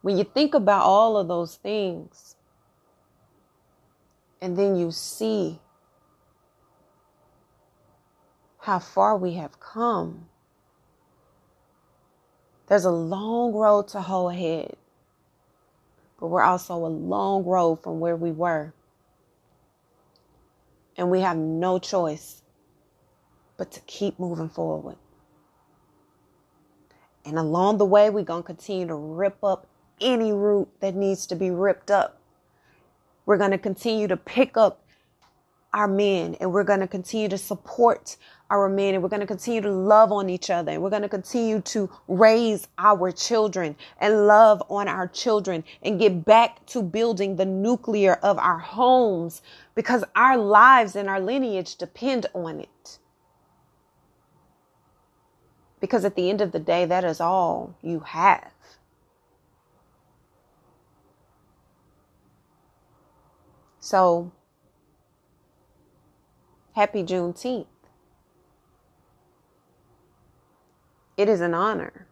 When 0.02 0.18
you 0.18 0.24
think 0.24 0.54
about 0.54 0.84
all 0.84 1.18
of 1.18 1.28
those 1.28 1.56
things, 1.56 2.36
and 4.42 4.58
then 4.58 4.76
you 4.76 4.92
see 4.92 5.60
how 8.60 8.80
far 8.80 9.18
we 9.18 9.34
have 9.34 9.60
come 9.60 10.28
there's 12.68 12.86
a 12.86 12.92
long 12.92 13.54
road 13.54 13.90
to 13.90 14.02
hoe 14.02 14.30
ahead, 14.30 14.76
but 16.20 16.28
we're 16.28 16.44
also 16.44 16.76
a 16.76 16.88
long 16.88 17.46
road 17.46 17.84
from 17.84 18.02
where 18.02 18.18
we 18.18 18.32
were. 18.32 18.74
And 20.98 21.10
we 21.10 21.22
have 21.22 21.38
no 21.38 21.80
choice 21.80 22.41
but 23.58 23.72
to 23.72 23.80
keep 23.82 24.20
moving 24.20 24.50
forward. 24.50 24.98
And 27.26 27.38
along 27.38 27.80
the 27.80 27.86
way, 27.86 28.10
we're 28.10 28.24
going 28.24 28.43
to 28.43 28.48
continue 28.48 28.88
to 28.88 28.96
rip 28.96 29.43
up 29.43 29.68
any 30.00 30.32
root 30.32 30.68
that 30.80 30.96
needs 30.96 31.26
to 31.28 31.36
be 31.36 31.50
ripped 31.50 31.89
up. 31.89 32.20
We're 33.26 33.38
going 33.38 33.52
to 33.52 33.58
continue 33.58 34.08
to 34.08 34.18
pick 34.18 34.58
up 34.58 34.82
our 35.74 35.88
men 35.88 36.36
and 36.39 36.54
we're 36.54 36.64
going 36.64 36.80
to 36.80 36.88
continue 36.88 37.28
to 37.28 37.38
support 37.38 38.16
our 38.50 38.70
men 38.70 38.93
and 38.93 39.02
we're 39.02 39.10
going 39.10 39.22
to 39.22 39.28
continue 39.28 39.62
to 39.62 39.72
love 39.72 40.12
on 40.12 40.30
each 40.30 40.50
other 40.50 40.72
and 40.72 40.82
we're 40.82 40.89
going 40.89 41.02
to 41.02 41.10
continue 41.10 41.62
to 41.62 41.89
raise 42.08 42.68
our 42.78 43.12
children 43.12 43.76
and 44.00 44.28
love 44.28 44.62
on 44.70 44.88
our 44.88 45.08
children 45.08 45.64
and 45.82 46.00
get 46.00 46.26
back 46.26 46.66
to 46.68 46.82
building 46.84 47.36
the 47.36 47.46
nuclear 47.46 48.14
of 48.22 48.38
our 48.38 48.60
homes 48.60 49.41
because 49.74 50.04
our 50.16 50.38
lives 50.38 50.96
and 50.96 51.10
our 51.10 51.20
lineage 51.20 51.76
depend 51.76 52.28
on 52.34 52.60
it. 52.60 53.00
Because 55.80 56.06
at 56.06 56.16
the 56.16 56.30
end 56.30 56.41
of 56.41 56.52
the 56.52 56.60
day, 56.60 56.86
that 56.86 57.04
is 57.04 57.20
all 57.20 57.76
you 57.82 58.00
have. 58.00 58.52
So, 63.80 64.32
happy 66.74 67.04
Juneteenth. 67.04 67.68
It 71.18 71.30
is 71.30 71.41
an 71.41 71.53
honor. 71.53 72.07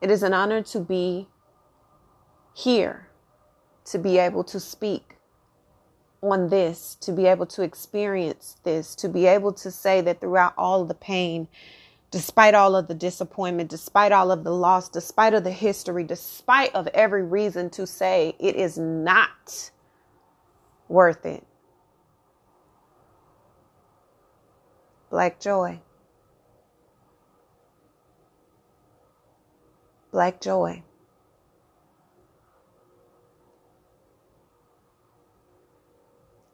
It 0.00 0.10
is 0.10 0.22
an 0.22 0.32
honor 0.32 0.62
to 0.62 0.80
be 0.80 1.26
here, 2.54 3.08
to 3.86 3.98
be 3.98 4.18
able 4.18 4.44
to 4.44 4.60
speak 4.60 5.16
on 6.22 6.48
this, 6.48 6.96
to 7.00 7.12
be 7.12 7.26
able 7.26 7.46
to 7.46 7.62
experience 7.62 8.56
this, 8.62 8.94
to 8.96 9.08
be 9.08 9.26
able 9.26 9.52
to 9.52 9.70
say 9.70 10.00
that 10.00 10.20
throughout 10.20 10.54
all 10.56 10.82
of 10.82 10.88
the 10.88 10.94
pain, 10.94 11.48
despite 12.10 12.54
all 12.54 12.74
of 12.76 12.88
the 12.88 12.94
disappointment, 12.94 13.70
despite 13.70 14.12
all 14.12 14.30
of 14.30 14.44
the 14.44 14.52
loss, 14.52 14.88
despite 14.88 15.34
of 15.34 15.44
the 15.44 15.50
history, 15.50 16.04
despite 16.04 16.74
of 16.74 16.86
every 16.88 17.22
reason 17.22 17.70
to 17.70 17.86
say 17.86 18.34
it 18.38 18.56
is 18.56 18.78
not 18.78 19.70
worth 20.88 21.26
it. 21.26 21.44
Black 25.10 25.40
joy. 25.40 25.80
Black 30.18 30.40
joy. 30.40 30.82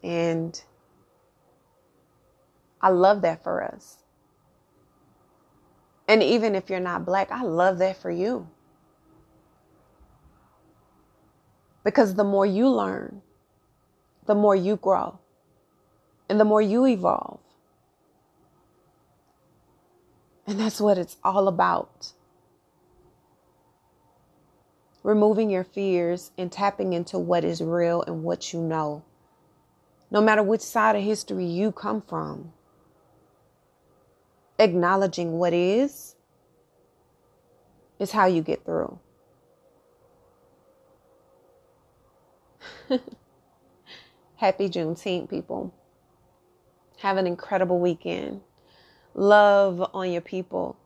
And 0.02 0.62
I 2.82 2.90
love 2.90 3.22
that 3.22 3.42
for 3.42 3.64
us. 3.64 3.98
And 6.08 6.22
even 6.22 6.54
if 6.54 6.70
you're 6.70 6.80
not 6.80 7.06
black, 7.06 7.32
I 7.32 7.42
love 7.42 7.78
that 7.78 7.96
for 7.96 8.10
you. 8.10 8.48
Because 11.84 12.14
the 12.16 12.24
more 12.24 12.46
you 12.46 12.68
learn, 12.68 13.22
the 14.26 14.34
more 14.34 14.56
you 14.56 14.76
grow. 14.76 15.18
and 16.28 16.40
the 16.40 16.44
more 16.44 16.62
you 16.62 16.86
evolve. 16.86 17.40
And 20.46 20.60
that's 20.60 20.80
what 20.80 20.98
it's 20.98 21.16
all 21.24 21.48
about. 21.48 22.12
Removing 25.04 25.50
your 25.50 25.62
fears 25.64 26.32
and 26.36 26.50
tapping 26.50 26.92
into 26.94 27.18
what 27.18 27.44
is 27.44 27.60
real 27.60 28.02
and 28.02 28.24
what 28.24 28.52
you 28.52 28.60
know. 28.60 29.04
No 30.10 30.20
matter 30.20 30.42
which 30.42 30.62
side 30.62 30.96
of 30.96 31.02
history 31.04 31.44
you 31.44 31.70
come 31.70 32.02
from, 32.02 32.52
acknowledging 34.58 35.32
what 35.32 35.52
is 35.52 36.16
is 37.98 38.12
how 38.12 38.26
you 38.26 38.42
get 38.42 38.64
through. 38.64 38.98
Happy 44.36 44.68
Juneteenth, 44.68 45.28
people. 45.30 45.74
Have 46.98 47.18
an 47.18 47.26
incredible 47.26 47.78
weekend. 47.78 48.40
Love 49.14 49.90
on 49.94 50.10
your 50.10 50.22
people. 50.22 50.76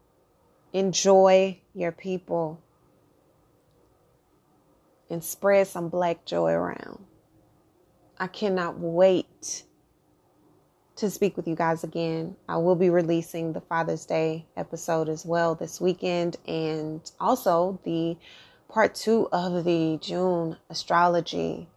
Enjoy 0.72 1.58
your 1.74 1.92
people. 1.92 2.60
And 5.10 5.24
spread 5.24 5.66
some 5.66 5.88
black 5.88 6.24
joy 6.26 6.52
around. 6.52 7.04
I 8.18 8.26
cannot 8.26 8.78
wait 8.78 9.64
to 10.96 11.08
speak 11.08 11.36
with 11.36 11.46
you 11.46 11.54
guys 11.54 11.84
again. 11.84 12.36
I 12.48 12.56
will 12.56 12.74
be 12.74 12.90
releasing 12.90 13.52
the 13.52 13.60
Father's 13.60 14.04
Day 14.04 14.46
episode 14.56 15.08
as 15.08 15.24
well 15.24 15.54
this 15.54 15.80
weekend 15.80 16.36
and 16.46 17.00
also 17.20 17.78
the 17.84 18.16
part 18.68 18.96
two 18.96 19.28
of 19.30 19.64
the 19.64 19.98
June 20.02 20.56
astrology 20.68 21.68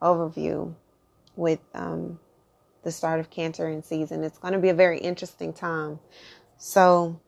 overview 0.00 0.74
with 1.36 1.60
um, 1.74 2.18
the 2.82 2.90
start 2.90 3.20
of 3.20 3.30
Cancerian 3.30 3.84
season. 3.84 4.24
It's 4.24 4.38
going 4.38 4.54
to 4.54 4.60
be 4.60 4.70
a 4.70 4.74
very 4.74 4.98
interesting 4.98 5.52
time. 5.52 6.00
So, 6.56 7.20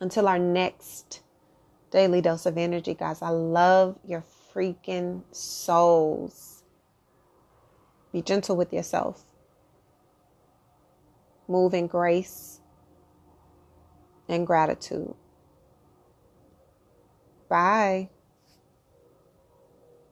until 0.00 0.28
our 0.28 0.38
next 0.38 1.20
daily 1.90 2.20
dose 2.20 2.46
of 2.46 2.58
energy, 2.58 2.94
guys, 2.94 3.22
I 3.22 3.30
love 3.30 3.98
your 4.04 4.24
freaking 4.54 5.22
souls. 5.32 6.62
Be 8.12 8.22
gentle 8.22 8.56
with 8.56 8.72
yourself. 8.72 9.24
Move 11.48 11.74
in 11.74 11.86
grace 11.86 12.60
and 14.28 14.46
gratitude. 14.46 15.14
Bye. 17.48 18.10